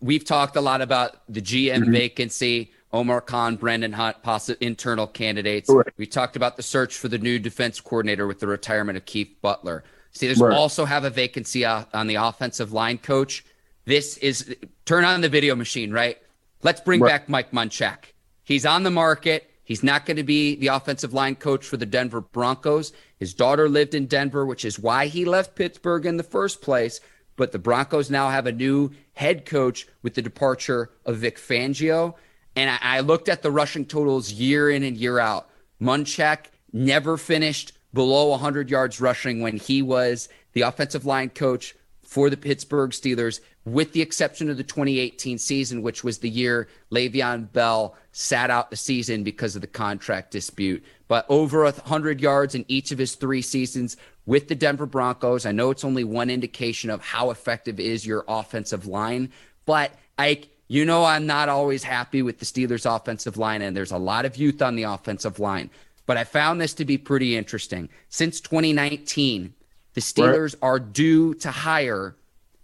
We've 0.01 0.25
talked 0.25 0.55
a 0.55 0.61
lot 0.61 0.81
about 0.81 1.21
the 1.29 1.41
GM 1.41 1.77
mm-hmm. 1.77 1.91
vacancy. 1.91 2.71
Omar 2.93 3.19
Khan, 3.19 3.57
Brandon 3.57 3.91
Hunt, 3.91 4.21
possible 4.23 4.57
internal 4.61 5.05
candidates. 5.05 5.69
Right. 5.69 5.87
We 5.97 6.05
talked 6.05 6.37
about 6.37 6.55
the 6.55 6.63
search 6.63 6.95
for 6.97 7.09
the 7.09 7.17
new 7.17 7.39
defense 7.39 7.81
coordinator 7.81 8.25
with 8.25 8.39
the 8.39 8.47
retirement 8.47 8.97
of 8.97 9.05
Keith 9.05 9.35
Butler. 9.41 9.83
See, 10.11 10.27
there's 10.27 10.39
right. 10.39 10.55
also 10.55 10.85
have 10.85 11.03
a 11.03 11.09
vacancy 11.09 11.65
on 11.65 12.07
the 12.07 12.15
offensive 12.15 12.71
line 12.71 12.97
coach. 12.97 13.43
This 13.85 14.17
is 14.17 14.55
turn 14.85 15.05
on 15.05 15.21
the 15.21 15.29
video 15.29 15.55
machine, 15.55 15.91
right? 15.91 16.17
Let's 16.63 16.81
bring 16.81 17.01
right. 17.01 17.09
back 17.09 17.29
Mike 17.29 17.51
Munchak. 17.51 18.13
He's 18.43 18.65
on 18.65 18.83
the 18.83 18.91
market. 18.91 19.49
He's 19.63 19.83
not 19.83 20.05
going 20.05 20.17
to 20.17 20.23
be 20.23 20.55
the 20.55 20.67
offensive 20.67 21.13
line 21.13 21.35
coach 21.35 21.65
for 21.65 21.77
the 21.77 21.85
Denver 21.85 22.21
Broncos. 22.21 22.93
His 23.17 23.33
daughter 23.33 23.69
lived 23.69 23.95
in 23.95 24.05
Denver, 24.05 24.45
which 24.45 24.65
is 24.65 24.79
why 24.79 25.07
he 25.07 25.25
left 25.25 25.55
Pittsburgh 25.55 26.05
in 26.05 26.17
the 26.17 26.23
first 26.23 26.61
place. 26.61 26.99
But 27.35 27.51
the 27.51 27.59
Broncos 27.59 28.09
now 28.09 28.29
have 28.29 28.47
a 28.47 28.51
new 28.51 28.91
head 29.13 29.45
coach 29.45 29.87
with 30.01 30.13
the 30.13 30.21
departure 30.21 30.91
of 31.05 31.17
Vic 31.17 31.37
Fangio. 31.37 32.15
And 32.55 32.69
I, 32.69 32.77
I 32.81 32.99
looked 33.01 33.29
at 33.29 33.41
the 33.41 33.51
rushing 33.51 33.85
totals 33.85 34.31
year 34.31 34.69
in 34.69 34.83
and 34.83 34.97
year 34.97 35.19
out. 35.19 35.49
Munchak 35.81 36.45
never 36.71 37.17
finished 37.17 37.73
below 37.93 38.27
100 38.29 38.69
yards 38.69 39.01
rushing 39.01 39.41
when 39.41 39.57
he 39.57 39.81
was 39.81 40.29
the 40.53 40.61
offensive 40.61 41.05
line 41.05 41.29
coach 41.29 41.75
for 42.15 42.29
the 42.29 42.37
Pittsburgh 42.37 42.91
Steelers, 42.91 43.41
with 43.65 43.91
the 43.91 44.01
exception 44.01 44.49
of 44.49 44.55
the 44.55 44.63
2018 44.63 45.37
season, 45.37 45.81
which 45.81 46.01
was 46.01 46.19
the 46.19 46.29
year 46.29 46.69
Le'Veon 46.89 47.51
Bell 47.51 47.93
sat 48.13 48.49
out 48.49 48.69
the 48.69 48.77
season 48.77 49.21
because 49.21 49.53
of 49.53 49.59
the 49.59 49.67
contract 49.67 50.31
dispute. 50.31 50.81
But 51.09 51.25
over 51.27 51.65
100 51.65 52.21
yards 52.21 52.55
in 52.55 52.63
each 52.69 52.93
of 52.93 52.99
his 52.99 53.15
three 53.15 53.41
seasons 53.41 53.97
with 54.25 54.47
the 54.47 54.55
Denver 54.55 54.85
Broncos. 54.85 55.45
I 55.45 55.51
know 55.51 55.71
it's 55.71 55.83
only 55.83 56.05
one 56.05 56.29
indication 56.29 56.89
of 56.89 57.01
how 57.01 57.31
effective 57.31 57.81
is 57.81 58.07
your 58.07 58.23
offensive 58.29 58.87
line, 58.87 59.29
but 59.65 59.91
Ike, 60.17 60.47
you 60.69 60.85
know 60.85 61.03
I'm 61.03 61.27
not 61.27 61.49
always 61.49 61.83
happy 61.83 62.21
with 62.21 62.39
the 62.39 62.45
Steelers' 62.45 62.89
offensive 62.89 63.35
line, 63.35 63.61
and 63.61 63.75
there's 63.75 63.91
a 63.91 63.97
lot 63.97 64.23
of 64.23 64.37
youth 64.37 64.61
on 64.61 64.77
the 64.77 64.83
offensive 64.83 65.37
line. 65.37 65.69
But 66.05 66.15
I 66.15 66.23
found 66.23 66.61
this 66.61 66.73
to 66.75 66.85
be 66.85 66.97
pretty 66.97 67.35
interesting. 67.35 67.89
Since 68.07 68.39
2019, 68.39 69.53
the 69.95 70.01
Steelers 70.01 70.53
right. 70.61 70.67
are 70.67 70.79
due 70.79 71.33
to 71.35 71.49
hire 71.49 72.15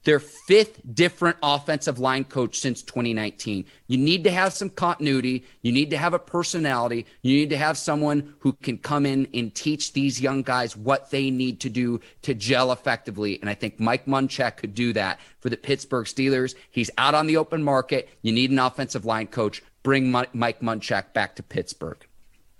their 0.04 0.20
fifth 0.20 0.82
different 0.96 1.38
offensive 1.44 2.00
line 2.00 2.24
coach 2.24 2.60
since 2.60 2.82
2019. 2.82 3.66
You 3.88 3.98
need 3.98 4.24
to 4.24 4.32
have 4.32 4.54
some 4.54 4.70
continuity. 4.70 5.46
You 5.62 5.72
need 5.72 5.92
to 5.92 5.98
have 5.98 6.14
a 6.14 6.20
personality. 6.20 7.06
You 7.22 7.36
need 7.36 7.50
to 7.52 7.58
have 7.58 7.78
someone 7.78 8.34
who 8.40 8.54
can 8.54 8.78
come 8.78 9.06
in 9.06 9.28
and 9.34 9.54
teach 9.54 9.94
these 9.94 10.20
young 10.20 10.42
guys 10.42 10.76
what 10.76 11.12
they 11.12 11.30
need 11.30 11.60
to 11.62 11.70
do 11.70 12.00
to 12.24 12.34
gel 12.34 12.72
effectively. 12.72 13.40
And 13.42 13.50
I 13.50 13.54
think 13.54 13.80
Mike 13.80 14.06
Munchak 14.06 14.58
could 14.58 14.74
do 14.74 14.94
that 14.94 15.20
for 15.40 15.50
the 15.50 15.58
Pittsburgh 15.58 16.06
Steelers. 16.06 16.56
He's 16.72 16.90
out 16.98 17.14
on 17.14 17.28
the 17.28 17.38
open 17.38 17.64
market. 17.64 18.10
You 18.24 18.32
need 18.32 18.52
an 18.52 18.60
offensive 18.60 19.06
line 19.06 19.28
coach. 19.28 19.62
Bring 19.84 20.12
Mike 20.12 20.62
Munchak 20.62 21.14
back 21.14 21.36
to 21.36 21.44
Pittsburgh. 21.44 21.98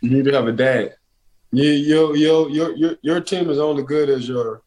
You 0.02 0.10
need 0.12 0.26
to 0.26 0.34
have 0.34 0.48
a 0.48 0.52
dad. 0.52 0.96
You, 1.52 1.70
you, 1.70 2.16
you, 2.16 2.50
your, 2.50 2.76
your, 2.76 2.96
your 3.02 3.22
team 3.22 3.50
is 3.50 3.60
only 3.60 3.84
good 3.84 4.10
as 4.10 4.28
your 4.28 4.62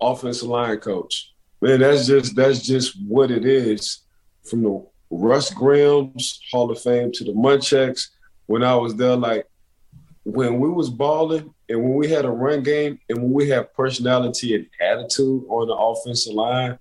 offensive 0.00 0.48
line 0.48 0.78
coach. 0.78 1.32
Man, 1.60 1.80
that's 1.80 2.06
just 2.06 2.36
that's 2.36 2.60
just 2.60 2.96
what 3.06 3.30
it 3.30 3.44
is. 3.44 4.00
From 4.44 4.62
the 4.62 4.86
Russ 5.10 5.52
Grimm's 5.52 6.40
Hall 6.50 6.70
of 6.70 6.80
Fame 6.80 7.12
to 7.12 7.24
the 7.24 7.32
Munchaks, 7.32 8.08
when 8.46 8.62
I 8.62 8.74
was 8.74 8.94
there, 8.94 9.16
like 9.16 9.46
when 10.24 10.58
we 10.58 10.68
was 10.68 10.90
balling 10.90 11.52
and 11.68 11.82
when 11.82 11.94
we 11.94 12.08
had 12.08 12.24
a 12.24 12.30
run 12.30 12.62
game 12.62 12.98
and 13.08 13.18
when 13.18 13.32
we 13.32 13.48
had 13.48 13.72
personality 13.74 14.54
and 14.54 14.66
attitude 14.80 15.44
on 15.48 15.68
the 15.68 15.74
offensive 15.74 16.34
line, 16.34 16.78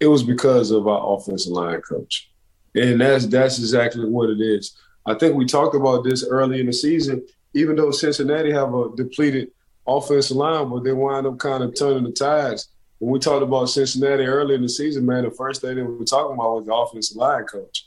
it 0.00 0.06
was 0.06 0.22
because 0.22 0.70
of 0.70 0.88
our 0.88 1.16
offensive 1.16 1.52
line 1.52 1.80
coach. 1.80 2.30
And 2.74 3.00
that's 3.00 3.26
that's 3.26 3.58
exactly 3.58 4.08
what 4.08 4.30
it 4.30 4.40
is. 4.40 4.76
I 5.06 5.14
think 5.14 5.36
we 5.36 5.44
talked 5.44 5.74
about 5.74 6.04
this 6.04 6.26
early 6.26 6.60
in 6.60 6.66
the 6.66 6.72
season 6.72 7.26
even 7.54 7.76
though 7.76 7.90
Cincinnati 7.90 8.52
have 8.52 8.74
a 8.74 8.90
depleted 8.96 9.50
offensive 9.86 10.36
line, 10.36 10.68
but 10.68 10.84
they 10.84 10.92
wind 10.92 11.26
up 11.26 11.38
kind 11.38 11.62
of 11.62 11.74
turning 11.76 12.04
the 12.04 12.12
tides. 12.12 12.68
When 12.98 13.12
we 13.12 13.18
talked 13.18 13.42
about 13.42 13.66
Cincinnati 13.66 14.24
early 14.24 14.54
in 14.54 14.62
the 14.62 14.68
season, 14.68 15.06
man, 15.06 15.24
the 15.24 15.30
first 15.30 15.60
thing 15.60 15.76
that 15.76 15.84
we 15.84 15.96
were 15.96 16.04
talking 16.04 16.34
about 16.34 16.54
was 16.54 16.66
the 16.66 16.74
offensive 16.74 17.16
line 17.16 17.44
coach 17.44 17.86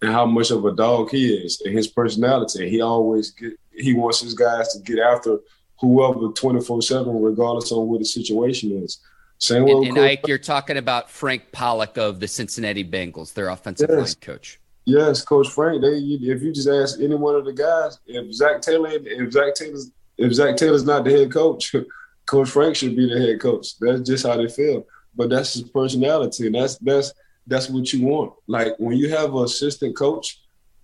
and 0.00 0.12
how 0.12 0.24
much 0.24 0.50
of 0.50 0.64
a 0.64 0.72
dog 0.72 1.10
he 1.10 1.34
is 1.34 1.60
and 1.64 1.76
his 1.76 1.88
personality. 1.88 2.68
He 2.70 2.80
always 2.80 3.30
get 3.30 3.52
he 3.76 3.92
wants 3.92 4.20
his 4.20 4.34
guys 4.34 4.72
to 4.72 4.80
get 4.80 5.00
after 5.00 5.38
whoever 5.80 6.20
24-7, 6.28 7.06
regardless 7.20 7.72
on 7.72 7.88
what 7.88 7.98
the 7.98 8.04
situation 8.04 8.70
is. 8.82 9.00
Same 9.38 9.66
and, 9.66 9.86
and 9.88 9.98
Ike, 9.98 10.26
you're 10.28 10.38
talking 10.38 10.76
about 10.76 11.10
Frank 11.10 11.50
Pollack 11.52 11.98
of 11.98 12.20
the 12.20 12.28
Cincinnati 12.28 12.84
Bengals, 12.84 13.34
their 13.34 13.48
offensive 13.48 13.90
yes. 13.90 13.98
line 13.98 14.14
coach. 14.20 14.60
Yes, 14.86 15.22
Coach 15.22 15.48
Frank. 15.48 15.82
They, 15.82 15.96
if 15.96 16.42
you 16.42 16.52
just 16.52 16.68
ask 16.68 17.00
any 17.00 17.14
one 17.14 17.34
of 17.36 17.44
the 17.44 17.52
guys, 17.52 17.98
if 18.06 18.32
Zac 18.34 18.60
Taylor, 18.60 18.90
if 18.92 19.32
Zac 19.32 19.54
Taylor's, 19.54 19.90
if 20.18 20.32
Zac 20.32 20.56
Taylor's 20.56 20.84
not 20.84 21.04
the 21.04 21.10
head 21.10 21.32
coach, 21.32 21.74
Coach 22.26 22.50
Frank 22.50 22.76
should 22.76 22.96
be 22.96 23.08
the 23.08 23.18
head 23.18 23.40
coach. 23.40 23.78
That's 23.78 24.02
just 24.02 24.26
how 24.26 24.36
they 24.36 24.48
feel. 24.48 24.86
But 25.14 25.30
that's 25.30 25.54
his 25.54 25.62
personality, 25.62 26.50
that's 26.50 26.76
that's 26.78 27.12
that's 27.46 27.70
what 27.70 27.92
you 27.92 28.06
want. 28.06 28.34
Like 28.46 28.74
when 28.78 28.96
you 28.96 29.10
have 29.10 29.34
an 29.34 29.44
assistant 29.44 29.96
coach, 29.96 30.40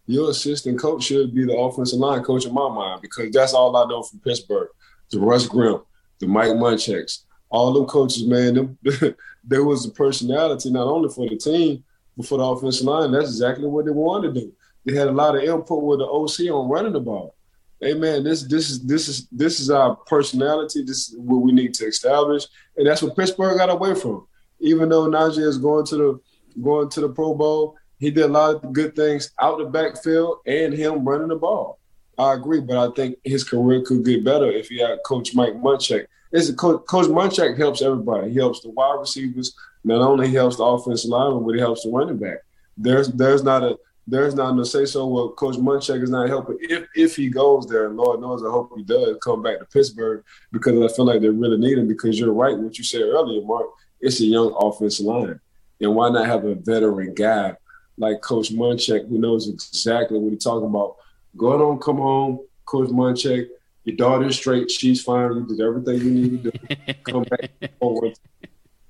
your 0.07 0.31
assistant 0.31 0.79
coach 0.79 1.05
should 1.05 1.35
be 1.35 1.45
the 1.45 1.57
offensive 1.57 1.99
line 1.99 2.23
coach 2.23 2.47
in 2.47 2.55
my 2.55 2.69
mind 2.69 3.03
because 3.03 3.31
that's 3.33 3.55
all 3.55 3.77
I 3.77 3.87
know 3.87 4.03
from 4.03 4.21
Pittsburgh. 4.21 4.69
The 5.11 5.19
Russ 5.19 5.47
Grimm, 5.47 5.83
the 6.21 6.27
Mike 6.27 6.53
Munchaks, 6.53 7.25
all 7.51 7.73
them 7.73 7.87
coaches, 7.87 8.27
man. 8.27 8.55
Them, 8.55 8.79
there 9.45 9.65
was 9.65 9.87
a 9.87 9.91
personality 9.91 10.71
not 10.71 10.87
only 10.87 11.09
for 11.09 11.29
the 11.29 11.37
team 11.37 11.83
for 12.25 12.39
the 12.39 12.45
offensive 12.45 12.87
line. 12.87 13.13
That's 13.13 13.29
exactly 13.29 13.67
what 13.67 13.85
they 13.85 13.91
wanted 13.91 14.35
to 14.35 14.41
do. 14.41 14.53
They 14.85 14.95
had 14.95 15.09
a 15.09 15.13
lot 15.13 15.37
of 15.37 15.43
input 15.43 15.83
with 15.83 15.99
the 15.99 16.07
OC 16.07 16.53
on 16.53 16.69
running 16.69 16.93
the 16.93 17.01
ball. 17.01 17.35
Hey 17.81 17.95
man, 17.95 18.25
this 18.25 18.43
this 18.43 18.69
is 18.71 18.83
this 18.83 19.09
is 19.09 19.27
this 19.33 19.59
is 19.59 19.71
our 19.71 19.97
personality. 19.97 20.83
This 20.83 21.09
is 21.09 21.17
what 21.17 21.39
we 21.39 21.53
need 21.53 21.73
to 21.75 21.87
establish, 21.87 22.47
and 22.77 22.87
that's 22.87 23.03
what 23.03 23.17
Pittsburgh 23.17 23.57
got 23.57 23.71
away 23.71 23.95
from. 23.95 24.27
Even 24.61 24.91
though 24.91 25.09
Najee 25.09 25.47
is 25.47 25.57
going 25.57 25.87
to 25.87 25.97
the 25.97 26.21
going 26.61 26.91
to 26.91 27.01
the 27.01 27.09
Pro 27.09 27.35
Bowl, 27.35 27.77
he 27.99 28.11
did 28.11 28.25
a 28.25 28.29
lot 28.29 28.57
of 28.57 28.73
good 28.73 28.95
things 28.95 29.31
out 29.41 29.59
the 29.59 29.65
backfield 29.65 30.39
and 30.47 30.75
him 30.75 31.05
running 31.05 31.29
the 31.29 31.37
ball. 31.37 31.79
I 32.19 32.35
agree, 32.35 32.61
but 32.61 32.77
I 32.77 32.93
think 32.95 33.17
his 33.25 33.45
career 33.45 33.81
could 33.83 34.05
get 34.05 34.25
better 34.25 34.51
if 34.51 34.69
he 34.69 34.79
had 34.79 34.99
Coach 35.07 35.35
Mike 35.35 35.55
Munchak. 35.55 36.07
It's 36.33 36.51
Coach, 36.53 36.85
Coach 36.87 37.07
Munchak 37.07 37.57
helps 37.57 37.81
everybody. 37.81 38.31
He 38.31 38.37
helps 38.37 38.61
the 38.61 38.71
wide 38.71 38.99
receivers, 39.01 39.55
not 39.85 40.01
only 40.01 40.31
helps 40.31 40.57
the 40.57 40.65
offensive 40.65 41.11
lineman, 41.11 41.45
but 41.45 41.55
he 41.55 41.61
helps 41.61 41.85
the 41.85 41.91
running 41.91 42.19
back. 42.19 42.39
There's 42.77 43.09
there's 43.09 43.43
not 43.43 43.63
a 43.63 43.79
there's 44.07 44.35
not 44.35 44.57
no 44.57 44.65
say 44.65 44.85
so. 44.85 45.07
Well, 45.07 45.31
Coach 45.31 45.57
Munchak 45.57 46.03
is 46.03 46.11
not 46.11 46.29
helping 46.29 46.59
if 46.61 46.87
if 46.95 47.17
he 47.17 47.29
goes 47.29 47.67
there. 47.67 47.87
And 47.87 47.97
Lord 47.97 48.21
knows, 48.21 48.43
I 48.43 48.51
hope 48.51 48.73
he 48.77 48.83
does 48.83 49.17
come 49.23 49.43
back 49.43 49.59
to 49.59 49.65
Pittsburgh 49.67 50.25
because 50.53 50.81
I 50.81 50.95
feel 50.95 51.05
like 51.05 51.21
they 51.21 51.29
really 51.29 51.59
need 51.59 51.79
him. 51.79 51.87
Because 51.87 52.19
you're 52.19 52.33
right, 52.33 52.57
what 52.57 52.77
you 52.77 52.85
said 52.85 53.03
earlier, 53.03 53.43
Mark. 53.43 53.67
It's 54.01 54.21
a 54.21 54.25
young 54.25 54.55
offensive 54.59 55.05
line, 55.05 55.39
and 55.81 55.95
why 55.95 56.09
not 56.09 56.27
have 56.27 56.45
a 56.47 56.55
veteran 56.55 57.15
guy 57.15 57.55
like 57.99 58.23
Coach 58.23 58.51
Munchak 58.51 59.09
who 59.09 59.19
knows 59.19 59.49
exactly 59.49 60.19
what 60.19 60.33
he's 60.33 60.43
talking 60.43 60.69
about? 60.69 60.97
Go 61.37 61.71
on, 61.71 61.79
come 61.79 61.99
home, 61.99 62.41
Coach 62.65 62.89
Munchak. 62.89 63.49
Your 63.85 63.97
daughter's 63.97 64.37
straight. 64.37 64.71
She's 64.71 65.03
fine. 65.03 65.35
You 65.35 65.47
did 65.47 65.61
everything 65.61 65.99
you 65.99 66.11
need 66.11 66.43
to 66.45 66.51
do. 66.51 66.95
come 67.05 67.25
back 67.25 67.51
forward. 67.79 68.19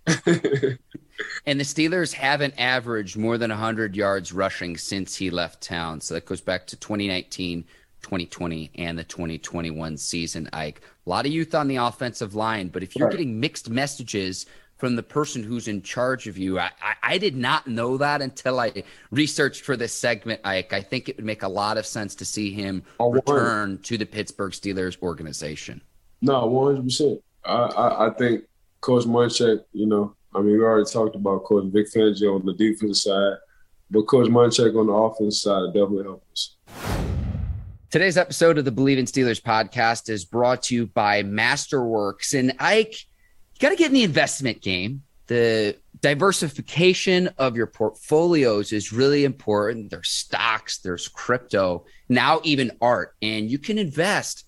and 1.46 1.60
the 1.60 1.64
Steelers 1.64 2.12
haven't 2.12 2.54
averaged 2.58 3.16
more 3.16 3.38
than 3.38 3.50
100 3.50 3.94
yards 3.94 4.32
rushing 4.32 4.76
since 4.76 5.16
he 5.16 5.30
left 5.30 5.62
town. 5.62 6.00
So 6.00 6.14
that 6.14 6.26
goes 6.26 6.40
back 6.40 6.66
to 6.68 6.76
2019, 6.76 7.64
2020, 8.02 8.70
and 8.76 8.98
the 8.98 9.04
2021 9.04 9.96
season, 9.96 10.48
Ike. 10.52 10.82
A 11.06 11.10
lot 11.10 11.26
of 11.26 11.32
youth 11.32 11.54
on 11.54 11.68
the 11.68 11.76
offensive 11.76 12.34
line, 12.34 12.68
but 12.68 12.82
if 12.82 12.96
you're 12.96 13.08
right. 13.08 13.16
getting 13.16 13.38
mixed 13.38 13.70
messages 13.70 14.46
from 14.80 14.96
the 14.96 15.02
person 15.02 15.42
who's 15.42 15.68
in 15.68 15.82
charge 15.82 16.26
of 16.26 16.38
you. 16.38 16.58
I, 16.58 16.70
I, 16.82 16.94
I, 17.02 17.18
did 17.18 17.36
not 17.36 17.66
know 17.66 17.98
that 17.98 18.22
until 18.22 18.58
I 18.58 18.82
researched 19.10 19.62
for 19.62 19.76
this 19.76 19.92
segment, 19.92 20.40
Ike. 20.42 20.72
I 20.72 20.80
think 20.80 21.10
it 21.10 21.16
would 21.16 21.24
make 21.26 21.42
a 21.42 21.48
lot 21.48 21.76
of 21.76 21.84
sense 21.84 22.14
to 22.14 22.24
see 22.24 22.50
him 22.50 22.82
oh, 22.98 23.12
return 23.12 23.78
to 23.82 23.98
the 23.98 24.06
Pittsburgh 24.06 24.52
Steelers 24.52 25.00
organization. 25.02 25.82
No, 26.22 26.48
100%. 26.48 27.20
I, 27.44 27.52
I, 27.52 28.06
I 28.06 28.10
think 28.14 28.44
Coach 28.80 29.04
Munchak, 29.04 29.64
you 29.72 29.86
know, 29.86 30.14
I 30.34 30.38
mean, 30.38 30.56
we 30.56 30.62
already 30.62 30.90
talked 30.90 31.14
about 31.14 31.44
Coach 31.44 31.64
Vic 31.70 31.92
Fangio 31.92 32.36
on 32.36 32.46
the 32.46 32.54
defensive 32.54 32.96
side, 32.96 33.34
but 33.90 34.02
Coach 34.02 34.28
Munchak 34.28 34.78
on 34.78 34.86
the 34.86 34.92
offensive 34.92 35.38
side 35.38 35.74
definitely 35.74 36.04
helped 36.04 36.32
us. 36.32 36.56
Today's 37.90 38.16
episode 38.16 38.56
of 38.56 38.64
the 38.64 38.72
Bleav 38.72 38.96
in 38.96 39.04
Steelers 39.04 39.42
podcast 39.42 40.08
is 40.08 40.24
brought 40.24 40.62
to 40.64 40.74
you 40.74 40.86
by 40.86 41.22
Masterworks. 41.22 42.38
And 42.38 42.54
Ike, 42.58 42.94
you 42.94 43.60
got 43.60 43.70
to 43.70 43.76
get 43.76 43.88
in 43.88 43.94
the 43.94 44.04
investment 44.04 44.62
game. 44.62 45.02
The 45.26 45.76
diversification 46.00 47.28
of 47.36 47.56
your 47.56 47.66
portfolios 47.66 48.72
is 48.72 48.92
really 48.92 49.24
important. 49.24 49.90
There's 49.90 50.08
stocks, 50.08 50.78
there's 50.78 51.06
crypto, 51.06 51.84
now 52.08 52.40
even 52.44 52.70
art, 52.80 53.14
and 53.20 53.50
you 53.50 53.58
can 53.58 53.76
invest 53.76 54.46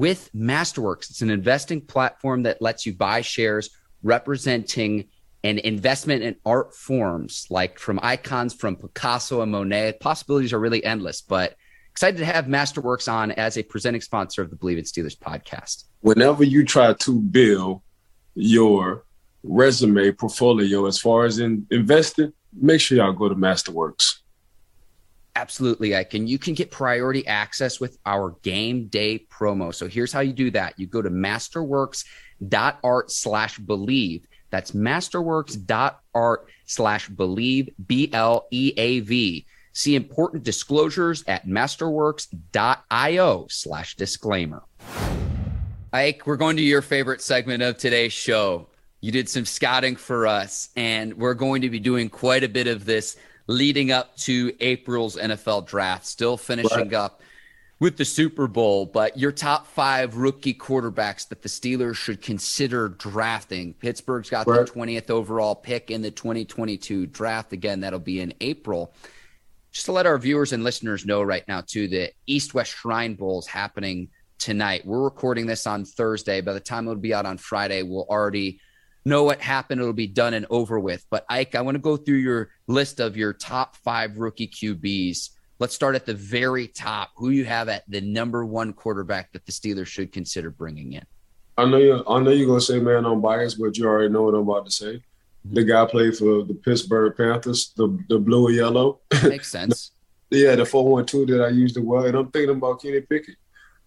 with 0.00 0.30
Masterworks. 0.34 1.10
It's 1.10 1.20
an 1.20 1.28
investing 1.28 1.82
platform 1.82 2.44
that 2.44 2.62
lets 2.62 2.86
you 2.86 2.94
buy 2.94 3.20
shares 3.20 3.68
representing 4.02 5.08
an 5.44 5.58
investment 5.58 6.22
in 6.22 6.36
art 6.46 6.74
forms 6.74 7.46
like 7.50 7.78
from 7.78 8.00
icons 8.02 8.54
from 8.54 8.76
Picasso 8.76 9.42
and 9.42 9.52
Monet. 9.52 9.98
Possibilities 10.00 10.54
are 10.54 10.58
really 10.58 10.82
endless, 10.82 11.20
but 11.20 11.54
excited 11.90 12.16
to 12.16 12.24
have 12.24 12.46
Masterworks 12.46 13.12
on 13.12 13.32
as 13.32 13.58
a 13.58 13.62
presenting 13.62 14.00
sponsor 14.00 14.40
of 14.40 14.48
the 14.48 14.56
Bleav 14.56 14.78
in 14.78 14.84
Steelers 14.84 15.18
podcast. 15.18 15.84
Whenever 16.00 16.44
you 16.44 16.64
try 16.64 16.94
to 16.94 17.20
build 17.20 17.82
your 18.34 19.04
resume 19.42 20.12
portfolio 20.12 20.86
as 20.86 20.98
far 20.98 21.26
as 21.26 21.40
in 21.40 21.66
investing, 21.70 22.32
make 22.58 22.80
sure 22.80 22.96
y'all 22.96 23.12
go 23.12 23.28
to 23.28 23.34
Masterworks. 23.34 24.20
Absolutely, 25.36 25.96
I 25.96 26.04
can. 26.04 26.26
You 26.26 26.38
can 26.38 26.54
get 26.54 26.70
priority 26.70 27.26
access 27.26 27.80
with 27.80 27.98
our 28.04 28.36
game 28.42 28.88
day 28.88 29.26
promo. 29.30 29.74
So 29.74 29.88
here's 29.88 30.12
how 30.12 30.20
you 30.20 30.32
do 30.32 30.50
that. 30.50 30.78
You 30.78 30.86
go 30.86 31.02
to 31.02 31.10
masterworks.art 31.10 33.10
slash 33.10 33.58
bleav. 33.58 34.22
That's 34.50 34.72
masterworks.art 34.72 36.48
slash 36.66 37.08
bleav, 37.08 37.74
B 37.86 38.10
L 38.12 38.46
E 38.50 38.72
A 38.76 39.00
V. 39.00 39.46
See 39.72 39.94
important 39.94 40.42
disclosures 40.42 41.22
at 41.28 41.46
masterworks.io 41.46 43.46
slash 43.48 43.94
disclaimer. 43.94 44.62
Ike, 45.92 46.26
we're 46.26 46.36
going 46.36 46.56
to 46.56 46.62
your 46.62 46.82
favorite 46.82 47.22
segment 47.22 47.62
of 47.62 47.78
today's 47.78 48.12
show. 48.12 48.66
You 49.00 49.12
did 49.12 49.28
some 49.28 49.44
scouting 49.44 49.96
for 49.96 50.26
us, 50.26 50.68
and 50.76 51.14
we're 51.14 51.34
going 51.34 51.62
to 51.62 51.70
be 51.70 51.78
doing 51.78 52.10
quite 52.10 52.44
a 52.44 52.48
bit 52.48 52.66
of 52.66 52.84
this 52.84 53.16
leading 53.50 53.90
up 53.90 54.16
to 54.16 54.52
April's 54.60 55.16
NFL 55.16 55.66
draft, 55.66 56.06
still 56.06 56.36
finishing 56.36 56.90
right. 56.90 56.94
up 56.94 57.20
with 57.80 57.96
the 57.96 58.04
Super 58.04 58.46
Bowl. 58.46 58.86
But 58.86 59.18
your 59.18 59.32
top 59.32 59.66
five 59.66 60.16
rookie 60.16 60.54
quarterbacks 60.54 61.28
that 61.28 61.42
the 61.42 61.48
Steelers 61.48 61.96
should 61.96 62.22
consider 62.22 62.88
drafting. 62.88 63.74
Pittsburgh's 63.74 64.30
got 64.30 64.46
right. 64.46 64.64
the 64.64 64.72
20th 64.72 65.10
overall 65.10 65.56
pick 65.56 65.90
in 65.90 66.00
the 66.00 66.12
2022 66.12 67.06
draft. 67.06 67.52
Again, 67.52 67.80
that'll 67.80 67.98
be 67.98 68.20
in 68.20 68.32
April. 68.40 68.94
Just 69.72 69.86
to 69.86 69.92
let 69.92 70.06
our 70.06 70.18
viewers 70.18 70.52
and 70.52 70.62
listeners 70.62 71.04
know 71.04 71.22
right 71.22 71.46
now, 71.48 71.60
too, 71.60 71.88
the 71.88 72.12
East 72.26 72.54
West 72.54 72.72
Shrine 72.72 73.14
Bowl 73.14 73.40
is 73.40 73.46
happening 73.46 74.08
tonight. 74.38 74.86
We're 74.86 75.02
recording 75.02 75.46
this 75.46 75.66
on 75.66 75.84
Thursday. 75.84 76.40
By 76.40 76.52
the 76.52 76.60
time 76.60 76.86
it'll 76.86 77.00
be 77.00 77.14
out 77.14 77.26
on 77.26 77.36
Friday, 77.36 77.82
we'll 77.82 78.06
already 78.08 78.60
know 79.04 79.24
what 79.24 79.40
happened. 79.40 79.80
It'll 79.80 79.92
be 79.92 80.06
done 80.06 80.34
and 80.34 80.46
over 80.50 80.78
with. 80.78 81.04
But 81.10 81.24
Ike, 81.28 81.54
I 81.54 81.62
want 81.62 81.76
to 81.76 81.80
go 81.80 81.96
through 81.96 82.18
your 82.18 82.50
list 82.66 83.00
of 83.00 83.16
your 83.16 83.32
top 83.32 83.76
five 83.76 84.18
rookie 84.18 84.48
QBs. 84.48 85.30
Let's 85.58 85.74
start 85.74 85.94
at 85.94 86.06
the 86.06 86.14
very 86.14 86.68
top. 86.68 87.10
Who 87.16 87.30
you 87.30 87.44
have 87.44 87.68
at 87.68 87.84
the 87.88 88.00
number 88.00 88.44
one 88.44 88.72
quarterback 88.72 89.32
that 89.32 89.44
the 89.44 89.52
Steelers 89.52 89.86
should 89.86 90.12
consider 90.12 90.50
bringing 90.50 90.94
in? 90.94 91.04
I 91.58 91.66
know 91.66 91.76
you. 91.76 92.02
I 92.08 92.20
know 92.20 92.30
you're 92.30 92.46
gonna 92.46 92.60
say, 92.60 92.80
"Man, 92.80 93.04
I'm 93.04 93.20
biased," 93.20 93.60
but 93.60 93.76
you 93.76 93.84
already 93.84 94.08
know 94.08 94.22
what 94.22 94.34
I'm 94.34 94.48
about 94.48 94.64
to 94.64 94.72
say. 94.72 94.94
Mm-hmm. 94.94 95.54
The 95.54 95.64
guy 95.64 95.84
played 95.84 96.16
for 96.16 96.44
the 96.44 96.54
Pittsburgh 96.54 97.14
Panthers, 97.14 97.72
the 97.76 97.98
the 98.08 98.18
blue 98.18 98.46
and 98.46 98.56
yellow. 98.56 99.00
Makes 99.22 99.50
sense. 99.50 99.90
yeah, 100.30 100.54
the 100.54 100.64
four 100.64 100.88
one 100.88 101.04
two 101.04 101.26
that 101.26 101.44
I 101.44 101.48
used 101.48 101.74
to 101.74 101.82
well, 101.82 102.06
and 102.06 102.16
I'm 102.16 102.30
thinking 102.30 102.56
about 102.56 102.80
Kenny 102.80 103.02
Pickett. 103.02 103.36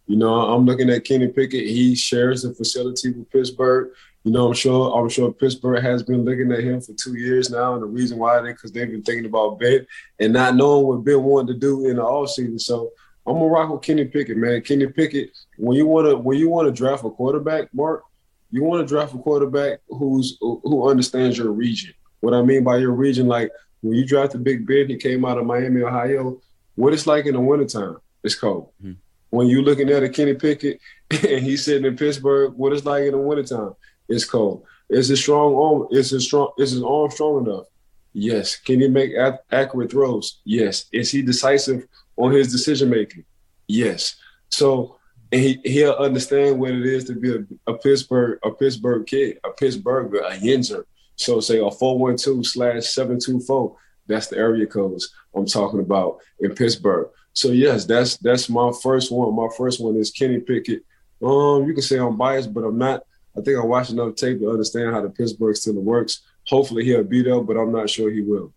You 0.05 0.17
know, 0.17 0.33
I'm 0.33 0.65
looking 0.65 0.89
at 0.89 1.05
Kenny 1.05 1.29
Pickett. 1.29 1.65
He 1.65 1.95
shares 1.95 2.43
the 2.43 2.53
facility 2.53 3.11
with 3.11 3.29
Pittsburgh. 3.31 3.91
You 4.23 4.31
know, 4.31 4.47
I'm 4.47 4.53
sure 4.53 4.97
I'm 4.97 5.09
sure 5.09 5.33
Pittsburgh 5.33 5.83
has 5.83 6.01
been 6.01 6.23
looking 6.23 6.51
at 6.51 6.63
him 6.63 6.79
for 6.79 6.93
two 6.93 7.17
years 7.17 7.49
now, 7.49 7.73
and 7.73 7.83
the 7.83 7.87
reason 7.87 8.17
why 8.17 8.39
they 8.41 8.53
because 8.53 8.71
they've 8.71 8.89
been 8.89 9.03
thinking 9.03 9.25
about 9.25 9.59
Ben 9.59 9.85
and 10.19 10.31
not 10.31 10.55
knowing 10.55 10.85
what 10.85 11.03
Ben 11.03 11.21
wanted 11.21 11.53
to 11.53 11.59
do 11.59 11.87
in 11.87 11.97
the 11.97 12.01
offseason. 12.01 12.59
So 12.59 12.91
I'm 13.27 13.33
gonna 13.33 13.47
rock 13.47 13.69
with 13.69 13.81
Kenny 13.81 14.05
Pickett, 14.05 14.37
man. 14.37 14.61
Kenny 14.61 14.87
Pickett, 14.87 15.31
when 15.57 15.75
you 15.75 15.85
wanna 15.87 16.15
when 16.15 16.37
you 16.37 16.49
wanna 16.49 16.71
draft 16.71 17.03
a 17.03 17.09
quarterback, 17.09 17.73
Mark, 17.73 18.03
you 18.49 18.63
want 18.63 18.87
to 18.87 18.87
draft 18.87 19.13
a 19.13 19.17
quarterback 19.17 19.79
who's 19.89 20.37
who 20.39 20.87
understands 20.89 21.37
your 21.37 21.51
region. 21.51 21.93
What 22.21 22.33
I 22.33 22.41
mean 22.41 22.63
by 22.63 22.77
your 22.77 22.91
region, 22.91 23.27
like 23.27 23.51
when 23.81 23.95
you 23.95 24.05
drafted 24.05 24.43
Big 24.45 24.65
Ben, 24.65 24.87
he 24.87 24.95
came 24.95 25.25
out 25.25 25.37
of 25.37 25.45
Miami, 25.45 25.81
Ohio. 25.81 26.39
What 26.75 26.93
it's 26.93 27.07
like 27.07 27.25
in 27.25 27.33
the 27.33 27.41
wintertime, 27.41 27.97
it's 28.23 28.35
cold. 28.35 28.69
Mm-hmm 28.81 28.93
when 29.33 29.47
you 29.47 29.63
looking 29.63 29.89
at 29.89 30.03
a 30.03 30.09
Kenny 30.09 30.35
Pickett 30.35 30.79
and 31.09 31.43
he's 31.43 31.65
sitting 31.65 31.85
in 31.85 31.97
Pittsburgh, 31.97 32.53
what 32.53 32.71
it's 32.71 32.85
like 32.85 33.05
in 33.05 33.13
the 33.13 33.17
wintertime, 33.17 33.73
it's 34.07 34.25
cold. 34.25 34.65
Is 34.89 35.07
his 35.07 35.19
strong 35.19 35.55
arm? 35.55 35.87
Is 35.91 36.11
his 36.11 36.25
strong? 36.25 36.51
Is 36.57 36.71
his 36.71 36.83
arm 36.83 37.09
strong 37.11 37.45
enough? 37.45 37.65
Yes. 38.13 38.55
Can 38.55 38.79
he 38.79 38.87
make 38.87 39.13
accurate 39.51 39.91
throws? 39.91 40.41
Yes. 40.45 40.85
Is 40.91 41.09
he 41.09 41.21
decisive 41.21 41.87
on 42.15 42.31
his 42.31 42.51
decision 42.51 42.89
making? 42.89 43.25
Yes. 43.67 44.15
So 44.49 44.97
he 45.31 45.59
he'll 45.63 45.93
understand 45.93 46.59
what 46.59 46.71
it 46.71 46.85
is 46.85 47.05
to 47.05 47.15
be 47.15 47.35
a, 47.35 47.71
a 47.71 47.77
Pittsburgh 47.77 48.39
a 48.43 48.51
Pittsburgh 48.51 49.05
kid, 49.07 49.39
a 49.43 49.51
Pittsburgh 49.51 50.13
a 50.15 50.37
Yinzer. 50.37 50.83
So 51.15 51.39
say 51.39 51.59
a 51.59 51.71
four 51.71 51.97
one 51.97 52.17
two 52.17 52.43
slash 52.43 52.85
seven 52.87 53.19
two 53.19 53.39
four. 53.39 53.75
That's 54.07 54.27
the 54.27 54.37
area 54.37 54.67
codes 54.67 55.13
I'm 55.35 55.45
talking 55.45 55.79
about 55.79 56.17
in 56.39 56.53
Pittsburgh. 56.53 57.09
So 57.33 57.49
yes, 57.49 57.85
that's 57.85 58.17
that's 58.17 58.49
my 58.49 58.71
first 58.83 59.11
one. 59.11 59.35
My 59.35 59.47
first 59.57 59.81
one 59.81 59.95
is 59.95 60.11
Kenny 60.11 60.39
Pickett. 60.39 60.83
Um, 61.23 61.65
you 61.65 61.73
can 61.73 61.81
say 61.81 61.97
I'm 61.97 62.17
biased, 62.17 62.53
but 62.53 62.63
I'm 62.63 62.77
not. 62.77 63.03
I 63.37 63.41
think 63.41 63.57
I 63.57 63.65
watched 63.65 63.91
enough 63.91 64.15
tape 64.15 64.39
to 64.39 64.51
understand 64.51 64.93
how 64.93 65.01
the 65.01 65.09
Pittsburgh 65.09 65.55
Steelers 65.55 65.81
works. 65.81 66.21
Hopefully 66.47 66.85
he'll 66.85 67.03
be 67.03 67.23
there, 67.23 67.41
but 67.41 67.57
I'm 67.57 67.71
not 67.71 67.89
sure 67.89 68.11
he 68.11 68.21
will. 68.21 68.53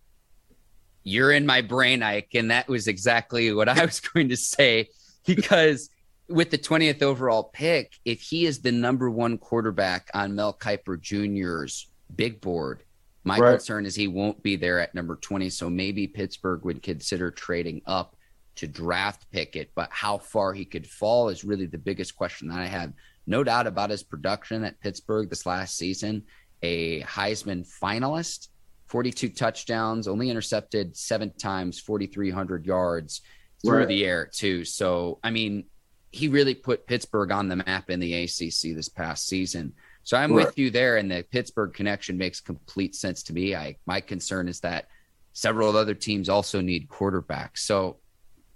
You're 1.03 1.33
in 1.33 1.47
my 1.47 1.63
brain, 1.63 2.03
Ike, 2.03 2.35
and 2.35 2.51
that 2.51 2.69
was 2.69 2.89
exactly 2.89 3.53
what 3.53 3.69
I 3.69 3.85
was 3.85 4.01
going 4.15 4.29
to 4.31 4.37
say 4.37 4.89
because 5.25 5.89
with 6.29 6.51
the 6.51 6.59
20th 6.59 7.03
overall 7.03 7.45
pick, 7.45 7.99
if 8.05 8.21
he 8.21 8.47
is 8.47 8.61
the 8.61 8.73
number 8.73 9.09
one 9.09 9.39
quarterback 9.39 10.11
on 10.15 10.35
Mel 10.35 10.53
Kiper 10.53 11.01
Jr.'s 11.01 11.87
big 12.15 12.41
board, 12.41 12.83
my 13.25 13.39
right. 13.39 13.53
concern 13.53 13.87
is 13.87 13.95
he 13.95 14.09
won't 14.09 14.43
be 14.43 14.57
there 14.57 14.81
at 14.81 14.95
number 14.95 15.17
20. 15.17 15.51
So 15.51 15.69
maybe 15.69 16.07
Pittsburgh 16.07 16.65
would 16.65 16.83
consider 16.83 17.31
trading 17.31 17.83
up 17.87 18.17
to 18.57 18.67
draft 18.67 19.31
Pickett, 19.31 19.71
but 19.75 19.89
how 19.91 20.19
far 20.19 20.53
he 20.53 20.65
could 20.65 20.87
fall 20.87 21.29
is 21.29 21.45
really 21.45 21.67
the 21.67 21.79
biggest 21.79 22.17
question 22.17 22.49
that 22.49 22.59
I 22.59 22.67
have. 22.67 22.93
No 23.27 23.43
doubt 23.45 23.67
about 23.67 23.91
his 23.91 24.03
production 24.03 24.65
at 24.65 24.81
Pittsburgh 24.81 25.29
this 25.29 25.47
last 25.47 25.77
season, 25.77 26.25
a 26.63 27.01
Heisman 27.03 27.67
finalist, 27.83 28.49
42 28.87 29.31
touchdowns, 29.31 30.07
only 30.07 30.31
intercepted 30.31 30.97
seven 30.97 31.33
times, 31.37 31.81
4,300 31.81 32.67
yards 32.67 33.23
through 33.65 33.79
right. 33.79 33.89
the 33.89 34.05
air, 34.05 34.31
too. 34.33 34.65
So, 34.65 35.19
I 35.25 35.31
mean, 35.31 35.65
he 36.13 36.29
really 36.29 36.55
put 36.55 36.87
Pittsburgh 36.87 37.31
on 37.31 37.49
the 37.49 37.57
map 37.57 37.91
in 37.91 38.01
the 38.01 38.15
ACC 38.15 38.75
this 38.75 38.89
past 38.89 39.27
season. 39.27 39.75
So 40.03 40.17
I'm 40.17 40.33
right. 40.33 40.47
with 40.47 40.57
you 40.57 40.71
there, 40.71 40.99
and 40.99 41.11
the 41.11 41.25
Pittsburgh 41.31 41.75
connection 41.75 42.17
makes 42.17 42.41
complete 42.41 42.95
sense 42.95 43.25
to 43.25 43.33
me. 43.33 43.57
I 43.57 43.77
my 43.87 44.01
concern 44.01 44.49
is 44.49 44.61
that 44.61 44.87
several 45.33 45.77
other 45.77 45.95
teams 45.95 46.29
also 46.29 46.61
need 46.61 46.89
quarterbacks. 46.89 47.59
So 47.59 47.99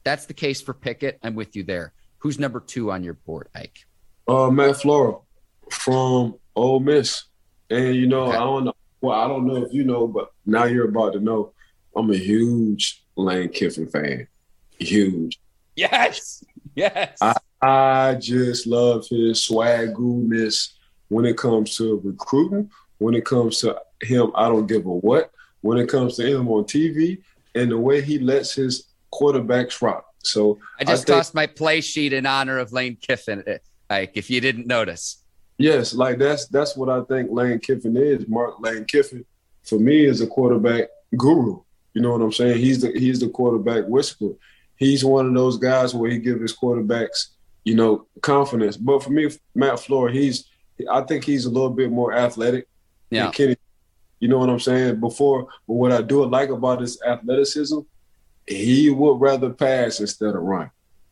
that's 0.04 0.26
the 0.26 0.32
case 0.32 0.62
for 0.62 0.72
Pickett. 0.72 1.18
I'm 1.22 1.34
with 1.34 1.56
you 1.56 1.64
there. 1.64 1.92
Who's 2.18 2.38
number 2.38 2.60
two 2.60 2.92
on 2.92 3.02
your 3.02 3.14
board, 3.14 3.48
Ike? 3.54 3.84
Uh, 4.30 4.48
Matt 4.48 4.76
Flora 4.76 5.16
from 5.70 6.36
Ole 6.54 6.78
Miss. 6.78 7.24
And 7.68 7.96
you 7.96 8.06
know, 8.06 8.26
okay. 8.26 8.36
I 8.36 8.40
don't 8.40 8.64
know. 8.64 8.74
Well, 9.00 9.18
I 9.18 9.26
don't 9.26 9.46
know 9.46 9.56
if 9.56 9.72
you 9.72 9.82
know, 9.82 10.06
but 10.06 10.30
now 10.46 10.64
you're 10.64 10.88
about 10.88 11.14
to 11.14 11.20
know. 11.20 11.52
I'm 11.96 12.10
a 12.10 12.16
huge 12.16 13.02
Lane 13.16 13.48
Kiffin 13.48 13.88
fan. 13.88 14.28
Huge. 14.78 15.40
Yes. 15.74 16.44
Yes. 16.76 17.18
I, 17.20 17.34
I 17.60 18.14
just 18.14 18.66
love 18.68 19.08
his 19.08 19.48
swaggoodness 19.48 20.74
when 21.08 21.24
it 21.24 21.36
comes 21.36 21.76
to 21.76 22.00
recruiting, 22.04 22.70
when 22.98 23.14
it 23.14 23.24
comes 23.24 23.58
to 23.58 23.80
him, 24.00 24.30
I 24.36 24.48
don't 24.48 24.68
give 24.68 24.86
a 24.86 24.94
what. 24.94 25.32
When 25.62 25.76
it 25.76 25.88
comes 25.88 26.16
to 26.16 26.26
him 26.26 26.48
on 26.48 26.64
TV 26.64 27.20
and 27.56 27.72
the 27.72 27.78
way 27.78 28.00
he 28.00 28.20
lets 28.20 28.54
his 28.54 28.84
quarterbacks 29.12 29.82
rock. 29.82 30.06
So 30.22 30.58
I 30.78 30.84
just 30.84 31.02
I 31.02 31.06
think, 31.06 31.18
tossed 31.18 31.34
my 31.34 31.46
play 31.46 31.80
sheet 31.80 32.12
in 32.12 32.26
honor 32.26 32.58
of 32.58 32.72
Lane 32.72 32.96
Kiffin, 32.96 33.42
uh, 33.90 33.94
Ike, 33.94 34.12
if 34.14 34.30
you 34.30 34.40
didn't 34.40 34.66
notice. 34.66 35.22
Yes, 35.58 35.94
like 35.94 36.18
that's 36.18 36.46
that's 36.46 36.76
what 36.76 36.88
I 36.88 37.02
think 37.02 37.30
Lane 37.30 37.58
Kiffin 37.58 37.96
is. 37.96 38.26
Mark 38.28 38.60
Lane 38.60 38.84
Kiffin, 38.84 39.24
for 39.62 39.78
me, 39.78 40.04
is 40.06 40.20
a 40.20 40.26
quarterback 40.26 40.88
guru. 41.16 41.60
You 41.92 42.02
know 42.02 42.12
what 42.12 42.22
I'm 42.22 42.32
saying? 42.32 42.58
He's 42.58 42.80
the 42.80 42.92
he's 42.98 43.20
the 43.20 43.28
quarterback 43.28 43.84
whisperer. 43.86 44.34
He's 44.76 45.04
one 45.04 45.26
of 45.26 45.34
those 45.34 45.58
guys 45.58 45.94
where 45.94 46.10
he 46.10 46.18
gives 46.18 46.40
his 46.40 46.56
quarterbacks, 46.56 47.26
you 47.64 47.74
know, 47.74 48.06
confidence. 48.22 48.78
But 48.78 49.02
for 49.02 49.10
me, 49.10 49.28
Matt 49.54 49.74
Flohr, 49.74 50.10
he's 50.10 50.48
I 50.90 51.02
think 51.02 51.24
he's 51.24 51.44
a 51.44 51.50
little 51.50 51.70
bit 51.70 51.90
more 51.90 52.14
athletic 52.14 52.66
yeah. 53.10 53.30
Kenny. 53.30 53.56
You 54.20 54.28
know 54.28 54.38
what 54.38 54.50
I'm 54.50 54.60
saying? 54.60 55.00
Before, 55.00 55.48
but 55.66 55.74
what 55.74 55.92
I 55.92 56.02
do 56.02 56.24
like 56.26 56.50
about 56.50 56.80
his 56.80 57.00
athleticism, 57.02 57.80
he 58.46 58.90
would 58.90 59.20
rather 59.20 59.50
pass 59.50 60.00
instead 60.00 60.34
of 60.34 60.42
run. 60.42 60.70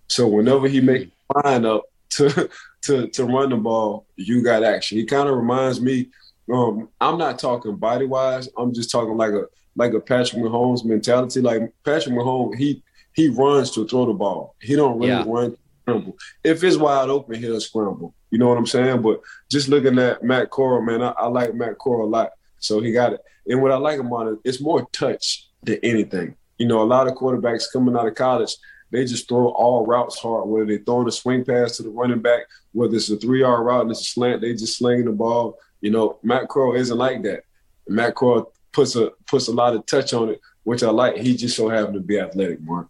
So 0.08 0.26
whenever 0.26 0.68
he 0.68 0.80
make 0.80 1.10
line 1.44 1.64
up 1.64 1.84
to 2.10 2.48
to 2.82 3.08
to 3.08 3.24
run 3.24 3.50
the 3.50 3.56
ball, 3.56 4.06
you 4.16 4.42
got 4.42 4.64
action. 4.64 4.98
He 4.98 5.04
kind 5.04 5.28
of 5.28 5.36
reminds 5.36 5.80
me. 5.80 6.08
Um, 6.52 6.88
I'm 7.00 7.18
not 7.18 7.38
talking 7.38 7.76
body 7.76 8.06
wise. 8.06 8.48
I'm 8.56 8.72
just 8.72 8.90
talking 8.90 9.16
like 9.16 9.32
a 9.32 9.44
like 9.76 9.92
a 9.92 10.00
Patrick 10.00 10.42
Mahomes 10.42 10.84
mentality. 10.84 11.40
Like 11.40 11.72
Patrick 11.84 12.14
Mahomes, 12.14 12.56
he 12.56 12.82
he 13.14 13.28
runs 13.28 13.70
to 13.72 13.86
throw 13.86 14.06
the 14.06 14.12
ball. 14.12 14.54
He 14.60 14.76
don't 14.76 14.98
really 14.98 15.08
yeah. 15.08 15.24
run 15.26 15.56
scramble. 15.82 16.16
If 16.44 16.62
it's 16.62 16.76
wide 16.76 17.08
open, 17.08 17.40
he'll 17.40 17.60
scramble. 17.60 18.14
You 18.30 18.38
know 18.38 18.48
what 18.48 18.58
I'm 18.58 18.66
saying? 18.66 19.02
But 19.02 19.20
just 19.50 19.68
looking 19.68 19.98
at 19.98 20.22
Matt 20.22 20.50
Corral, 20.50 20.82
man, 20.82 21.02
I, 21.02 21.10
I 21.10 21.26
like 21.26 21.54
Matt 21.54 21.78
Corral 21.78 22.06
a 22.06 22.10
lot. 22.10 22.30
So 22.58 22.80
he 22.80 22.92
got 22.92 23.14
it. 23.14 23.20
And 23.46 23.62
what 23.62 23.72
I 23.72 23.76
like 23.76 23.98
about 23.98 24.28
it, 24.28 24.38
it's 24.44 24.60
more 24.60 24.86
touch 24.92 25.48
than 25.62 25.78
anything. 25.82 26.36
You 26.58 26.66
know, 26.66 26.82
a 26.82 26.84
lot 26.84 27.06
of 27.06 27.14
quarterbacks 27.14 27.72
coming 27.72 27.96
out 27.96 28.06
of 28.06 28.14
college, 28.14 28.56
they 28.90 29.04
just 29.04 29.28
throw 29.28 29.48
all 29.48 29.86
routes 29.86 30.18
hard, 30.18 30.48
whether 30.48 30.66
they 30.66 30.78
throwing 30.78 31.08
a 31.08 31.12
swing 31.12 31.44
pass 31.44 31.76
to 31.76 31.82
the 31.82 31.90
running 31.90 32.20
back, 32.20 32.42
whether 32.72 32.96
it's 32.96 33.10
a 33.10 33.16
three 33.16 33.40
yard 33.40 33.64
route 33.64 33.82
and 33.82 33.90
it's 33.90 34.00
a 34.00 34.04
slant, 34.04 34.40
they 34.40 34.52
just 34.52 34.78
slinging 34.78 35.04
the 35.04 35.12
ball. 35.12 35.58
You 35.80 35.90
know, 35.90 36.18
Matt 36.22 36.48
Corral 36.48 36.74
isn't 36.74 36.96
like 36.96 37.22
that. 37.22 37.44
Matt 37.86 38.14
Corral 38.14 38.52
puts 38.72 38.96
a 38.96 39.10
puts 39.26 39.48
a 39.48 39.52
lot 39.52 39.74
of 39.74 39.86
touch 39.86 40.12
on 40.12 40.30
it, 40.30 40.40
which 40.64 40.82
I 40.82 40.90
like. 40.90 41.16
He 41.16 41.36
just 41.36 41.56
so 41.56 41.68
happened 41.68 41.94
to 41.94 42.00
be 42.00 42.18
athletic, 42.18 42.60
Mark. 42.60 42.88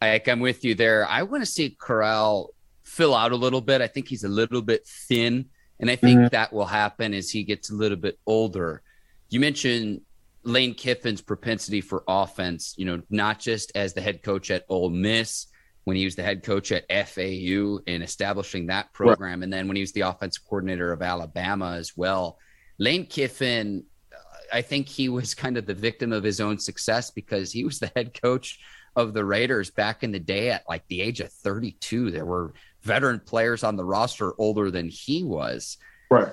Ike, 0.00 0.28
I'm 0.28 0.40
with 0.40 0.64
you 0.64 0.74
there. 0.74 1.06
I 1.08 1.22
want 1.22 1.42
to 1.42 1.50
see 1.50 1.76
Corral 1.78 2.50
fill 2.84 3.14
out 3.14 3.32
a 3.32 3.36
little 3.36 3.60
bit. 3.60 3.80
I 3.80 3.86
think 3.86 4.08
he's 4.08 4.24
a 4.24 4.28
little 4.28 4.62
bit 4.62 4.86
thin, 4.86 5.46
and 5.80 5.90
I 5.90 5.96
think 5.96 6.18
mm-hmm. 6.18 6.28
that 6.32 6.52
will 6.52 6.66
happen 6.66 7.14
as 7.14 7.30
he 7.30 7.42
gets 7.42 7.70
a 7.70 7.74
little 7.74 7.96
bit 7.96 8.18
older. 8.26 8.82
You 9.30 9.40
mentioned 9.40 10.02
Lane 10.44 10.74
Kiffin's 10.74 11.20
propensity 11.20 11.80
for 11.80 12.04
offense, 12.06 12.74
you 12.76 12.84
know, 12.84 13.02
not 13.10 13.38
just 13.38 13.72
as 13.74 13.94
the 13.94 14.00
head 14.00 14.22
coach 14.22 14.50
at 14.50 14.64
Ole 14.68 14.90
Miss, 14.90 15.46
when 15.84 15.96
he 15.96 16.04
was 16.04 16.16
the 16.16 16.22
head 16.22 16.42
coach 16.42 16.72
at 16.72 16.86
FAU 17.08 17.78
in 17.86 18.02
establishing 18.02 18.66
that 18.66 18.92
program, 18.92 19.40
right. 19.40 19.44
and 19.44 19.52
then 19.52 19.68
when 19.68 19.76
he 19.76 19.82
was 19.82 19.92
the 19.92 20.00
offensive 20.02 20.44
coordinator 20.44 20.92
of 20.92 21.02
Alabama 21.02 21.72
as 21.72 21.96
well. 21.96 22.38
Lane 22.78 23.06
Kiffin, 23.06 23.84
I 24.52 24.62
think 24.62 24.88
he 24.88 25.08
was 25.08 25.34
kind 25.34 25.56
of 25.56 25.66
the 25.66 25.74
victim 25.74 26.12
of 26.12 26.24
his 26.24 26.40
own 26.40 26.58
success 26.58 27.10
because 27.10 27.52
he 27.52 27.64
was 27.64 27.78
the 27.78 27.92
head 27.94 28.18
coach 28.20 28.58
of 28.96 29.12
the 29.12 29.24
Raiders 29.24 29.70
back 29.70 30.02
in 30.02 30.12
the 30.12 30.18
day 30.18 30.50
at 30.50 30.64
like 30.68 30.86
the 30.88 31.00
age 31.00 31.20
of 31.20 31.32
32. 31.32 32.10
There 32.10 32.24
were 32.24 32.54
veteran 32.82 33.20
players 33.20 33.64
on 33.64 33.76
the 33.76 33.84
roster 33.84 34.32
older 34.38 34.70
than 34.70 34.88
he 34.88 35.22
was. 35.22 35.76
Right. 36.10 36.32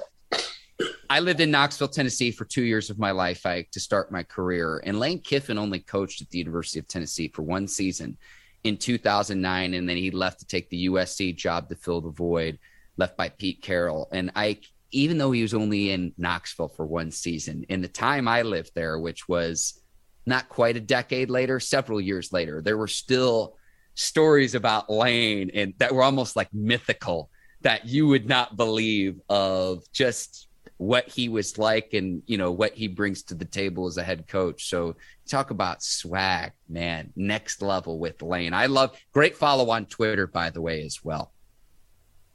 I 1.09 1.19
lived 1.19 1.41
in 1.41 1.51
Knoxville, 1.51 1.89
Tennessee 1.89 2.31
for 2.31 2.45
two 2.45 2.63
years 2.63 2.89
of 2.89 2.99
my 2.99 3.11
life 3.11 3.45
I, 3.45 3.65
to 3.71 3.79
start 3.79 4.11
my 4.11 4.23
career. 4.23 4.81
And 4.85 4.99
Lane 4.99 5.19
Kiffin 5.19 5.57
only 5.57 5.79
coached 5.79 6.21
at 6.21 6.29
the 6.29 6.37
University 6.37 6.79
of 6.79 6.87
Tennessee 6.87 7.27
for 7.27 7.41
one 7.41 7.67
season 7.67 8.17
in 8.63 8.77
2009. 8.77 9.73
And 9.73 9.89
then 9.89 9.97
he 9.97 10.11
left 10.11 10.39
to 10.39 10.45
take 10.45 10.69
the 10.69 10.87
USC 10.87 11.35
job 11.35 11.69
to 11.69 11.75
fill 11.75 12.01
the 12.01 12.11
void 12.11 12.59
left 12.97 13.17
by 13.17 13.29
Pete 13.29 13.61
Carroll. 13.61 14.07
And 14.11 14.31
I, 14.35 14.59
even 14.91 15.17
though 15.17 15.31
he 15.31 15.41
was 15.41 15.53
only 15.53 15.91
in 15.91 16.13
Knoxville 16.17 16.69
for 16.69 16.85
one 16.85 17.11
season, 17.11 17.65
in 17.69 17.81
the 17.81 17.87
time 17.87 18.27
I 18.27 18.43
lived 18.43 18.71
there, 18.73 18.99
which 18.99 19.27
was 19.27 19.81
not 20.25 20.49
quite 20.49 20.77
a 20.77 20.81
decade 20.81 21.29
later, 21.29 21.59
several 21.59 21.99
years 21.99 22.31
later, 22.31 22.61
there 22.61 22.77
were 22.77 22.87
still 22.87 23.57
stories 23.95 24.55
about 24.55 24.89
Lane 24.89 25.51
and 25.53 25.73
that 25.79 25.93
were 25.93 26.03
almost 26.03 26.35
like 26.35 26.53
mythical 26.53 27.29
that 27.61 27.85
you 27.85 28.07
would 28.07 28.27
not 28.27 28.57
believe 28.57 29.19
of 29.29 29.83
just 29.91 30.47
what 30.81 31.07
he 31.07 31.29
was 31.29 31.59
like 31.59 31.93
and 31.93 32.23
you 32.25 32.39
know 32.39 32.51
what 32.51 32.73
he 32.73 32.87
brings 32.87 33.21
to 33.21 33.35
the 33.35 33.45
table 33.45 33.85
as 33.85 33.97
a 33.97 34.03
head 34.03 34.27
coach. 34.27 34.67
So 34.67 34.95
talk 35.29 35.51
about 35.51 35.83
swag, 35.83 36.53
man, 36.67 37.13
next 37.15 37.61
level 37.61 37.99
with 37.99 38.23
Lane. 38.23 38.55
I 38.55 38.65
love 38.65 38.97
great 39.13 39.37
follow 39.37 39.69
on 39.69 39.85
Twitter 39.85 40.25
by 40.25 40.49
the 40.49 40.59
way 40.59 40.83
as 40.83 41.03
well. 41.03 41.33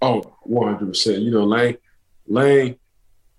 Oh, 0.01 0.23
100%. 0.49 1.23
You 1.23 1.33
know, 1.33 1.43
Lane 1.43 1.77
Lane 2.29 2.77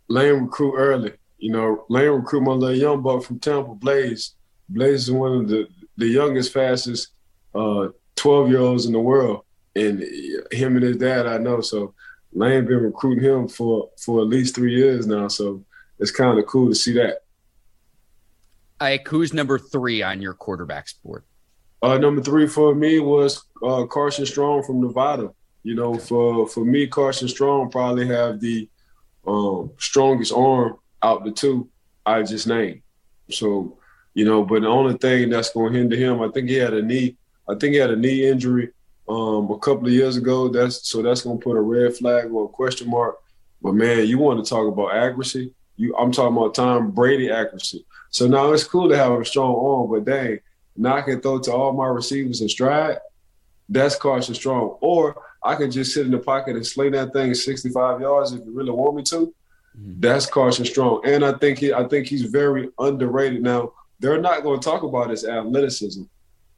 Lane 0.09 0.41
recruit 0.41 0.75
early. 0.75 1.13
You 1.37 1.53
know, 1.53 1.85
Lane 1.87 2.09
recruit 2.09 2.41
my 2.41 2.51
little 2.51 2.75
young 2.75 3.01
buck 3.01 3.23
from 3.23 3.39
Tampa, 3.39 3.75
Blaze. 3.75 4.35
Blaze 4.67 5.03
is 5.03 5.11
one 5.11 5.31
of 5.31 5.47
the 5.47 5.69
the 5.95 6.07
youngest, 6.07 6.51
fastest 6.51 7.13
uh, 7.55 7.87
12 8.17 8.49
year 8.49 8.59
olds 8.59 8.85
in 8.85 8.91
the 8.91 8.99
world. 8.99 9.45
And 9.73 10.03
him 10.51 10.75
and 10.75 10.83
his 10.83 10.97
dad, 10.97 11.27
I 11.27 11.37
know. 11.37 11.61
So 11.61 11.93
Lane 12.33 12.65
been 12.65 12.83
recruiting 12.83 13.23
him 13.23 13.47
for 13.47 13.89
for 13.97 14.21
at 14.21 14.27
least 14.27 14.55
three 14.55 14.75
years 14.75 15.07
now. 15.07 15.27
So 15.27 15.63
it's 15.99 16.11
kind 16.11 16.37
of 16.37 16.45
cool 16.45 16.69
to 16.69 16.75
see 16.75 16.93
that. 16.93 17.19
Ike, 18.79 19.07
who's 19.07 19.33
number 19.33 19.57
three 19.57 20.03
on 20.03 20.21
your 20.21 20.33
quarterback 20.33 20.87
board? 21.03 21.23
Uh, 21.81 21.97
number 21.97 22.21
three 22.21 22.47
for 22.47 22.75
me 22.75 22.99
was 22.99 23.43
uh, 23.63 23.85
Carson 23.85 24.25
Strong 24.25 24.63
from 24.63 24.81
Nevada. 24.81 25.31
You 25.63 25.75
know, 25.75 25.97
for 25.97 26.47
for 26.47 26.63
me, 26.63 26.87
Carson 26.87 27.27
Strong 27.27 27.71
probably 27.71 28.07
have 28.07 28.39
the 28.39 28.69
um, 29.25 29.71
strongest 29.77 30.33
arm 30.33 30.77
out 31.03 31.25
the 31.25 31.31
two 31.31 31.69
I 32.05 32.23
just 32.23 32.47
named. 32.47 32.81
So, 33.29 33.77
you 34.13 34.25
know, 34.25 34.45
but 34.45 34.61
the 34.61 34.67
only 34.67 34.97
thing 34.97 35.29
that's 35.29 35.51
going 35.51 35.73
to 35.73 35.79
hinder 35.79 35.95
him, 35.97 36.21
I 36.21 36.29
think 36.29 36.49
he 36.49 36.55
had 36.55 36.73
a 36.73 36.81
knee 36.81 37.17
I 37.49 37.55
think 37.55 37.73
he 37.73 37.79
had 37.79 37.91
a 37.91 37.95
knee 37.95 38.27
injury 38.27 38.71
um, 39.09 39.49
a 39.51 39.59
couple 39.59 39.87
of 39.87 39.93
years 39.93 40.17
ago. 40.17 40.47
That's 40.47 40.87
so 40.87 41.01
that's 41.01 41.21
gonna 41.21 41.39
put 41.39 41.57
a 41.57 41.61
red 41.61 41.95
flag 41.95 42.31
or 42.31 42.45
a 42.45 42.49
question 42.49 42.89
mark. 42.89 43.17
But 43.61 43.73
man, 43.73 44.07
you 44.07 44.17
want 44.17 44.43
to 44.43 44.49
talk 44.49 44.67
about 44.67 44.95
accuracy? 44.95 45.53
You, 45.77 45.95
I'm 45.95 46.11
talking 46.11 46.35
about 46.35 46.55
Tom 46.55 46.91
Brady 46.91 47.31
accuracy. 47.31 47.85
So 48.09 48.27
now 48.27 48.51
it's 48.51 48.63
cool 48.63 48.89
to 48.89 48.97
have 48.97 49.11
a 49.11 49.25
strong 49.25 49.55
arm, 49.55 49.89
but 49.91 50.11
dang, 50.11 50.39
now 50.75 50.95
I 50.95 51.01
can 51.01 51.21
throw 51.21 51.39
to 51.39 51.51
all 51.51 51.73
my 51.73 51.87
receivers 51.87 52.41
in 52.41 52.49
stride. 52.49 52.99
That's 53.69 53.95
Carson 53.95 54.35
Strong. 54.35 54.77
Or 54.79 55.21
I 55.43 55.55
can 55.55 55.69
just 55.71 55.93
sit 55.93 56.05
in 56.05 56.11
the 56.11 56.19
pocket 56.19 56.55
and 56.55 56.65
sling 56.65 56.93
that 56.93 57.13
thing 57.13 57.33
65 57.33 58.01
yards 58.01 58.31
if 58.31 58.45
you 58.45 58.51
really 58.53 58.71
want 58.71 58.95
me 58.95 59.03
to. 59.03 59.33
Mm-hmm. 59.77 59.99
That's 59.99 60.25
Carson 60.25 60.65
Strong. 60.65 61.01
And 61.05 61.25
I 61.25 61.33
think 61.33 61.59
he, 61.59 61.73
I 61.73 61.85
think 61.87 62.07
he's 62.07 62.23
very 62.23 62.69
underrated. 62.79 63.41
Now 63.43 63.73
they're 63.99 64.21
not 64.21 64.43
going 64.43 64.59
to 64.59 64.63
talk 64.63 64.83
about 64.83 65.09
his 65.09 65.25
athleticism, 65.25 66.03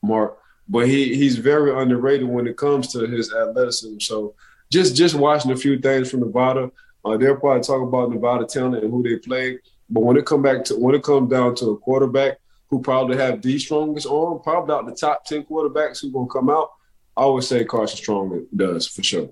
Mark 0.04 0.38
but 0.70 0.88
he 0.88 1.16
he's 1.16 1.38
very 1.38 1.76
underrated 1.76 2.28
when 2.28 2.48
it 2.48 2.56
comes 2.56 2.88
to 2.94 3.08
his 3.08 3.34
athleticism. 3.34 4.00
So 4.00 4.36
just 4.72 4.96
just 4.96 5.16
watching 5.16 5.52
a 5.52 5.58
few 5.58 5.80
things 5.80 6.12
from 6.12 6.22
Nevada, 6.22 6.72
uh, 7.04 7.18
they'll 7.18 7.36
probably 7.36 7.64
talk 7.64 7.82
about 7.82 8.12
Nevada 8.12 8.46
talent 8.46 8.84
and 8.84 8.92
who 8.92 9.02
they 9.02 9.18
played. 9.18 9.60
But 9.90 10.02
when 10.02 10.16
it 10.16 10.26
come 10.26 10.44
back 10.44 10.64
to 10.66 10.76
when 10.76 10.96
it 10.96 11.04
comes 11.04 11.30
down 11.30 11.56
to 11.56 11.72
a 11.72 11.78
quarterback 11.78 12.38
who 12.70 12.80
probably 12.82 13.18
have 13.18 13.42
the 13.42 13.58
strongest 13.58 14.08
arm, 14.08 14.40
probably 14.44 14.76
out 14.76 14.86
the 14.86 14.96
top 14.96 15.26
ten 15.26 15.44
quarterbacks 15.44 16.02
who 16.02 16.12
gonna 16.12 16.28
come 16.28 16.50
out, 16.50 16.70
I 17.18 17.26
would 17.26 17.44
say 17.44 17.66
Carson 17.66 17.98
Strong 17.98 18.46
does 18.56 18.88
for 18.88 19.02
sure. 19.02 19.30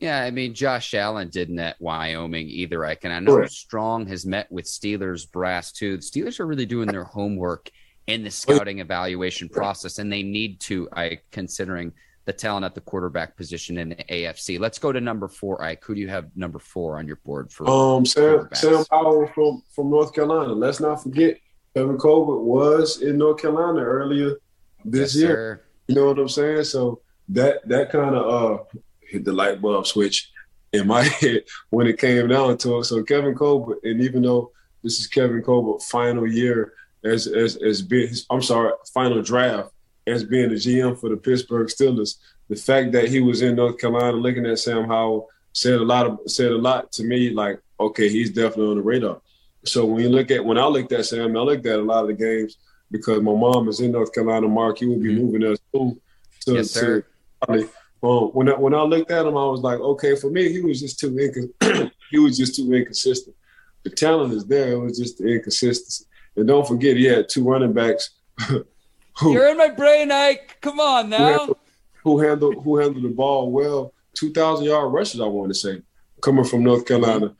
Yeah, 0.00 0.20
I 0.20 0.32
mean 0.32 0.52
Josh 0.52 0.94
Allen 0.94 1.28
didn't 1.28 1.60
at 1.60 1.80
Wyoming 1.80 2.48
either. 2.48 2.84
I 2.84 2.96
can 2.96 3.12
I 3.12 3.20
know 3.20 3.36
Correct. 3.36 3.52
Strong 3.52 4.08
has 4.08 4.26
met 4.26 4.50
with 4.50 4.64
Steelers 4.64 5.30
brass 5.30 5.70
too. 5.70 5.96
The 5.96 6.02
Steelers 6.02 6.40
are 6.40 6.46
really 6.46 6.66
doing 6.66 6.88
their 6.88 7.04
homework 7.04 7.70
in 8.06 8.24
the 8.24 8.30
scouting 8.30 8.80
evaluation 8.80 9.48
process, 9.48 9.98
and 9.98 10.12
they 10.12 10.22
need 10.22 10.60
to. 10.60 10.88
I 10.94 11.20
considering 11.30 11.92
the 12.24 12.32
talent 12.32 12.64
at 12.64 12.74
the 12.74 12.80
quarterback 12.80 13.36
position 13.36 13.78
in 13.78 13.90
the 13.90 13.96
AFC. 13.96 14.58
Let's 14.60 14.78
go 14.78 14.92
to 14.92 15.00
number 15.00 15.28
four. 15.28 15.62
Ike, 15.62 15.82
who 15.84 15.94
do 15.94 16.00
you 16.00 16.08
have 16.08 16.26
number 16.36 16.58
four 16.58 16.98
on 16.98 17.06
your 17.06 17.16
board 17.24 17.50
for? 17.52 17.68
Um, 17.68 18.06
Sam 18.06 18.48
Sam 18.52 18.84
Howell 18.90 19.28
from 19.34 19.62
from 19.74 19.90
North 19.90 20.14
Carolina. 20.14 20.52
Let's 20.52 20.80
not 20.80 21.02
forget 21.02 21.38
Kevin 21.74 21.98
Colbert 21.98 22.42
was 22.42 23.02
in 23.02 23.18
North 23.18 23.40
Carolina 23.40 23.80
earlier 23.80 24.36
this 24.84 25.14
yes, 25.14 25.22
year. 25.22 25.34
Sir. 25.34 25.62
You 25.88 25.94
know 25.96 26.06
what 26.06 26.18
I'm 26.18 26.28
saying? 26.28 26.64
So 26.64 27.00
that 27.30 27.66
that 27.68 27.90
kind 27.90 28.14
of 28.14 28.26
uh 28.60 28.62
hit 29.00 29.24
the 29.24 29.32
light 29.32 29.60
bulb 29.60 29.86
switch 29.86 30.30
in 30.72 30.86
my 30.86 31.02
head 31.20 31.44
when 31.70 31.86
it 31.86 31.98
came 31.98 32.28
down 32.28 32.56
to 32.58 32.78
it. 32.78 32.84
So 32.84 33.02
Kevin 33.02 33.34
Colbert, 33.34 33.78
and 33.82 34.00
even 34.00 34.22
though 34.22 34.52
this 34.82 34.98
is 34.98 35.06
Kevin 35.06 35.42
Colbert 35.42 35.82
final 35.82 36.26
year 36.26 36.74
as 37.04 37.26
as 37.26 37.56
as 37.56 37.82
being 37.82 38.08
his, 38.08 38.26
I'm 38.30 38.42
sorry, 38.42 38.72
final 38.92 39.22
draft 39.22 39.70
as 40.06 40.24
being 40.24 40.48
the 40.48 40.56
GM 40.56 40.98
for 40.98 41.08
the 41.08 41.16
Pittsburgh 41.16 41.68
Steelers. 41.68 42.18
The 42.48 42.56
fact 42.56 42.92
that 42.92 43.08
he 43.08 43.20
was 43.20 43.42
in 43.42 43.56
North 43.56 43.78
Carolina 43.78 44.16
looking 44.16 44.46
at 44.46 44.58
Sam 44.58 44.86
Howell 44.86 45.28
said 45.52 45.74
a 45.74 45.84
lot 45.84 46.06
of 46.06 46.18
said 46.26 46.52
a 46.52 46.58
lot 46.58 46.92
to 46.92 47.04
me. 47.04 47.30
Like, 47.30 47.60
okay, 47.78 48.08
he's 48.08 48.30
definitely 48.30 48.70
on 48.70 48.76
the 48.76 48.82
radar. 48.82 49.20
So 49.64 49.84
when 49.84 50.02
you 50.02 50.08
look 50.08 50.30
at 50.30 50.44
when 50.44 50.58
I 50.58 50.66
looked 50.66 50.92
at 50.92 51.06
Sam, 51.06 51.36
I 51.36 51.40
looked 51.40 51.66
at 51.66 51.78
a 51.78 51.82
lot 51.82 52.02
of 52.02 52.08
the 52.08 52.14
games 52.14 52.56
because 52.90 53.22
my 53.22 53.32
mom 53.32 53.68
is 53.68 53.80
in 53.80 53.92
North 53.92 54.12
Carolina. 54.12 54.48
Mark, 54.48 54.78
he 54.78 54.86
will 54.86 54.98
be 54.98 55.14
mm-hmm. 55.14 55.24
moving 55.24 55.44
us 55.44 55.58
to 55.72 56.00
to, 56.46 56.54
yes, 56.54 56.72
to 56.72 57.04
um, 57.48 58.30
when 58.32 58.48
I, 58.48 58.54
when 58.54 58.74
I 58.74 58.82
looked 58.82 59.10
at 59.12 59.26
him, 59.26 59.36
I 59.36 59.44
was 59.44 59.60
like, 59.60 59.78
okay, 59.78 60.16
for 60.16 60.28
me, 60.28 60.50
he 60.50 60.60
was 60.60 60.80
just 60.80 60.98
too 60.98 61.10
he 62.10 62.18
was 62.18 62.36
just 62.36 62.56
too 62.56 62.72
inconsistent. 62.72 63.36
The 63.84 63.90
talent 63.90 64.34
is 64.34 64.44
there; 64.44 64.72
it 64.72 64.78
was 64.78 64.98
just 64.98 65.18
the 65.18 65.28
inconsistency. 65.28 66.04
And 66.36 66.46
don't 66.46 66.66
forget, 66.66 66.96
he 66.96 67.04
had 67.04 67.28
two 67.28 67.44
running 67.44 67.72
backs. 67.72 68.10
who, 68.48 68.64
You're 69.22 69.48
in 69.48 69.58
my 69.58 69.68
brain, 69.68 70.10
Ike. 70.10 70.58
Come 70.60 70.80
on 70.80 71.10
now. 71.10 71.16
Who 71.16 71.30
handled, 71.30 71.58
who 72.02 72.18
handled, 72.20 72.64
who 72.64 72.78
handled 72.78 73.04
the 73.04 73.08
ball 73.08 73.50
well? 73.50 73.92
Two 74.14 74.32
thousand 74.32 74.66
yard 74.66 74.92
rushes, 74.92 75.20
I 75.20 75.26
want 75.26 75.50
to 75.50 75.54
say, 75.54 75.80
coming 76.20 76.44
from 76.44 76.64
North 76.64 76.86
Carolina. 76.86 77.34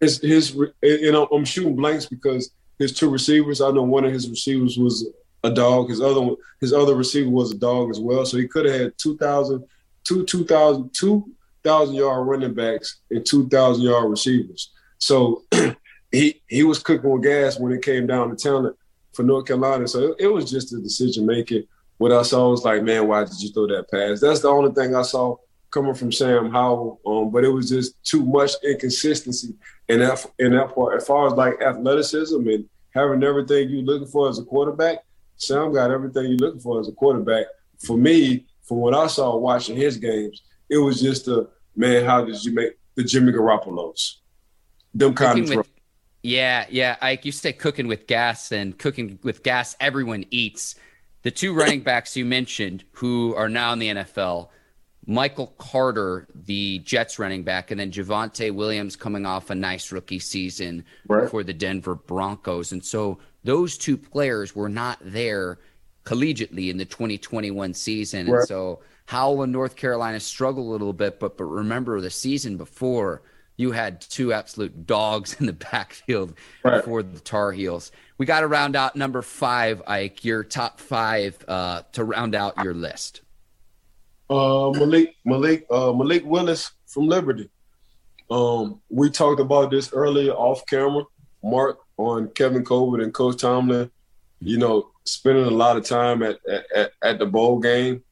His 0.00 0.20
his, 0.20 0.54
you 0.82 1.12
know, 1.12 1.26
I'm 1.26 1.44
shooting 1.44 1.76
blanks 1.76 2.06
because 2.06 2.50
his 2.78 2.92
two 2.92 3.10
receivers. 3.10 3.60
I 3.60 3.70
know 3.70 3.82
one 3.82 4.04
of 4.04 4.12
his 4.12 4.28
receivers 4.28 4.76
was 4.76 5.08
a 5.44 5.50
dog. 5.50 5.90
His 5.90 6.00
other 6.00 6.20
one, 6.20 6.36
his 6.60 6.72
other 6.72 6.94
receiver 6.94 7.30
was 7.30 7.52
a 7.52 7.58
dog 7.58 7.90
as 7.90 8.00
well. 8.00 8.24
So 8.26 8.36
he 8.38 8.48
could 8.48 8.66
have 8.66 8.80
had 8.80 8.98
2,000, 8.98 9.64
two 10.04 10.24
2,000, 10.24 10.90
2,000 10.92 11.94
yard 11.94 12.26
running 12.26 12.54
backs 12.54 13.00
and 13.10 13.24
2,000 13.24 13.82
yard 13.82 14.10
receivers. 14.10 14.72
So 14.98 15.44
he 16.10 16.42
he 16.46 16.62
was 16.62 16.78
cooking 16.78 17.10
with 17.10 17.22
gas 17.22 17.58
when 17.58 17.72
it 17.72 17.82
came 17.82 18.06
down 18.06 18.30
to 18.30 18.36
talent 18.36 18.76
for 19.12 19.22
North 19.22 19.46
Carolina. 19.46 19.88
So 19.88 20.12
it, 20.12 20.16
it 20.20 20.28
was 20.28 20.50
just 20.50 20.72
a 20.72 20.78
decision 20.78 21.26
making. 21.26 21.64
What 21.98 22.12
I 22.12 22.22
saw 22.22 22.50
was 22.50 22.64
like, 22.64 22.82
man, 22.82 23.08
why 23.08 23.24
did 23.24 23.40
you 23.40 23.50
throw 23.50 23.66
that 23.68 23.90
pass? 23.90 24.20
That's 24.20 24.40
the 24.40 24.48
only 24.48 24.72
thing 24.72 24.94
I 24.94 25.02
saw 25.02 25.36
coming 25.70 25.94
from 25.94 26.12
Sam 26.12 26.50
Howell. 26.50 27.00
Um, 27.06 27.30
but 27.30 27.44
it 27.44 27.48
was 27.48 27.70
just 27.70 28.02
too 28.04 28.24
much 28.24 28.52
inconsistency 28.62 29.54
in 29.88 30.00
that 30.00 30.24
in 30.38 30.52
that 30.52 30.74
part. 30.74 30.96
As 30.96 31.06
far 31.06 31.26
as 31.26 31.32
like 31.32 31.60
athleticism 31.62 32.46
and 32.48 32.68
having 32.94 33.22
everything 33.22 33.70
you're 33.70 33.82
looking 33.82 34.08
for 34.08 34.28
as 34.28 34.38
a 34.38 34.44
quarterback, 34.44 34.98
Sam 35.36 35.72
got 35.72 35.90
everything 35.90 36.26
you're 36.26 36.38
looking 36.38 36.60
for 36.60 36.80
as 36.80 36.88
a 36.88 36.92
quarterback. 36.92 37.46
For 37.78 37.96
me, 37.96 38.46
from 38.62 38.78
what 38.78 38.94
I 38.94 39.06
saw 39.06 39.36
watching 39.36 39.76
his 39.76 39.96
games, 39.96 40.42
it 40.68 40.78
was 40.78 41.00
just 41.00 41.28
a 41.28 41.48
man. 41.74 42.04
How 42.04 42.24
did 42.24 42.42
you 42.44 42.52
make 42.52 42.78
the 42.94 43.04
Jimmy 43.04 43.32
Garoppolo's? 43.32 44.20
Them 44.94 45.14
kind 45.14 45.40
of. 45.40 45.56
With, 45.56 45.66
yeah, 46.22 46.66
yeah. 46.70 46.96
Ike 47.00 47.22
to 47.22 47.32
say 47.32 47.52
cooking 47.52 47.86
with 47.86 48.06
gas, 48.06 48.52
and 48.52 48.78
cooking 48.78 49.18
with 49.22 49.42
gas, 49.42 49.76
everyone 49.80 50.24
eats. 50.30 50.74
The 51.22 51.30
two 51.30 51.54
running 51.58 51.80
backs 51.80 52.16
you 52.16 52.24
mentioned, 52.24 52.84
who 52.92 53.34
are 53.34 53.48
now 53.48 53.72
in 53.72 53.78
the 53.78 53.88
NFL, 53.88 54.48
Michael 55.06 55.54
Carter, 55.58 56.26
the 56.34 56.80
Jets 56.80 57.18
running 57.18 57.44
back, 57.44 57.70
and 57.70 57.78
then 57.78 57.92
Javonte 57.92 58.52
Williams 58.52 58.96
coming 58.96 59.24
off 59.24 59.50
a 59.50 59.54
nice 59.54 59.92
rookie 59.92 60.18
season 60.18 60.84
right. 61.06 61.30
for 61.30 61.44
the 61.44 61.52
Denver 61.52 61.94
Broncos. 61.94 62.72
And 62.72 62.84
so 62.84 63.18
those 63.44 63.78
two 63.78 63.96
players 63.96 64.56
were 64.56 64.68
not 64.68 64.98
there 65.00 65.58
collegiately 66.04 66.70
in 66.70 66.76
the 66.76 66.84
2021 66.84 67.72
season. 67.74 68.26
Right. 68.26 68.38
And 68.38 68.48
so 68.48 68.80
Howell 69.06 69.42
and 69.42 69.52
North 69.52 69.76
Carolina 69.76 70.18
struggled 70.18 70.66
a 70.66 70.70
little 70.70 70.92
bit, 70.92 71.20
but 71.20 71.38
but 71.38 71.44
remember 71.44 72.00
the 72.00 72.10
season 72.10 72.56
before 72.56 73.22
you 73.56 73.72
had 73.72 74.00
two 74.00 74.32
absolute 74.32 74.86
dogs 74.86 75.36
in 75.40 75.46
the 75.46 75.52
backfield 75.52 76.34
right. 76.62 76.84
for 76.84 77.02
the 77.02 77.20
Tar 77.20 77.52
Heels. 77.52 77.92
We 78.18 78.26
got 78.26 78.40
to 78.40 78.46
round 78.46 78.76
out 78.76 78.96
number 78.96 79.22
five, 79.22 79.82
Ike, 79.86 80.24
your 80.24 80.42
top 80.44 80.80
five 80.80 81.42
uh, 81.48 81.82
to 81.92 82.04
round 82.04 82.34
out 82.34 82.54
your 82.62 82.74
list. 82.74 83.22
Uh, 84.28 84.70
Malik 84.70 85.14
Malik 85.24 85.66
uh, 85.70 85.92
Malik 85.92 86.24
Willis 86.24 86.72
from 86.86 87.06
Liberty. 87.06 87.48
Um, 88.30 88.80
we 88.88 89.10
talked 89.10 89.40
about 89.40 89.70
this 89.70 89.92
earlier 89.92 90.32
off 90.32 90.66
camera. 90.66 91.04
Mark 91.44 91.78
on 91.96 92.28
Kevin 92.30 92.64
Colbert 92.64 93.02
and 93.02 93.14
Coach 93.14 93.40
Tomlin. 93.40 93.90
You 94.40 94.58
know, 94.58 94.90
spending 95.04 95.44
a 95.44 95.50
lot 95.50 95.76
of 95.76 95.84
time 95.84 96.22
at 96.22 96.38
at, 96.74 96.92
at 97.02 97.18
the 97.18 97.26
bowl 97.26 97.60
game 97.60 98.02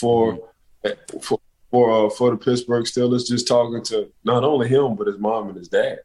for 0.00 0.38
mm-hmm. 0.84 1.18
for 1.18 1.38
for, 1.70 2.06
uh, 2.06 2.10
for 2.10 2.30
the 2.30 2.36
Pittsburgh 2.36 2.84
Steelers. 2.84 3.26
Just 3.26 3.48
talking 3.48 3.82
to 3.84 4.10
not 4.24 4.44
only 4.44 4.68
him 4.68 4.96
but 4.96 5.06
his 5.06 5.18
mom 5.18 5.48
and 5.48 5.56
his 5.56 5.68
dad. 5.68 6.00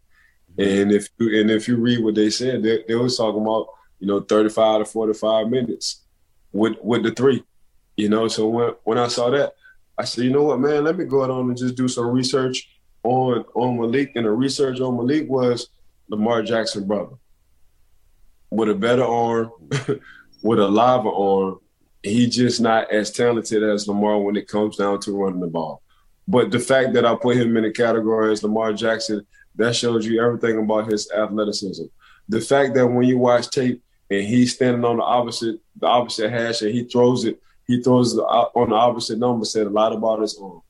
And 0.58 0.92
if 0.92 1.10
you 1.18 1.40
and 1.40 1.50
if 1.50 1.68
you 1.68 1.78
read 1.78 2.04
what 2.04 2.16
they 2.16 2.30
said, 2.30 2.62
they, 2.62 2.84
they 2.88 2.96
was 2.96 3.18
talking 3.18 3.42
about 3.42 3.68
you 4.00 4.08
know 4.08 4.20
35 4.20 4.80
to 4.82 4.86
45 4.86 5.48
minutes 5.48 6.02
with 6.52 6.76
with 6.82 7.04
the 7.04 7.12
three. 7.12 7.44
You 7.98 8.10
know, 8.10 8.28
so 8.28 8.48
when 8.48 8.74
when 8.84 8.98
I 8.98 9.08
saw 9.08 9.32
that, 9.32 9.56
I 9.98 10.04
said, 10.06 10.26
you 10.26 10.32
know 10.32 10.44
what, 10.44 10.60
man, 10.60 10.84
let 10.84 10.98
me 10.98 11.06
go 11.06 11.24
on 11.24 11.50
and 11.50 11.58
just 11.58 11.76
do 11.76 11.88
some 11.88 12.08
research 12.08 12.70
on 13.04 13.46
on 13.56 13.80
Malik. 13.80 14.12
And 14.16 14.26
the 14.26 14.32
research 14.32 14.80
on 14.80 14.98
Malik 14.98 15.28
was 15.28 15.70
Lamar 16.08 16.44
Jackson 16.44 16.86
brother 16.86 17.16
with 18.52 18.70
a 18.70 18.76
better 18.76 19.04
arm, 19.04 19.52
with 20.44 20.60
a 20.60 20.68
liver 20.68 21.10
arm. 21.10 21.60
He 22.04 22.28
just 22.28 22.60
not 22.62 22.92
as 22.92 23.12
talented 23.12 23.64
as 23.64 23.88
Lamar 23.88 24.20
when 24.20 24.36
it 24.36 24.48
comes 24.48 24.78
down 24.78 25.00
to 25.02 25.18
running 25.18 25.40
the 25.40 25.48
ball. 25.48 25.82
But 26.28 26.52
the 26.52 26.60
fact 26.60 26.94
that 26.94 27.06
I 27.06 27.16
put 27.16 27.38
him 27.38 27.58
in 27.58 27.64
the 27.64 27.72
category 27.72 28.32
as 28.32 28.44
Lamar 28.44 28.74
Jackson, 28.74 29.26
that 29.56 29.76
shows 29.76 30.06
you 30.06 30.24
everything 30.24 30.58
about 30.58 30.92
his 30.92 31.10
athleticism. 31.12 31.86
The 32.30 32.42
fact 32.42 32.74
that 32.76 32.88
when 32.88 33.06
you 33.06 33.18
watch 33.18 33.50
tape 33.50 33.82
and 34.10 34.26
he's 34.26 34.56
standing 34.56 34.86
on 34.86 34.98
the 34.98 35.04
opposite 35.04 35.60
the 35.80 35.88
opposite 35.88 36.30
hash 36.30 36.62
and 36.62 36.72
he 36.72 36.84
throws 36.84 37.26
it 37.26 37.42
he 37.66 37.82
throws 37.82 38.18
uh, 38.18 38.22
on 38.22 38.70
the 38.70 38.76
opposite 38.76 39.18
number 39.18 39.46
said 39.46 39.68
a 39.68 39.70
lot 39.70 39.94
about 39.94 40.22
his 40.22 40.38
arm 40.38 40.62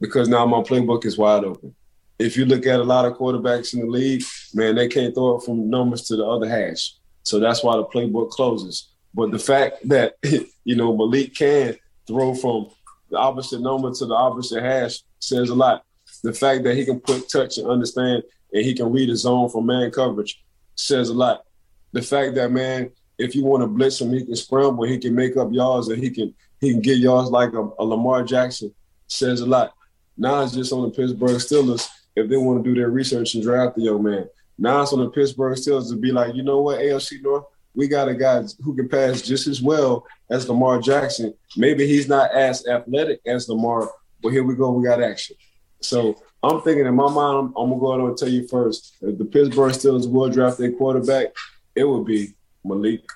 because 0.00 0.28
now 0.28 0.46
my 0.46 0.58
playbook 0.58 1.04
is 1.04 1.18
wide 1.18 1.44
open. 1.44 1.74
If 2.18 2.36
you 2.36 2.46
look 2.46 2.66
at 2.66 2.80
a 2.80 2.84
lot 2.84 3.04
of 3.04 3.16
quarterbacks 3.16 3.74
in 3.74 3.80
the 3.80 3.86
league, 3.86 4.24
man, 4.54 4.74
they 4.74 4.88
can't 4.88 5.14
throw 5.14 5.36
it 5.36 5.44
from 5.44 5.70
numbers 5.70 6.02
to 6.02 6.16
the 6.16 6.24
other 6.24 6.48
hash. 6.48 6.94
So 7.22 7.38
that's 7.38 7.62
why 7.62 7.76
the 7.76 7.84
playbook 7.84 8.30
closes. 8.30 8.88
But 9.18 9.32
the 9.32 9.38
fact 9.40 9.88
that 9.88 10.14
you 10.64 10.76
know 10.76 10.96
Malik 10.96 11.34
can 11.34 11.76
throw 12.06 12.36
from 12.36 12.70
the 13.10 13.18
opposite 13.18 13.60
number 13.60 13.92
to 13.92 14.06
the 14.06 14.14
opposite 14.14 14.62
hash 14.62 15.00
says 15.18 15.50
a 15.50 15.56
lot. 15.56 15.84
The 16.22 16.32
fact 16.32 16.62
that 16.62 16.76
he 16.76 16.84
can 16.84 17.00
put 17.00 17.28
touch 17.28 17.58
and 17.58 17.66
understand 17.66 18.22
and 18.52 18.64
he 18.64 18.74
can 18.74 18.92
read 18.92 19.08
his 19.08 19.22
zone 19.22 19.48
from 19.48 19.66
man 19.66 19.90
coverage 19.90 20.40
says 20.76 21.08
a 21.08 21.14
lot. 21.14 21.42
The 21.90 22.00
fact 22.00 22.36
that 22.36 22.52
man, 22.52 22.92
if 23.18 23.34
you 23.34 23.42
want 23.42 23.64
to 23.64 23.66
blitz 23.66 24.00
him, 24.00 24.12
he 24.12 24.24
can 24.24 24.36
scramble, 24.36 24.84
he 24.84 24.98
can 24.98 25.16
make 25.16 25.36
up 25.36 25.48
yards, 25.50 25.88
and 25.88 26.00
he 26.00 26.10
can 26.10 26.32
he 26.60 26.70
can 26.70 26.80
get 26.80 26.98
yards 26.98 27.28
like 27.28 27.54
a, 27.54 27.68
a 27.80 27.84
Lamar 27.84 28.22
Jackson. 28.22 28.72
Says 29.08 29.40
a 29.40 29.46
lot. 29.46 29.74
Now 30.16 30.44
it's 30.44 30.54
just 30.54 30.72
on 30.72 30.82
the 30.82 30.90
Pittsburgh 30.90 31.40
Steelers 31.40 31.88
if 32.14 32.28
they 32.28 32.36
want 32.36 32.62
to 32.62 32.70
do 32.70 32.80
their 32.80 32.90
research 32.90 33.34
and 33.34 33.42
draft 33.42 33.74
the 33.74 33.82
young 33.82 34.04
man. 34.04 34.28
Now 34.56 34.82
it's 34.82 34.92
on 34.92 35.00
the 35.00 35.10
Pittsburgh 35.10 35.56
Steelers 35.56 35.90
to 35.90 35.96
be 35.96 36.12
like, 36.12 36.36
you 36.36 36.44
know 36.44 36.60
what, 36.60 36.78
AFC 36.78 37.20
North, 37.20 37.46
we 37.78 37.86
got 37.86 38.08
a 38.08 38.14
guy 38.14 38.42
who 38.60 38.74
can 38.74 38.88
pass 38.88 39.22
just 39.22 39.46
as 39.46 39.62
well 39.62 40.04
as 40.28 40.48
Lamar 40.48 40.80
Jackson. 40.80 41.32
Maybe 41.56 41.86
he's 41.86 42.08
not 42.08 42.32
as 42.32 42.66
athletic 42.66 43.20
as 43.24 43.48
Lamar, 43.48 43.88
but 44.20 44.30
here 44.30 44.42
we 44.42 44.56
go, 44.56 44.72
we 44.72 44.84
got 44.84 45.00
action. 45.00 45.36
So 45.80 46.20
I'm 46.42 46.60
thinking 46.62 46.86
in 46.86 46.96
my 46.96 47.08
mind, 47.08 47.38
I'm, 47.38 47.46
I'm 47.56 47.70
gonna 47.70 47.80
go 47.80 47.92
out 47.92 48.00
and 48.00 48.18
tell 48.18 48.28
you 48.28 48.48
first. 48.48 48.96
If 49.00 49.16
the 49.16 49.24
Pittsburgh 49.24 49.72
Steelers 49.72 50.10
will 50.10 50.28
draft 50.28 50.58
a 50.58 50.72
quarterback, 50.72 51.28
it 51.76 51.84
would 51.84 52.04
be 52.04 52.34
Malik 52.64 53.08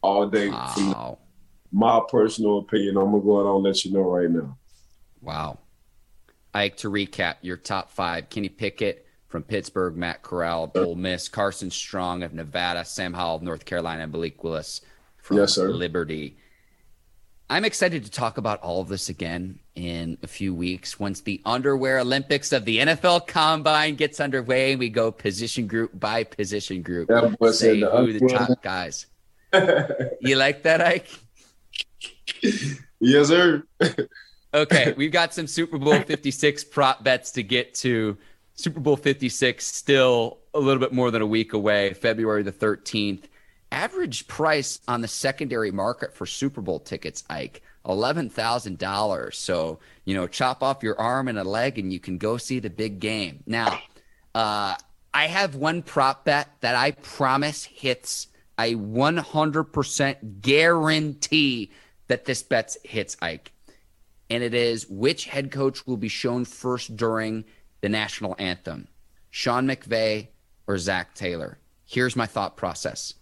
all 0.00 0.26
day. 0.26 0.48
Wow. 0.48 1.18
My 1.70 2.00
personal 2.08 2.60
opinion. 2.60 2.96
I'm 2.96 3.10
gonna 3.10 3.22
go 3.22 3.46
out 3.46 3.56
and 3.56 3.62
let 3.62 3.84
you 3.84 3.92
know 3.92 4.00
right 4.00 4.30
now. 4.30 4.56
Wow. 5.20 5.58
Ike, 6.54 6.78
to 6.78 6.90
recap 6.90 7.34
your 7.42 7.58
top 7.58 7.90
five: 7.90 8.30
Kenny 8.30 8.48
Pickett 8.48 9.04
from 9.28 9.42
Pittsburgh, 9.42 9.96
Matt 9.96 10.22
Corral 10.22 10.64
of 10.64 10.76
Ole 10.76 10.94
Miss, 10.94 11.28
Carson 11.28 11.70
Strong 11.70 12.22
of 12.22 12.32
Nevada, 12.32 12.84
Sam 12.84 13.12
Howell 13.12 13.36
of 13.36 13.42
North 13.42 13.64
Carolina, 13.64 14.02
and 14.02 14.12
Malik 14.12 14.42
Willis 14.42 14.80
from 15.18 15.36
yes, 15.36 15.56
Liberty. 15.58 16.36
I'm 17.50 17.64
excited 17.64 18.04
to 18.04 18.10
talk 18.10 18.36
about 18.36 18.60
all 18.60 18.80
of 18.82 18.88
this 18.88 19.08
again 19.08 19.58
in 19.74 20.18
a 20.22 20.26
few 20.26 20.54
weeks 20.54 20.98
once 20.98 21.22
the 21.22 21.40
underwear 21.46 21.98
Olympics 21.98 22.52
of 22.52 22.64
the 22.66 22.78
NFL 22.78 23.26
Combine 23.26 23.94
gets 23.94 24.20
underway. 24.20 24.72
and 24.72 24.78
We 24.78 24.90
go 24.90 25.10
position 25.10 25.66
group 25.66 25.98
by 25.98 26.24
position 26.24 26.82
group. 26.82 27.08
Say 27.52 27.80
the 27.80 27.90
who 27.90 28.12
the 28.12 28.28
top 28.28 28.62
guys. 28.62 29.06
you 30.20 30.36
like 30.36 30.62
that, 30.64 30.82
Ike? 30.82 31.08
Yes, 33.00 33.28
sir. 33.28 33.62
okay, 34.54 34.92
we've 34.96 35.12
got 35.12 35.32
some 35.32 35.46
Super 35.46 35.78
Bowl 35.78 36.00
56 36.02 36.64
prop 36.64 37.02
bets 37.02 37.30
to 37.32 37.42
get 37.42 37.74
to. 37.76 38.18
Super 38.58 38.80
Bowl 38.80 38.96
56 38.96 39.64
still 39.64 40.38
a 40.52 40.58
little 40.58 40.80
bit 40.80 40.92
more 40.92 41.12
than 41.12 41.22
a 41.22 41.26
week 41.26 41.52
away, 41.52 41.94
February 41.94 42.42
the 42.42 42.50
13th. 42.50 43.26
Average 43.70 44.26
price 44.26 44.80
on 44.88 45.00
the 45.00 45.06
secondary 45.06 45.70
market 45.70 46.12
for 46.12 46.26
Super 46.26 46.60
Bowl 46.60 46.80
tickets, 46.80 47.22
Ike, 47.30 47.62
$11,000. 47.84 49.34
So, 49.34 49.78
you 50.04 50.14
know, 50.16 50.26
chop 50.26 50.64
off 50.64 50.82
your 50.82 51.00
arm 51.00 51.28
and 51.28 51.38
a 51.38 51.44
leg 51.44 51.78
and 51.78 51.92
you 51.92 52.00
can 52.00 52.18
go 52.18 52.36
see 52.36 52.58
the 52.58 52.68
big 52.68 52.98
game. 52.98 53.44
Now, 53.46 53.78
uh, 54.34 54.74
I 55.14 55.26
have 55.28 55.54
one 55.54 55.82
prop 55.82 56.24
bet 56.24 56.48
that 56.60 56.74
I 56.74 56.90
promise 56.90 57.62
hits 57.62 58.26
a 58.58 58.74
100% 58.74 60.40
guarantee 60.40 61.70
that 62.08 62.24
this 62.24 62.42
bet 62.42 62.76
hits 62.82 63.16
Ike. 63.22 63.52
And 64.28 64.42
it 64.42 64.52
is 64.52 64.88
which 64.88 65.26
head 65.26 65.52
coach 65.52 65.86
will 65.86 65.96
be 65.96 66.08
shown 66.08 66.44
first 66.44 66.96
during 66.96 67.44
the 67.80 67.88
national 67.88 68.36
anthem, 68.38 68.88
Sean 69.30 69.66
McVay 69.66 70.28
or 70.66 70.78
Zac 70.78 71.14
Taylor? 71.14 71.58
Here's 71.84 72.16
my 72.16 72.26
thought 72.26 72.56
process. 72.56 73.14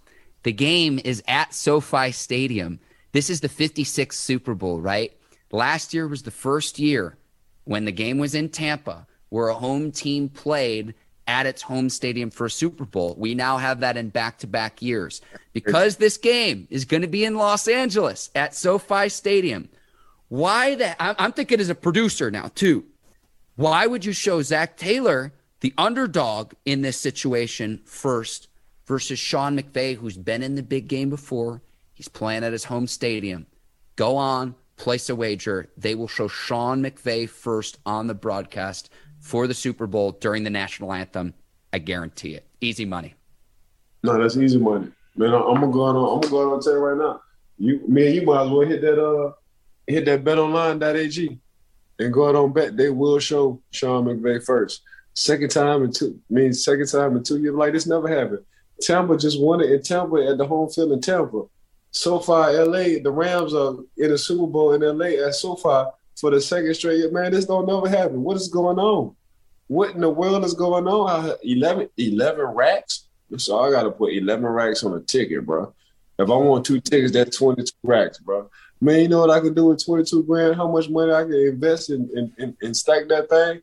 The 0.43 0.53
game 0.53 1.01
is 1.05 1.23
at 1.27 1.55
SoFi 1.55 2.13
Stadium. 2.13 2.79
This 3.13 3.31
is 3.31 3.41
the 3.41 3.49
56th 3.49 4.15
Super 4.15 4.55
Bowl, 4.55 4.81
right? 4.81 5.17
Last 5.53 5.95
year 5.95 6.07
was 6.09 6.23
the 6.23 6.31
first 6.31 6.79
year 6.79 7.17
when 7.65 7.85
the 7.85 7.93
game 7.93 8.19
was 8.19 8.35
in 8.35 8.49
Tampa 8.49 9.07
where 9.29 9.49
a 9.49 9.55
home 9.55 9.91
team 9.91 10.29
played 10.29 10.95
at 11.27 11.47
its 11.47 11.63
home 11.63 11.91
stadium 11.91 12.31
for 12.31 12.47
a 12.47 12.51
Super 12.51 12.85
Bowl. 12.85 13.15
We 13.19 13.35
now 13.35 13.59
have 13.59 13.81
that 13.81 13.97
in 13.97 14.11
back 14.11 14.39
to 14.39 14.47
back 14.47 14.81
years. 14.81 15.21
Because 15.53 15.97
this 15.97 16.17
game 16.17 16.69
is 16.71 16.85
going 16.85 17.03
to 17.03 17.09
be 17.09 17.25
in 17.25 17.37
Los 17.37 17.67
Angeles 17.67 18.31
at 18.35 18.55
SoFi 18.55 19.09
Stadium, 19.09 19.69
why 20.29 20.75
the 20.77 21.03
I'm 21.03 21.33
thinking 21.33 21.61
as 21.61 21.69
a 21.69 21.75
producer 21.75 22.31
now 22.31 22.51
too. 22.55 22.85
Why 23.57 23.87
would 23.87 24.05
you 24.05 24.13
show 24.13 24.43
Zac 24.43 24.77
Taylor, 24.77 25.33
the 25.61 25.73
underdog 25.79 26.53
in 26.67 26.83
this 26.83 27.01
situation, 27.01 27.81
first 27.87 28.49
versus 28.85 29.19
Sean 29.19 29.59
McVay, 29.59 29.97
who's 29.97 30.19
been 30.19 30.43
in 30.43 30.57
the 30.57 30.63
big 30.63 30.89
game 30.89 31.09
before? 31.09 31.63
He's 31.95 32.09
playing 32.09 32.45
at 32.45 32.53
his 32.53 32.65
home 32.65 32.87
stadium. 32.87 33.47
Go 33.97 34.19
on, 34.19 34.55
place 34.77 35.09
a 35.09 35.17
wager. 35.17 35.71
They 35.79 35.95
will 35.95 36.07
show 36.07 36.29
Sean 36.29 36.83
McVay 36.83 37.27
first 37.27 37.79
on 37.87 38.09
the 38.09 38.15
broadcast 38.15 38.91
for 39.21 39.47
the 39.47 39.55
Super 39.55 39.87
Bowl 39.87 40.13
during 40.13 40.45
the 40.45 40.51
national 40.51 40.93
anthem. 40.93 41.33
I 41.73 41.79
guarantee 41.79 42.35
it. 42.35 42.47
Easy 42.61 42.85
money. 42.85 43.15
No, 44.03 44.21
that's 44.21 44.37
easy 44.37 44.59
money, 44.59 44.93
man. 45.17 45.33
I'm 45.33 45.55
gonna 45.55 45.73
go 45.73 45.81
on. 45.81 45.97
I'm 45.97 46.21
gonna 46.21 46.29
go 46.29 46.47
on 46.49 46.53
and 46.53 46.63
tell 46.63 46.75
you 46.75 46.79
right 46.79 46.99
now. 46.99 47.23
You, 47.57 47.81
man, 47.89 48.13
you 48.13 48.21
might 48.21 48.45
as 48.45 48.51
well 48.51 48.61
hit 48.61 48.83
that 48.83 49.03
uh, 49.03 49.33
hit 49.87 50.05
that 50.05 50.25
betonline.ag 50.25 51.41
and 51.99 52.13
go 52.13 52.29
out 52.29 52.37
on 52.37 52.53
bet. 52.53 52.77
They 52.77 52.91
will 52.91 53.19
show 53.19 53.61
Sean 53.71 54.05
McVay 54.05 54.45
first. 54.45 54.83
Second 55.15 55.51
time 55.51 55.83
in 55.83 55.93
two, 55.93 56.21
I 56.31 56.35
mean 56.35 56.53
second 56.53 56.89
time 56.89 57.17
in 57.17 57.23
two 57.23 57.41
years. 57.41 57.55
Like 57.55 57.73
this 57.73 57.87
never 57.87 58.09
happened. 58.09 58.45
Tampa 58.81 59.17
just 59.17 59.41
won 59.41 59.61
it 59.63 59.71
in 59.71 59.83
Tampa 59.83 60.17
at 60.27 60.39
the 60.39 60.47
home 60.47 60.69
field 60.69 60.93
in 60.93 61.01
Tampa. 61.01 61.45
So 61.91 62.19
far, 62.19 62.53
LA, 62.53 62.99
the 63.03 63.11
Rams 63.11 63.55
are 63.55 63.77
in 63.97 64.13
a 64.13 64.19
Super 64.19 64.47
Bowl 64.47 64.75
in 64.75 64.83
LA 64.83 65.27
at 65.27 65.35
far 65.63 65.95
for 66.15 66.31
the 66.31 66.41
second 66.41 66.75
straight 66.75 66.99
year. 66.99 67.11
Man, 67.11 67.33
this 67.33 67.47
don't 67.47 67.67
never 67.67 67.89
happen. 67.89 68.23
What 68.23 68.37
is 68.37 68.49
going 68.49 68.79
on? 68.79 69.17
What 69.69 69.95
in 69.95 70.03
the 70.03 70.11
world 70.11 70.45
is 70.45 70.55
going 70.55 70.87
on? 70.87 71.35
11, 71.43 71.89
11 71.97 72.45
racks? 72.45 73.09
So 73.39 73.59
I 73.61 73.71
got 73.71 73.85
to 73.85 73.91
put 73.91 74.13
11 74.13 74.45
racks 74.45 74.85
on 74.85 74.97
a 74.97 75.01
ticket, 75.01 75.45
bro. 75.47 75.75
If 76.19 76.31
I 76.31 76.35
want 76.35 76.65
two 76.65 76.81
tickets, 76.81 77.13
that's 77.13 77.37
22 77.37 77.73
racks, 77.83 78.19
bro. 78.19 78.51
Man, 78.81 79.01
you 79.01 79.09
know 79.09 79.21
what 79.21 79.31
I 79.31 79.41
can 79.41 79.55
do 79.55 79.67
with 79.67 79.85
22 79.85 80.25
grand? 80.25 80.57
How 80.57 80.71
much 80.71 80.91
money 80.91 81.13
I 81.13 81.23
can 81.23 81.35
invest 81.35 81.91
in 81.91 82.33
and, 82.39 82.57
in, 82.61 82.75
stack 82.75 83.09
that 83.09 83.29
thing? 83.31 83.63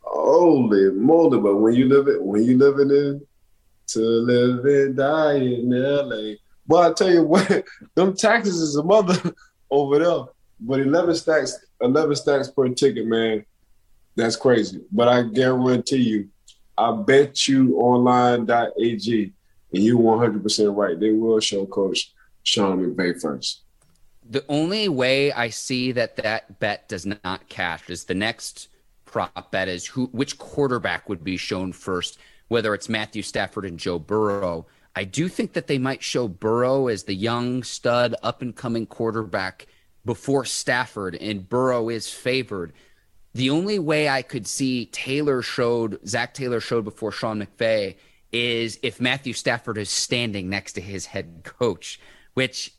Holy 0.00 0.90
moly! 0.90 1.38
But 1.38 1.56
when 1.56 1.74
you 1.74 1.86
live 1.86 2.08
it, 2.08 2.22
when 2.22 2.44
you 2.44 2.56
living 2.56 2.90
in 2.90 3.26
to 3.88 4.00
live 4.00 4.64
and 4.64 4.96
die 4.96 5.34
in 5.34 5.70
LA, 5.70 6.36
but 6.66 6.90
I 6.90 6.94
tell 6.94 7.12
you 7.12 7.24
what, 7.24 7.64
them 7.94 8.16
taxes 8.16 8.60
is 8.60 8.76
a 8.76 8.82
mother 8.82 9.32
over 9.70 9.98
there. 9.98 10.24
But 10.60 10.80
11 10.80 11.14
stacks, 11.14 11.56
11 11.80 12.16
stacks 12.16 12.48
per 12.48 12.68
ticket, 12.70 13.06
man, 13.06 13.44
that's 14.16 14.34
crazy. 14.34 14.80
But 14.90 15.08
I 15.08 15.22
guarantee 15.22 15.98
you, 15.98 16.28
I 16.76 16.92
bet 16.92 17.46
you 17.46 17.76
online.ag, 17.76 19.32
and 19.72 19.82
you 19.82 19.98
100% 19.98 20.76
right. 20.76 20.98
They 20.98 21.12
will 21.12 21.38
show 21.40 21.66
Coach 21.66 22.12
Sean 22.42 22.78
McVay 22.78 23.20
first. 23.20 23.62
The 24.30 24.44
only 24.48 24.90
way 24.90 25.32
I 25.32 25.48
see 25.48 25.90
that 25.92 26.16
that 26.16 26.60
bet 26.60 26.86
does 26.86 27.06
not 27.06 27.48
cash 27.48 27.88
is 27.88 28.04
the 28.04 28.14
next 28.14 28.68
prop 29.06 29.50
bet 29.50 29.68
is 29.68 29.86
who 29.86 30.06
which 30.06 30.36
quarterback 30.36 31.08
would 31.08 31.24
be 31.24 31.38
shown 31.38 31.72
first, 31.72 32.18
whether 32.48 32.74
it's 32.74 32.90
Matthew 32.90 33.22
Stafford 33.22 33.64
and 33.64 33.78
Joe 33.78 33.98
Burrow. 33.98 34.66
I 34.94 35.04
do 35.04 35.28
think 35.28 35.54
that 35.54 35.66
they 35.66 35.78
might 35.78 36.02
show 36.02 36.28
Burrow 36.28 36.88
as 36.88 37.04
the 37.04 37.14
young 37.14 37.62
stud 37.62 38.14
up 38.22 38.42
and 38.42 38.54
coming 38.54 38.84
quarterback 38.84 39.66
before 40.04 40.44
Stafford, 40.44 41.14
and 41.14 41.48
Burrow 41.48 41.88
is 41.88 42.12
favored. 42.12 42.74
The 43.32 43.48
only 43.48 43.78
way 43.78 44.08
I 44.08 44.22
could 44.22 44.46
see 44.46 44.86
Taylor 44.86 45.40
showed, 45.40 46.06
Zac 46.06 46.34
Taylor 46.34 46.60
showed 46.60 46.84
before 46.84 47.12
Sean 47.12 47.42
McVay 47.42 47.96
is 48.32 48.78
if 48.82 49.00
Matthew 49.00 49.32
Stafford 49.32 49.78
is 49.78 49.88
standing 49.88 50.50
next 50.50 50.74
to 50.74 50.82
his 50.82 51.06
head 51.06 51.42
coach, 51.44 51.98
which 52.34 52.74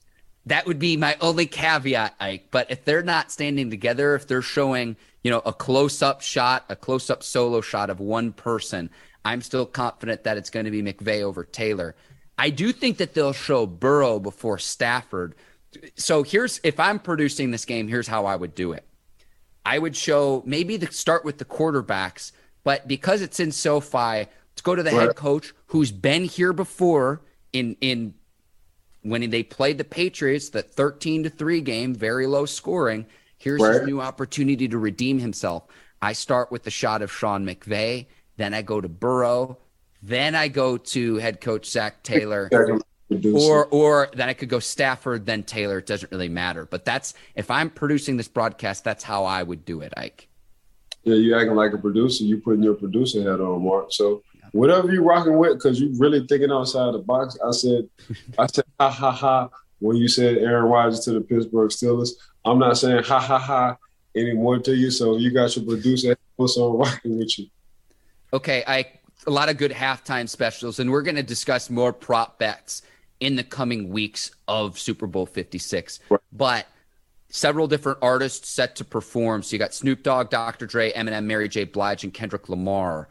that 0.50 0.66
would 0.66 0.80
be 0.80 0.98
my 0.98 1.16
only 1.22 1.46
caveat, 1.46 2.16
Ike. 2.20 2.48
But 2.52 2.70
if 2.70 2.86
they're 2.86 3.04
not 3.04 3.32
standing 3.32 3.70
together, 3.70 4.16
if 4.16 4.28
they're 4.28 4.42
showing, 4.42 4.98
you 5.24 5.32
know, 5.32 5.42
a 5.46 5.54
close 5.54 6.02
up 6.02 6.22
shot, 6.22 6.66
a 6.70 6.76
close 6.76 7.10
up 7.10 7.24
solo 7.24 7.62
shot 7.62 7.90
of 7.90 8.00
one 8.00 8.34
person, 8.34 8.90
I'm 9.26 9.42
still 9.42 9.66
confident 9.66 10.24
that 10.24 10.38
it's 10.38 10.50
going 10.50 10.66
to 10.66 10.72
be 10.72 10.82
McVay 10.82 11.22
over 11.22 11.44
Taylor. 11.44 11.96
I 12.38 12.50
do 12.50 12.72
think 12.72 12.98
that 12.98 13.14
they'll 13.14 13.34
show 13.34 13.66
Burrow 13.66 14.20
before 14.20 14.58
Stafford. 14.58 15.36
So 15.96 16.24
here's 16.24 16.60
if 16.64 16.80
I'm 16.80 17.00
producing 17.00 17.52
this 17.52 17.66
game, 17.66 17.88
here's 17.88 18.08
how 18.08 18.26
I 18.26 18.36
would 18.36 18.56
do 18.56 18.72
it. 18.72 18.86
I 19.66 19.78
would 19.78 19.96
show 19.96 20.42
maybe 20.46 20.78
the 20.78 20.92
start 20.92 21.26
with 21.26 21.38
the 21.38 21.46
quarterbacks, 21.46 22.32
but 22.64 22.88
because 22.88 23.22
it's 23.22 23.40
in 23.40 23.52
SoFi, 23.52 23.98
let's 23.98 24.62
go 24.64 24.74
to 24.74 24.82
the 24.82 24.92
right. 24.92 25.08
head 25.08 25.16
coach 25.16 25.54
who's 25.68 25.92
been 25.92 26.24
here 26.24 26.54
before 26.54 27.22
in 27.54 27.76
in 27.82 28.14
when 29.02 29.30
they 29.30 29.44
played 29.44 29.78
the 29.78 29.84
Patriots, 29.84 30.50
that 30.50 30.72
13 30.72 31.24
to 31.24 31.30
3 31.30 31.62
game, 31.62 31.96
very 31.96 32.28
low 32.28 32.46
scoring. 32.46 33.06
Here's 33.38 33.62
right. 33.62 33.76
his 33.76 33.84
new 33.84 34.02
opportunity 34.02 34.68
to 34.68 34.78
redeem 34.78 35.20
himself. 35.20 35.64
I 36.02 36.14
start 36.14 36.52
with 36.52 36.64
the 36.64 36.72
shot 36.72 37.02
of 37.02 37.12
Sean 37.12 37.46
McVay. 37.46 38.08
Then 38.38 38.54
I 38.54 38.62
go 38.62 38.82
to 38.82 38.90
Burrow. 38.90 39.58
Then 40.02 40.36
I 40.36 40.48
go 40.48 40.78
to 40.78 41.16
head 41.18 41.42
coach 41.42 41.70
Zac 41.70 42.04
Taylor. 42.04 42.50
Or 43.34 43.66
or 43.68 44.10
then 44.14 44.30
I 44.30 44.34
could 44.34 44.50
go 44.50 44.60
Stafford, 44.60 45.26
then 45.26 45.44
Taylor. 45.44 45.80
It 45.80 45.88
doesn't 45.88 46.12
really 46.12 46.30
matter. 46.30 46.66
But 46.66 46.86
that's 46.86 47.16
if 47.36 47.50
I'm 47.50 47.70
producing 47.70 48.18
this 48.18 48.28
broadcast, 48.28 48.84
that's 48.84 49.04
how 49.04 49.26
I 49.26 49.42
would 49.42 49.66
do 49.66 49.82
it, 49.82 49.94
Ike. 49.98 50.28
Yeah, 51.04 51.16
you 51.16 51.36
acting 51.36 51.56
like 51.56 51.74
a 51.74 51.78
producer. 51.78 52.24
You 52.24 52.38
putting 52.38 52.62
your 52.62 52.76
producer 52.76 53.24
hat 53.24 53.42
on, 53.42 53.64
Mark. 53.64 53.92
So 53.92 54.22
whatever 54.52 54.92
you 54.92 55.04
rocking 55.04 55.38
with, 55.38 55.54
because 55.54 55.80
you 55.80 55.94
really 55.98 56.26
thinking 56.28 56.52
outside 56.52 56.94
the 56.94 57.00
box. 57.00 57.38
I 57.46 57.52
said, 57.52 57.90
I 58.38 58.48
said, 58.48 58.66
ha 58.80 58.90
ha 58.90 59.12
ha. 59.12 59.50
When 59.80 59.96
you 59.96 60.08
said 60.08 60.38
Aaron 60.38 60.66
Rodgers 60.66 61.02
to 61.06 61.12
the 61.12 61.22
Pittsburgh 61.22 61.70
Steelers, 61.70 62.12
I'm 62.44 62.60
not 62.60 62.78
saying 62.78 63.04
ha 63.04 63.20
ha 63.20 63.40
ha 63.40 63.78
anymore 64.16 64.60
to 64.60 64.76
you. 64.76 64.92
So 64.92 65.18
you 65.18 65.32
got 65.32 65.56
your 65.56 65.66
producer 65.66 66.16
what's 66.36 66.58
on 66.58 66.78
rocking 66.78 67.18
with 67.18 67.38
you. 67.38 67.48
Okay, 68.34 68.64
I 68.68 68.86
a 69.28 69.32
lot 69.32 69.50
of 69.50 69.58
good 69.58 69.72
halftime 69.72 70.28
specials, 70.28 70.80
and 70.80 70.90
we're 70.90 71.02
going 71.02 71.16
to 71.16 71.24
discuss 71.24 71.70
more 71.70 71.92
prop 71.92 72.40
bets 72.40 72.82
in 73.20 73.36
the 73.36 73.44
coming 73.44 73.90
weeks 73.90 74.32
of 74.48 74.80
Super 74.80 75.08
Bowl 75.08 75.26
56. 75.26 76.00
Right. 76.10 76.20
But 76.32 76.68
several 77.30 77.68
different 77.68 78.00
artists 78.02 78.50
set 78.50 78.76
to 78.78 78.86
perform. 78.86 79.44
So 79.44 79.54
you 79.54 79.60
got 79.60 79.74
Snoop 79.74 80.04
Dogg, 80.04 80.30
Dr. 80.30 80.66
Dre, 80.66 80.92
Eminem, 80.94 81.26
Mary 81.26 81.50
J. 81.50 81.66
Blige, 81.66 82.04
and 82.04 82.14
Kendrick 82.14 82.50
Lamar. 82.50 83.10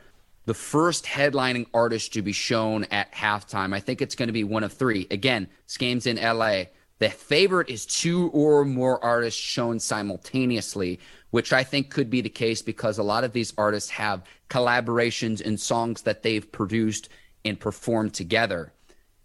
The 0.48 0.54
first 0.54 1.04
headlining 1.04 1.66
artist 1.74 2.14
to 2.14 2.22
be 2.22 2.32
shown 2.32 2.84
at 2.84 3.12
halftime, 3.12 3.74
I 3.74 3.80
think 3.80 4.00
it's 4.00 4.14
going 4.14 4.28
to 4.28 4.32
be 4.32 4.44
one 4.44 4.64
of 4.64 4.72
three. 4.72 5.06
Again, 5.10 5.46
this 5.66 5.76
game's 5.76 6.06
in 6.06 6.16
LA. 6.16 6.68
The 7.00 7.10
favorite 7.10 7.68
is 7.68 7.84
two 7.84 8.28
or 8.28 8.64
more 8.64 9.04
artists 9.04 9.38
shown 9.38 9.78
simultaneously, 9.78 11.00
which 11.32 11.52
I 11.52 11.64
think 11.64 11.90
could 11.90 12.08
be 12.08 12.22
the 12.22 12.30
case 12.30 12.62
because 12.62 12.96
a 12.96 13.02
lot 13.02 13.24
of 13.24 13.34
these 13.34 13.52
artists 13.58 13.90
have 13.90 14.24
collaborations 14.48 15.44
and 15.44 15.60
songs 15.60 16.00
that 16.00 16.22
they've 16.22 16.50
produced 16.50 17.10
and 17.44 17.60
performed 17.60 18.14
together. 18.14 18.72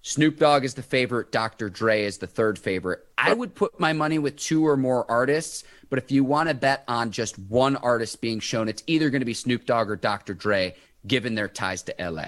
Snoop 0.01 0.39
Dogg 0.39 0.65
is 0.65 0.73
the 0.73 0.83
favorite, 0.83 1.31
Dr. 1.31 1.69
Dre 1.69 2.03
is 2.03 2.17
the 2.17 2.27
third 2.27 2.59
favorite. 2.59 3.07
I 3.17 3.33
would 3.33 3.55
put 3.55 3.79
my 3.79 3.93
money 3.93 4.19
with 4.19 4.35
two 4.35 4.67
or 4.67 4.75
more 4.75 5.09
artists, 5.09 5.63
but 5.89 5.99
if 5.99 6.11
you 6.11 6.25
want 6.25 6.49
to 6.49 6.53
bet 6.53 6.83
on 6.89 7.11
just 7.11 7.39
one 7.39 7.77
artist 7.77 8.19
being 8.19 8.41
shown, 8.41 8.67
it's 8.67 8.83
either 8.87 9.09
going 9.09 9.21
to 9.21 9.25
be 9.25 9.33
Snoop 9.33 9.65
Dogg 9.65 9.89
or 9.89 9.95
Dr. 9.95 10.33
Dre, 10.33 10.75
given 11.05 11.35
their 11.35 11.47
ties 11.47 11.83
to 11.83 11.95
LA. 11.99 12.27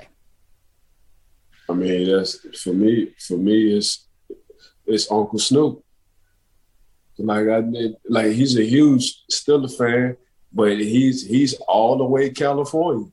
I 1.69 1.73
mean, 1.73 2.09
that's 2.09 2.39
for 2.61 2.73
me. 2.73 3.13
For 3.19 3.37
me, 3.37 3.75
it's 3.75 4.07
it's 4.85 5.11
Uncle 5.11 5.39
Snoop. 5.39 5.83
Like 7.17 7.47
I 7.47 7.61
did, 7.61 7.95
like 8.07 8.31
he's 8.31 8.57
a 8.57 8.63
huge 8.63 9.23
still 9.29 9.63
a 9.63 9.69
fan, 9.69 10.17
but 10.53 10.77
he's 10.77 11.25
he's 11.25 11.53
all 11.67 11.97
the 11.97 12.05
way 12.05 12.29
California. 12.29 13.09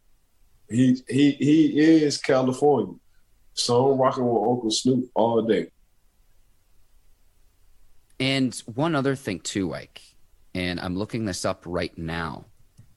He 0.68 1.02
he 1.08 1.32
he 1.32 1.78
is 1.78 2.18
California. 2.18 2.94
So 3.54 3.92
I'm 3.92 3.98
rocking 3.98 4.26
with 4.26 4.48
Uncle 4.48 4.70
Snoop 4.70 5.10
all 5.14 5.42
day. 5.42 5.70
And 8.18 8.54
one 8.74 8.94
other 8.94 9.14
thing 9.14 9.40
too, 9.40 9.74
Ike, 9.74 10.00
and 10.54 10.78
I'm 10.80 10.96
looking 10.96 11.24
this 11.24 11.44
up 11.44 11.62
right 11.66 11.96
now. 11.96 12.46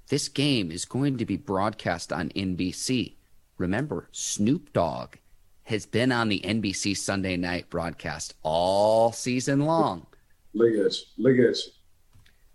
This 0.08 0.30
game 0.30 0.72
is 0.72 0.86
going 0.86 1.18
to 1.18 1.26
be 1.26 1.36
broadcast 1.36 2.14
on 2.14 2.30
NBC. 2.30 3.16
Remember, 3.58 4.08
Snoop 4.12 4.72
Dogg 4.72 5.16
has 5.64 5.88
been 5.88 6.12
on 6.12 6.30
the 6.30 6.41
NBC 6.41 6.95
Sunday 6.95 7.38
night 7.38 7.72
broadcast 7.72 8.36
all 8.43 9.12
season 9.12 9.62
long. 9.62 10.06
Look 10.53 10.74
at 10.74 10.76
you. 10.78 10.89
Look 11.18 11.34
at 11.34 11.58
you. 11.58 11.72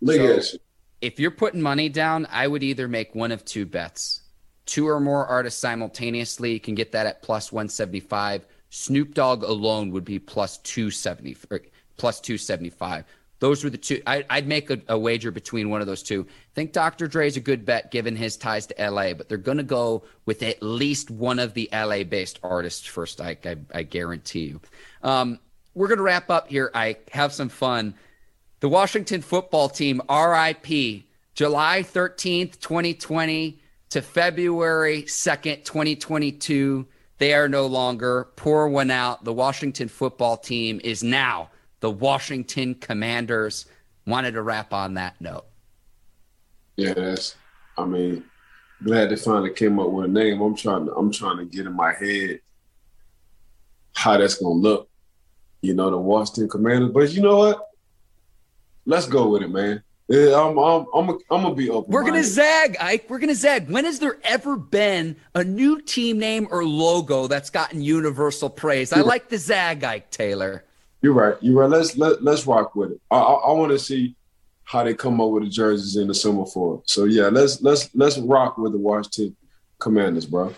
Look 0.01 0.43
so. 0.43 0.59
If 1.01 1.19
you're 1.19 1.33
putting 1.33 1.61
money 1.61 1.89
down, 1.89 2.29
I 2.31 2.47
would 2.47 2.63
either 2.63 2.87
make 2.87 3.15
one 3.15 3.33
of 3.33 3.45
two 3.45 3.67
bets. 3.67 4.23
Two 4.67 4.89
or 4.89 5.01
more 5.01 5.27
artists 5.27 5.61
simultaneously, 5.61 6.53
you 6.53 6.61
can 6.61 6.77
get 6.77 6.93
that 6.93 7.07
at 7.07 7.23
plus 7.23 7.51
175. 7.51 8.47
Snoop 8.69 9.15
Dogg 9.15 9.43
alone 9.43 9.91
would 9.91 10.05
be 10.05 10.21
plus 10.21 10.59
270 10.59 11.35
plus 11.97 12.21
275. 12.21 13.05
Those 13.41 13.65
were 13.65 13.71
the 13.71 13.79
two. 13.79 14.03
I, 14.07 14.25
would 14.31 14.47
make 14.47 14.71
a, 14.71 14.79
a, 14.89 14.99
wager 14.99 15.31
between 15.31 15.71
one 15.71 15.81
of 15.81 15.87
those 15.87 16.03
two. 16.03 16.27
I 16.29 16.55
think 16.55 16.73
Dr. 16.73 17.09
Dre 17.09 17.27
is 17.27 17.39
a 17.39 17.41
good 17.41 17.65
bet 17.65 17.91
given 17.91 18.15
his 18.15 18.37
ties 18.37 18.67
to 18.67 18.91
LA, 18.91 19.15
but 19.15 19.29
they're 19.29 19.39
going 19.39 19.57
to 19.57 19.65
go 19.65 20.05
with 20.27 20.43
at 20.43 20.63
least 20.63 21.11
one 21.11 21.39
of 21.39 21.55
the 21.55 21.69
LA 21.73 22.05
based 22.05 22.39
artists 22.43 22.87
first. 22.87 23.21
I, 23.21 23.39
I, 23.45 23.57
I 23.75 23.83
guarantee 23.83 24.45
you. 24.45 24.61
Um, 25.03 25.39
we're 25.75 25.89
going 25.89 25.99
to 25.99 26.05
wrap 26.05 26.29
up 26.29 26.49
here. 26.49 26.71
I 26.75 26.99
have 27.13 27.33
some 27.33 27.49
fun. 27.49 27.95
The 28.61 28.69
Washington 28.69 29.23
football 29.23 29.71
team, 29.71 30.03
RIP, 30.11 31.05
July 31.35 31.83
13th, 31.83 32.61
2020 32.61 33.59
to 33.89 34.03
February 34.03 35.05
2nd, 35.05 35.65
2022. 35.65 36.87
They 37.17 37.33
are 37.33 37.49
no 37.49 37.67
longer. 37.67 38.29
Pour 38.37 38.69
one 38.69 38.91
out. 38.91 39.25
The 39.25 39.33
Washington 39.33 39.89
football 39.89 40.37
team 40.37 40.79
is 40.85 41.03
now 41.03 41.49
the 41.81 41.91
Washington 41.91 42.75
Commanders. 42.75 43.67
Wanted 44.07 44.33
to 44.33 44.43
wrap 44.43 44.73
on 44.73 44.95
that 44.95 45.21
note. 45.21 45.47
Yeah, 46.77 46.95
that's. 46.95 47.37
I 47.77 47.85
mean, 47.85 48.25
glad 48.83 49.11
they 49.11 49.17
finally 49.17 49.53
came 49.53 49.79
up 49.79 49.91
with 49.91 50.07
a 50.07 50.09
name. 50.09 50.41
I'm 50.41 50.57
trying 50.57 50.87
to. 50.87 50.95
I'm 50.95 51.13
trying 51.13 51.39
to 51.39 51.45
get 51.45 51.67
in 51.67 51.75
my 51.75 51.93
head 51.93 52.41
how 53.95 54.17
that's 54.17 54.37
gonna 54.37 54.55
look. 54.55 54.89
You 55.63 55.75
know, 55.75 55.91
the 55.91 55.99
Washington 55.99 56.49
Commanders. 56.49 56.91
But 56.93 57.13
you 57.13 57.23
know 57.23 57.37
what? 57.37 57.69
Let's 58.87 59.07
go 59.07 59.29
with 59.29 59.43
it, 59.43 59.51
man. 59.51 59.83
Yeah, 60.09 60.41
I'm, 60.41 60.59
I'm, 60.59 60.87
I'm, 60.93 61.11
I'm 61.31 61.43
gonna 61.43 61.55
be 61.55 61.71
open. 61.71 61.93
We're 61.93 62.03
gonna 62.03 62.25
zag, 62.25 62.77
Ike. 62.81 63.07
We're 63.09 63.21
gonna 63.21 63.35
zag. 63.35 63.71
When 63.71 63.85
has 63.85 64.01
there 64.01 64.19
ever 64.25 64.57
been 64.57 65.15
a 65.35 65.45
new 65.45 65.81
team 65.81 66.19
name 66.19 66.49
or 66.51 66.65
logo 66.65 67.29
that's 67.29 67.51
gotten 67.51 67.81
universal 67.81 68.51
praise? 68.51 68.93
I 68.93 69.03
like 69.03 69.29
the 69.29 69.39
zag, 69.39 69.85
Ike 69.85 70.11
Taylor. 70.11 70.65
You're 71.03 71.15
right. 71.15 71.37
You're 71.41 71.61
right. 71.61 71.71
Let's 71.71 71.97
let, 71.97 72.23
let's 72.23 72.47
rock 72.47 72.75
with 72.75 72.93
it. 72.93 73.01
I 73.11 73.17
I, 73.17 73.33
I 73.33 73.53
want 73.53 73.73
to 73.73 73.79
see 73.79 74.17
how 74.65 74.85
they 74.85 74.95
come 74.95 75.21
up 75.21 75.31
with 75.31 75.45
the 75.45 75.49
jerseys 75.49 75.97
in 75.97 76.07
the 76.07 76.15
summer 76.15 76.47
for. 76.47 76.83
So 76.87 77.05
yeah, 77.05 77.29
let's 77.29 77.61
let's 77.63 77.95
let's 77.95 78.19
rock 78.19 78.59
with 78.59 78.73
the 78.73 78.79
Washington 78.79 79.37
Commanders, 79.79 80.27
bro. 80.27 80.55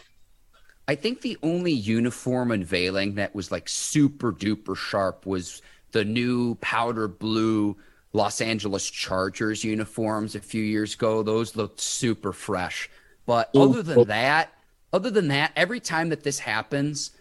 I 0.88 0.96
think 0.96 1.20
the 1.20 1.38
only 1.42 1.72
uniform 1.72 2.50
unveiling 2.50 3.14
that 3.14 3.34
was 3.34 3.52
like 3.52 3.68
super 3.68 4.32
duper 4.32 4.76
sharp 4.76 5.24
was 5.26 5.62
the 5.92 6.04
new 6.04 6.56
powder 6.56 7.06
blue 7.08 7.76
Los 8.12 8.40
Angeles 8.40 8.90
Chargers 8.90 9.64
uniforms 9.64 10.34
a 10.34 10.40
few 10.40 10.62
years 10.62 10.94
ago. 10.94 11.22
Those 11.22 11.56
looked 11.56 11.80
super 11.80 12.32
fresh. 12.32 12.90
But 13.24 13.50
other 13.54 13.82
than 13.82 14.08
that, 14.08 14.52
other 14.92 15.10
than 15.10 15.28
that, 15.28 15.52
every 15.56 15.80
time 15.80 16.08
that 16.10 16.24
this 16.24 16.38
happens, 16.38 17.12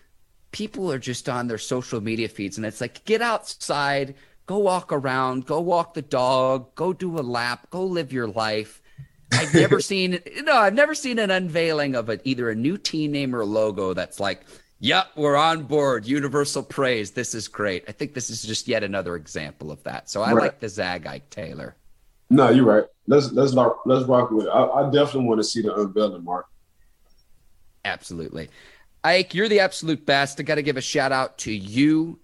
people 0.52 0.92
are 0.92 1.00
just 1.00 1.30
on 1.30 1.48
their 1.48 1.58
social 1.58 2.02
media 2.02 2.28
feeds 2.28 2.58
and 2.58 2.66
it's 2.66 2.82
like 2.82 3.04
get 3.06 3.22
outside 3.22 4.16
go 4.46 4.58
walk 4.58 4.92
around 4.92 5.46
go 5.46 5.60
walk 5.60 5.94
the 5.94 6.02
dog 6.02 6.74
go 6.76 6.94
do 6.94 7.20
a 7.20 7.22
lap 7.22 7.68
go 7.70 7.86
live 7.86 8.14
your 8.14 8.28
life. 8.28 8.82
I've 9.34 9.54
never 9.54 9.80
seen 9.92 10.20
no 10.44 10.54
i've 10.58 10.74
never 10.74 10.94
seen 10.94 11.20
an 11.20 11.32
unveiling 11.32 11.96
of 11.96 12.10
a, 12.10 12.20
either 12.28 12.50
a 12.50 12.56
new 12.56 12.78
team 12.78 13.12
name 13.12 13.34
or 13.36 13.42
a 13.42 13.46
logo 13.46 13.94
that's 13.94 14.20
like 14.20 14.46
yep 14.80 15.08
we're 15.16 15.38
on 15.38 15.64
board 15.64 16.06
universal 16.06 16.64
praise 16.64 17.12
this 17.12 17.34
is 17.34 17.48
great. 17.48 17.86
I 17.88 17.94
think 17.94 18.14
this 18.14 18.30
is 18.30 18.44
just 18.44 18.68
yet 18.68 18.84
another 18.84 19.16
example 19.16 19.72
of 19.72 19.82
that. 19.84 20.10
So 20.10 20.22
i 20.22 20.34
right. 20.34 20.44
like 20.44 20.60
the 20.60 20.70
zag 20.70 21.08
ike 21.08 21.30
taylor. 21.30 21.76
No 22.30 22.50
you're 22.50 22.66
right. 22.66 22.86
Let's 23.08 23.32
let's 23.32 23.54
rock, 23.54 23.82
let's 23.86 24.06
rock 24.06 24.32
with 24.32 24.48
it. 24.48 24.50
I, 24.50 24.66
I 24.66 24.84
definitely 24.92 25.30
want 25.30 25.40
to 25.40 25.44
see 25.46 25.62
the 25.62 25.74
unveiling 25.76 26.24
mark. 26.24 26.48
Absolutely 27.84 28.50
Ike, 29.04 29.34
you're 29.34 29.50
the 29.50 29.60
absolute 29.60 30.06
best. 30.06 30.40
I 30.40 30.44
got 30.44 30.56
to 30.56 30.62
give 30.62 30.78
a 30.78 30.82
shout 30.82 31.12
out 31.12 31.40
to 31.40 31.52
you, 31.52 32.20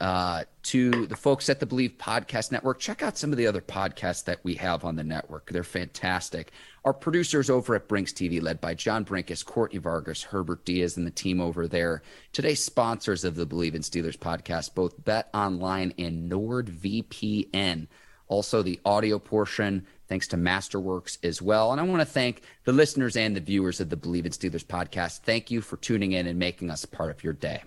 uh, 0.00 0.44
to 0.62 1.06
the 1.06 1.16
folks 1.16 1.48
at 1.48 1.58
the 1.58 1.66
Bleav 1.66 1.96
Podcast 1.96 2.52
Network. 2.52 2.78
Check 2.78 3.02
out 3.02 3.18
some 3.18 3.32
of 3.32 3.36
the 3.36 3.48
other 3.48 3.60
podcasts 3.60 4.24
that 4.24 4.38
we 4.44 4.54
have 4.54 4.84
on 4.84 4.94
the 4.94 5.02
network. 5.02 5.50
They're 5.50 5.64
fantastic. 5.64 6.52
Our 6.84 6.94
producers 6.94 7.50
over 7.50 7.74
at 7.74 7.88
Brinks 7.88 8.12
TV, 8.12 8.40
led 8.40 8.60
by 8.60 8.74
John 8.74 9.04
Brinkus, 9.04 9.44
Courtney 9.44 9.80
Vargas, 9.80 10.22
Herbert 10.22 10.64
Diaz, 10.64 10.96
and 10.96 11.06
the 11.06 11.10
team 11.10 11.40
over 11.40 11.66
there. 11.66 12.02
Today's 12.32 12.62
sponsors 12.62 13.24
of 13.24 13.34
the 13.34 13.46
Bleav 13.46 13.74
in 13.74 13.82
Steelers 13.82 14.16
podcast, 14.16 14.74
both 14.74 15.04
Bet 15.04 15.30
Online 15.34 15.92
and 15.98 16.30
NordVPN. 16.30 17.88
Also, 18.28 18.62
the 18.62 18.78
audio 18.84 19.18
portion 19.18 19.84
Thanks 20.10 20.26
to 20.26 20.36
Masterworks 20.36 21.18
as 21.24 21.40
well. 21.40 21.70
And 21.70 21.80
I 21.80 21.84
want 21.84 22.00
to 22.00 22.04
thank 22.04 22.42
the 22.64 22.72
listeners 22.72 23.16
and 23.16 23.36
the 23.36 23.40
viewers 23.40 23.78
of 23.78 23.90
the 23.90 23.96
Bleav 23.96 24.26
in 24.26 24.32
Steelers 24.32 24.64
podcast. 24.64 25.20
Thank 25.20 25.52
you 25.52 25.60
for 25.60 25.76
tuning 25.76 26.12
in 26.12 26.26
and 26.26 26.36
making 26.36 26.68
us 26.68 26.82
a 26.82 26.88
part 26.88 27.12
of 27.12 27.22
your 27.22 27.32
day. 27.32 27.62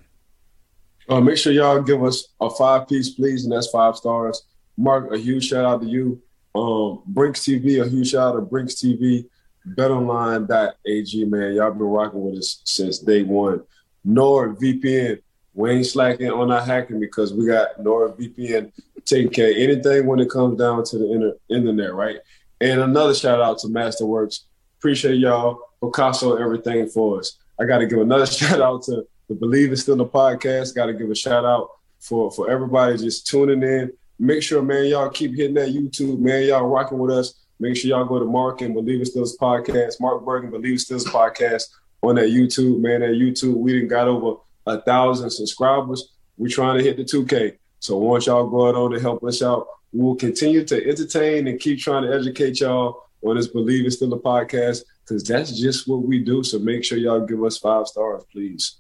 Uh, 1.08 1.22
make 1.22 1.38
sure 1.38 1.54
y'all 1.54 1.82
give 1.82 2.04
us 2.04 2.28
a 2.41 2.50
five 2.50 2.89
piece, 2.89 3.12
please, 3.12 3.46
and 3.46 3.54
that's 3.54 3.70
five 3.70 3.96
stars. 3.96 4.44
Mark, 4.76 5.14
a 5.14 5.18
huge 5.18 5.48
shout 5.48 5.64
out 5.64 5.82
to 5.84 5.88
you. 5.88 6.22
Um, 6.54 7.04
Brinks 7.08 7.46
TV, 7.46 7.82
a 7.82 7.88
huge 7.88 8.10
shout 8.10 8.36
out 8.36 8.39
to 8.39 8.41
Brinks 8.41 8.76
TV. 8.76 9.26
BetOnline.ag, 9.66 11.26
man. 11.26 11.54
Y'all 11.54 11.72
been 11.72 11.84
rocking 11.84 12.26
with 12.26 12.39
us 12.39 12.62
since 12.66 13.00
day 13.00 13.24
one. 13.24 13.64
NordVPN, 14.06 15.22
we 15.54 15.72
ain't 15.72 15.86
slacking 15.86 16.32
on 16.32 16.51
our 16.51 16.62
hacking 16.62 16.99
because 16.99 17.34
we 17.34 17.45
got 17.45 17.78
NordVPN 17.78 18.72
taking 19.06 19.32
care 19.32 19.51
of 19.51 19.58
anything 19.58 20.08
when 20.08 20.20
it 20.20 20.30
comes 20.30 20.58
down 20.58 20.84
to 20.86 20.97
the 20.97 21.12
inter- 21.12 21.38
internet, 21.49 21.93
right? 21.93 22.18
And 22.60 22.82
another 22.82 23.14
shout 23.14 23.41
out 23.41 23.60
to 23.60 23.68
Masterworks. 23.68 24.41
Appreciate 24.80 25.18
y'all, 25.18 25.60
Picasso, 25.82 26.36
everything 26.36 26.88
for 26.88 27.20
us. 27.20 27.38
I 27.60 27.66
got 27.66 27.80
to 27.80 27.88
give 27.88 27.99
another 27.99 28.26
shout 28.39 28.62
out 28.62 28.84
to 28.84 29.06
the 29.30 29.36
Bleav 29.36 29.72
is 29.72 29.82
Still 29.82 29.95
the 29.95 30.06
podcast. 30.06 30.76
Got 30.76 30.88
to 30.88 30.93
give 30.93 31.10
a 31.10 31.16
shout 31.16 31.45
out 31.45 31.70
for 31.99 32.32
for 32.32 32.49
everybody 32.49 32.97
just 32.97 33.28
tuning 33.28 33.64
in. 33.64 33.91
Make 34.20 34.43
sure, 34.43 34.62
man, 34.62 34.86
y'all 34.86 35.10
keep 35.10 35.36
hitting 35.36 35.56
that 35.56 35.70
YouTube, 35.70 36.20
man. 36.20 36.43
Y'all 36.43 36.68
rocking 36.68 36.97
with 36.97 37.12
us. 37.12 37.36
Make 37.60 37.76
sure 37.76 37.89
y'all 37.89 38.06
go 38.06 38.20
to 38.20 38.26
Mark 38.26 38.62
and 38.62 38.76
Bleav 38.76 39.01
is 39.01 39.12
Still's 39.12 39.38
podcast, 39.38 40.01
Mark 40.01 40.26
Bergen 40.26 40.51
Bleav 40.51 40.74
is 40.74 40.84
Still's 40.84 41.06
podcast 41.06 41.64
on 42.01 42.16
that 42.16 42.30
YouTube, 42.30 42.80
man. 42.80 43.01
That 43.01 43.12
YouTube, 43.12 43.56
we 43.56 43.74
didn't 43.74 43.89
got 43.89 44.08
over 44.08 44.38
a 44.66 44.82
thousand 44.82 45.30
subscribers. 45.30 46.14
We're 46.38 46.49
trying 46.49 46.78
to 46.78 46.84
hit 46.84 46.97
the 46.97 47.03
2K. 47.03 47.57
So 47.80 47.97
once 47.97 48.28
y'all 48.28 48.47
go 48.47 48.70
out 48.70 48.76
on 48.76 48.91
to 48.91 48.99
help 48.99 49.24
us 49.24 49.41
out, 49.41 49.68
we'll 49.91 50.16
continue 50.16 50.64
to 50.66 50.89
entertain 50.89 51.47
and 51.47 51.59
keep 51.59 51.80
trying 51.80 52.03
to 52.03 52.14
educate 52.14 52.59
y'all 52.59 53.03
on 53.24 53.36
this 53.36 53.47
Bleav 53.47 53.86
is 53.86 53.95
Still 53.95 54.14
a 54.14 54.20
podcast 54.20 54.84
because 55.05 55.24
that's 55.24 55.57
just 55.57 55.88
what 55.88 56.03
we 56.03 56.20
do. 56.20 56.43
So 56.43 56.59
make 56.59 56.84
sure 56.84 56.97
y'all 56.97 57.26
give 57.26 57.43
us 57.43 57.57
five 57.57 57.88
stars, 57.88 58.24
please. 58.32 58.80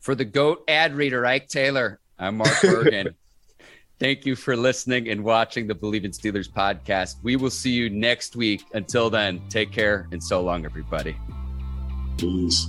For 0.00 0.14
the 0.14 0.24
GOAT 0.24 0.64
ad 0.68 0.94
reader, 0.94 1.24
Ike 1.24 1.48
Taylor, 1.48 2.00
I'm 2.18 2.36
Mark 2.36 2.52
Bergen. 2.62 3.14
Thank 4.00 4.26
you 4.26 4.34
for 4.36 4.56
listening 4.56 5.08
and 5.08 5.22
watching 5.22 5.66
the 5.66 5.74
Bleav 5.74 6.04
in 6.04 6.10
Steelers 6.10 6.50
podcast. 6.50 7.16
We 7.22 7.36
will 7.36 7.50
see 7.50 7.70
you 7.70 7.88
next 7.88 8.36
week. 8.36 8.64
Until 8.74 9.08
then, 9.08 9.40
take 9.48 9.70
care 9.70 10.08
and 10.10 10.22
so 10.22 10.42
long, 10.42 10.64
everybody. 10.64 11.16
Peace. 12.18 12.68